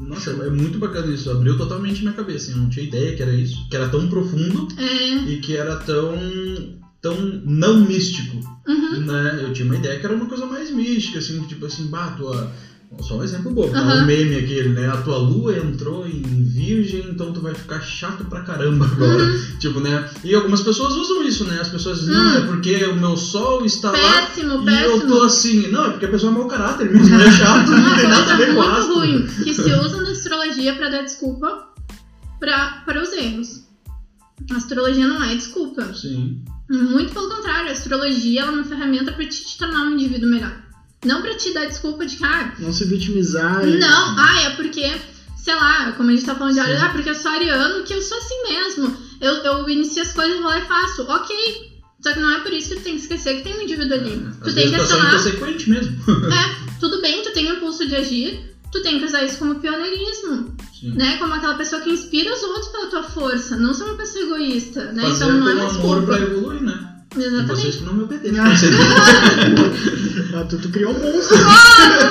[0.00, 1.30] Nossa, é muito bacana isso.
[1.30, 2.50] Abriu totalmente minha cabeça.
[2.50, 3.68] Eu não tinha ideia que era isso.
[3.68, 5.30] Que era tão profundo É.
[5.30, 6.14] e que era tão.
[7.02, 8.40] tão não místico.
[8.66, 9.00] Uhum.
[9.00, 9.40] Né?
[9.42, 12.52] Eu tinha uma ideia que era uma coisa mais mística, assim, tipo assim, bah, tua.
[13.02, 13.78] Só um exemplo bobo, tá?
[13.80, 14.02] Aham.
[14.02, 14.88] O meme aquele, né?
[14.88, 19.22] A tua lua entrou em virgem, então tu vai ficar chato pra caramba agora.
[19.24, 19.40] Uhum.
[19.60, 20.08] Tipo, né?
[20.24, 21.60] E algumas pessoas usam isso, né?
[21.60, 22.18] As pessoas dizem, Hum.
[22.18, 25.22] não, é porque o meu sol está lá Péssimo, e eu tô péssimo.
[25.22, 25.68] assim.
[25.70, 28.36] Não, é porque a pessoa é mau caráter mesmo, é chato, não tem nada a
[28.36, 28.94] ver com muito astro.
[28.94, 31.68] ruim que se usa na astrologia pra dar desculpa
[32.40, 33.64] pra, para os erros.
[34.50, 35.94] A astrologia não é desculpa.
[35.94, 39.92] Sim, Muito pelo contrário, a astrologia ela é uma ferramenta pra te, te tornar um
[39.92, 40.52] indivíduo melhor.
[41.04, 43.66] Não pra te dar desculpa de que, ah, Não se vitimizar.
[43.66, 44.92] e- não, ah, é porque,
[45.36, 47.94] sei lá, como a gente tá falando de área, ah, porque eu sou ariano, que
[47.94, 48.96] eu sou assim mesmo.
[49.20, 51.02] Eu, eu inicio as coisas, vou lá e faço.
[51.02, 51.70] Ok.
[52.02, 53.94] Só que não é por isso que tu tem que esquecer que tem um indivíduo
[53.94, 54.12] ali.
[54.12, 55.12] É, tu tem que tá acionar.
[55.12, 55.96] consequente mesmo.
[56.32, 59.56] É, tudo bem, tu tem o impulso de agir, tu tem que usar isso como
[59.56, 60.92] pioneirismo, Sim.
[60.96, 61.18] né?
[61.18, 64.92] Como aquela pessoa que inspira os outros pela tua força, não ser uma pessoa egoísta,
[64.92, 65.02] né?
[65.02, 66.14] Fazer então não é mais amor culpa.
[66.16, 66.86] pra evoluir, né?
[67.16, 67.48] E Exatamente.
[67.48, 68.38] vocês que não me obedecem.
[68.38, 70.00] Ah.
[70.32, 71.36] Ah, tu, tu criou um monstro.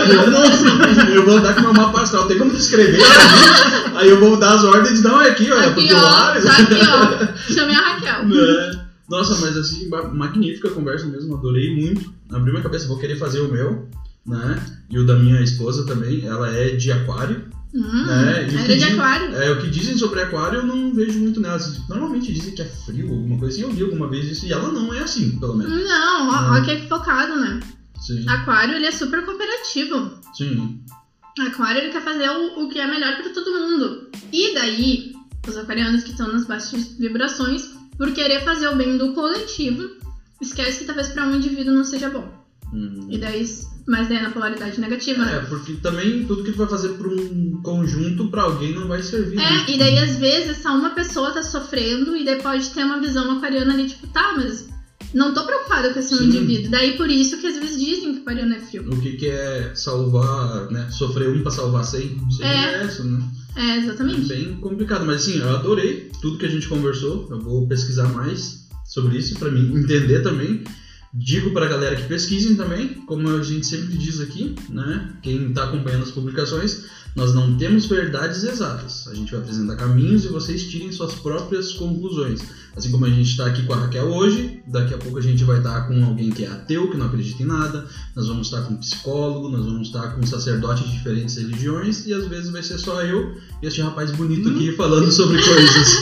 [0.06, 0.70] criou um monstro.
[1.14, 2.28] Eu vou andar com meu mapa astral.
[2.28, 3.96] Tem como tu escrever pra mim?
[3.98, 5.02] Aí eu vou dar as ordens.
[5.02, 5.56] Não, é aqui, ó.
[5.58, 7.54] É pro Aqui, ó, tá aqui, ó.
[7.54, 8.26] Chamei a Raquel.
[8.28, 8.86] Né?
[9.10, 12.14] Nossa, mas assim, ma- magnífica a conversa mesmo, adorei muito.
[12.30, 13.88] Abriu minha cabeça, vou querer fazer o meu,
[14.28, 14.62] né?
[14.90, 17.44] E o da minha esposa também, ela é de aquário.
[17.74, 18.48] Hum, né?
[18.50, 19.36] E o era que de diz- aquário.
[19.36, 21.88] É, o que dizem sobre aquário eu não vejo muito nelas.
[21.88, 23.64] Normalmente dizem que é frio, alguma coisa assim.
[23.64, 25.84] Eu vi alguma vez isso e ela não é assim, pelo menos.
[25.84, 26.58] Não, ó, Hum.
[26.60, 27.60] ó que equivocado, né?
[28.00, 30.20] Sim, Aquário, ele é super cooperativo.
[30.36, 30.80] sim.
[31.40, 34.10] Aquário, ele quer fazer o, o que é melhor pra todo mundo.
[34.34, 35.14] E daí,
[35.48, 39.90] os aquarianos que estão nas baixas vibrações, por querer fazer o bem do coletivo,
[40.42, 42.28] esquece que talvez pra um indivíduo não seja bom.
[42.74, 43.08] Hum.
[43.10, 43.44] E daí,
[43.88, 45.38] mas daí é na polaridade negativa, né?
[45.38, 49.02] É, porque também tudo que tu vai fazer pra um conjunto, pra alguém não vai
[49.02, 49.36] servir.
[49.38, 49.44] né?
[49.68, 53.00] É, e daí às vezes só uma pessoa tá sofrendo e daí pode ter uma
[53.00, 54.70] visão aquariana ali, tipo, tá, mas
[55.14, 56.26] não tô preocupada com esse Sim.
[56.26, 56.70] indivíduo.
[56.70, 58.86] Daí por isso que às vezes dizem que aquariano é frio.
[58.94, 60.88] O que, que é salvar, né?
[60.92, 62.16] Sofrer um pra salvar cem?
[62.30, 62.84] Seria É.
[62.84, 63.24] essa, né?
[63.56, 64.28] É, É exatamente.
[64.28, 67.28] bem complicado, mas assim, eu adorei tudo que a gente conversou.
[67.32, 70.64] Eu vou pesquisar mais sobre isso pra mim entender também.
[71.12, 75.14] Digo pra galera que pesquisem também, como a gente sempre diz aqui, né?
[75.24, 76.86] Quem tá acompanhando as publicações,
[77.20, 79.06] nós não temos verdades exatas.
[79.10, 82.40] A gente vai apresentar caminhos e vocês tirem suas próprias conclusões.
[82.76, 85.44] Assim como a gente está aqui com a Raquel hoje, daqui a pouco a gente
[85.44, 87.86] vai estar com alguém que é ateu, que não acredita em nada,
[88.16, 92.08] nós vamos estar com um psicólogo, nós vamos estar com um sacerdote de diferentes religiões
[92.08, 95.98] e às vezes vai ser só eu e este rapaz bonito aqui falando sobre coisas.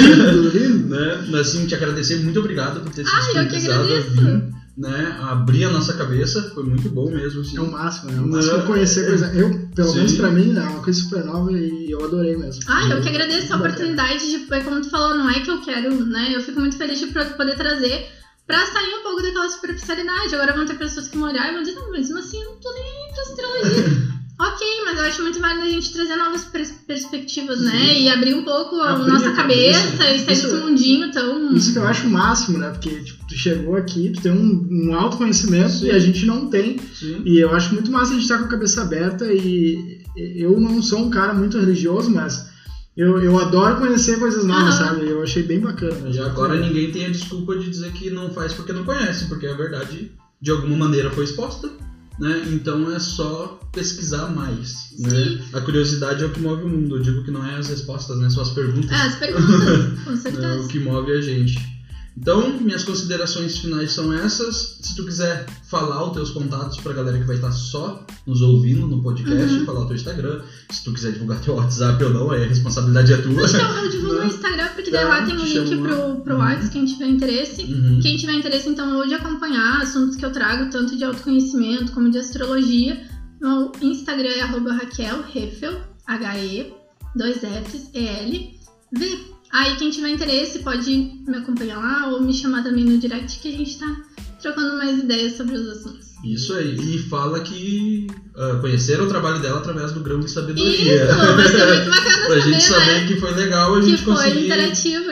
[0.00, 0.86] Lindo, lindo.
[1.34, 1.40] né?
[1.40, 5.14] Assim, te agradecer, muito obrigado por ter se disponibilizado a vir, né?
[5.20, 7.42] Abrir a nossa cabeça, foi muito bom mesmo.
[7.42, 7.58] Assim.
[7.58, 8.18] É o máximo, né?
[8.18, 8.66] É o máximo Não.
[8.66, 9.26] conhecer coisa.
[9.34, 9.96] Eu, pelo Sim.
[9.98, 12.62] menos pra mim, é uma coisa super nova e eu adorei mesmo.
[12.66, 15.60] Ah, eu que agradeço a oportunidade de, é como tu falou, não é que eu
[15.60, 16.32] quero, né?
[16.34, 18.06] Eu fico muito feliz de poder trazer
[18.46, 20.34] pra sair um pouco daquela superficialidade.
[20.34, 22.56] Agora vão ter pessoas que vão olhar e vão dizer, não, mas assim, eu não
[22.56, 24.09] tô nem aí pra astrologia.
[24.40, 27.98] ok, mas eu acho muito válido a gente trazer novas pers- perspectivas, né?
[28.00, 29.94] E abrir um pouco a Abrir nossa a cabeça, cabeça.
[29.94, 31.52] e sair Isso- desse mundinho tão.
[31.54, 32.70] Isso que eu acho o máximo, né?
[32.70, 35.86] Porque tipo, tu chegou aqui, tu tem um, um autoconhecimento Sim.
[35.86, 36.78] e a gente não tem.
[36.94, 37.22] Sim.
[37.24, 40.82] E eu acho muito massa a gente estar com a cabeça aberta e eu não
[40.82, 42.48] sou um cara muito religioso, mas
[42.96, 44.86] eu, eu adoro conhecer coisas novas, Aham.
[44.94, 45.08] sabe?
[45.08, 46.08] Eu achei bem bacana.
[46.10, 49.46] E agora ninguém tem a desculpa de dizer que não faz porque não conhece, porque
[49.46, 50.10] a verdade
[50.42, 51.70] de alguma maneira foi exposta,
[52.20, 52.42] né?
[52.52, 55.42] Então é só pesquisar mais, né?
[55.54, 56.96] A curiosidade é o que move o mundo.
[56.96, 58.28] Eu digo que não é as respostas, né?
[58.28, 58.90] São as perguntas.
[58.90, 60.60] É, as perguntas, com certeza.
[60.60, 61.79] o que move a gente.
[62.20, 64.78] Então, minhas considerações finais são essas.
[64.82, 68.86] Se tu quiser falar os teus contatos pra galera que vai estar só nos ouvindo
[68.86, 69.64] no podcast, Uhum.
[69.64, 70.42] falar o teu Instagram.
[70.70, 73.42] Se tu quiser divulgar teu WhatsApp ou não, aí a responsabilidade é tua.
[73.44, 74.24] Acho que eu, eu divulgo Né?
[74.24, 77.62] no Instagram, porque daí Tá, lá tem te link pro, pro WhatsApp, quem tiver interesse.
[77.64, 78.00] Uhum.
[78.02, 82.10] Quem tiver interesse, então, ou de acompanhar assuntos que eu trago, tanto de autoconhecimento como
[82.10, 83.00] de astrologia,
[83.40, 86.70] meu Instagram é arroba Raquel Heffel, H-E,
[87.16, 88.50] dois Fs, E-L,
[88.92, 89.18] V.
[89.52, 93.48] Aí, quem tiver interesse pode me acompanhar lá ou me chamar também no direct que
[93.48, 93.96] a gente tá
[94.40, 96.10] trocando mais ideias sobre os assuntos.
[96.24, 96.76] Isso aí.
[96.76, 98.06] E fala que
[98.36, 101.06] ah, conheceram o trabalho dela através do grão de Isso, sabedoria.
[101.06, 103.06] vai ser muito bacana pra gente saber, saber né?
[103.08, 104.48] que foi legal a Que gente conseguir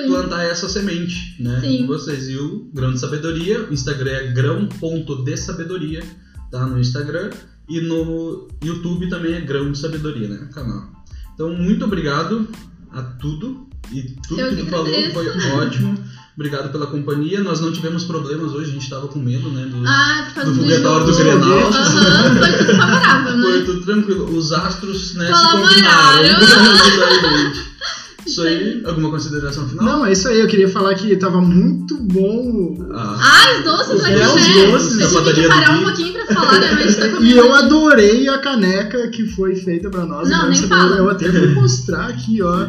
[0.06, 1.60] plantar essa semente, né?
[1.60, 1.82] Sim.
[1.82, 2.28] Em vocês.
[2.28, 6.02] E o grão de sabedoria, o Instagram é grão.desabedoria,
[6.50, 6.66] tá?
[6.66, 7.30] No Instagram.
[7.68, 10.48] E no YouTube também é grão de sabedoria, né?
[10.54, 10.90] Canal.
[11.34, 12.48] Então, muito obrigado
[12.90, 13.67] a tudo.
[13.92, 15.12] E tudo Eu que falou agradeço.
[15.14, 15.98] foi ótimo.
[16.36, 17.40] Obrigado pela companhia.
[17.40, 19.64] Nós não tivemos problemas hoje, a gente tava com medo, né?
[19.66, 21.16] do- Ah, por causa do do, foguetório do.
[21.16, 21.58] Grenal.
[21.58, 23.42] Aham, foi tudo favorável, né?
[23.50, 24.36] Foi tudo tranquilo.
[24.38, 27.68] Os astros, né, se combinaram gente.
[28.26, 29.84] Isso aí, alguma consideração final?
[29.86, 30.38] Não, é isso aí.
[30.40, 32.76] Eu queria falar que tava muito bom.
[32.92, 34.66] Ah, Ah, os doces aqui, É, os né?
[34.70, 36.72] doces Eu tive que do parar um pouquinho pra falar, né?
[36.74, 40.28] Mas tá E eu adorei a caneca que foi feita pra nós.
[40.28, 40.96] Não, Eu nem fala.
[40.96, 42.66] Eu até vou mostrar aqui, ó.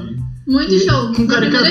[0.50, 1.14] Muito E show.
[1.14, 1.70] com caricatura.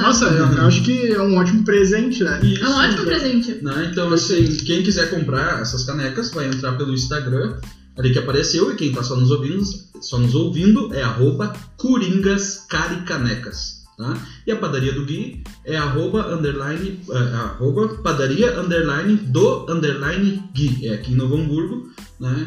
[0.00, 2.40] Nossa, eu, eu acho que é um ótimo presente, né?
[2.42, 2.64] Isso.
[2.64, 3.58] é um ótimo presente.
[3.62, 3.88] Né?
[3.92, 7.56] Então, assim, quem quiser comprar essas canecas vai entrar pelo Instagram,
[7.98, 9.62] ali que apareceu, e quem tá só nos ouvindo,
[10.00, 13.84] só nos ouvindo é arroba coringascaricanecas.
[13.98, 14.16] Tá?
[14.46, 20.88] E a padaria do Gui é arroba, underline, é, arroba padaria underline do underline Gui.
[20.88, 22.46] É aqui em Novo Hamburgo, né?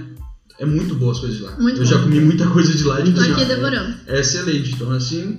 [0.59, 1.55] É muito boa as coisas de lá.
[1.59, 1.89] Muito Eu bom.
[1.89, 2.97] já comi muita coisa de lá.
[2.97, 3.95] Assim, aqui ó, devorando.
[4.07, 4.73] é excelente.
[4.73, 5.37] Então, assim,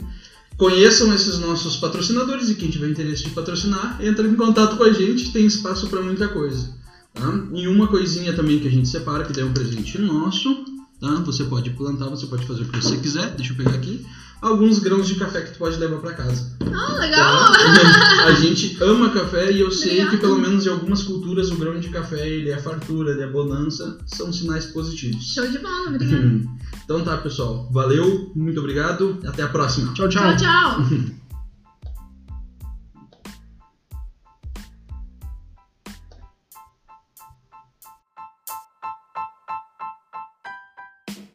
[0.57, 4.93] conheçam esses nossos patrocinadores e quem tiver interesse de patrocinar, entra em contato com a
[4.93, 6.70] gente, tem espaço para muita coisa.
[7.15, 7.32] Tá?
[7.53, 10.65] E uma coisinha também que a gente separa, que daí é um presente nosso,
[11.01, 11.15] tá?
[11.27, 13.35] Você pode plantar, você pode fazer o que você quiser.
[13.35, 14.05] Deixa eu pegar aqui.
[14.40, 16.56] Alguns grãos de café que tu pode levar para casa.
[16.60, 17.52] Ah, legal!
[17.52, 18.27] Tá?
[18.27, 20.10] A gente ama café e eu sei Obrigada.
[20.10, 23.27] que pelo menos em algumas culturas o grão de café ele é fartura, ele é
[23.27, 25.35] bonança, são sinais positivos.
[25.35, 26.43] Show de bola, obrigada.
[26.85, 27.69] Então tá, pessoal.
[27.70, 29.19] Valeu, muito obrigado.
[29.27, 29.93] Até a próxima.
[29.93, 30.35] Tchau, tchau.
[30.36, 31.19] Tchau, tchau.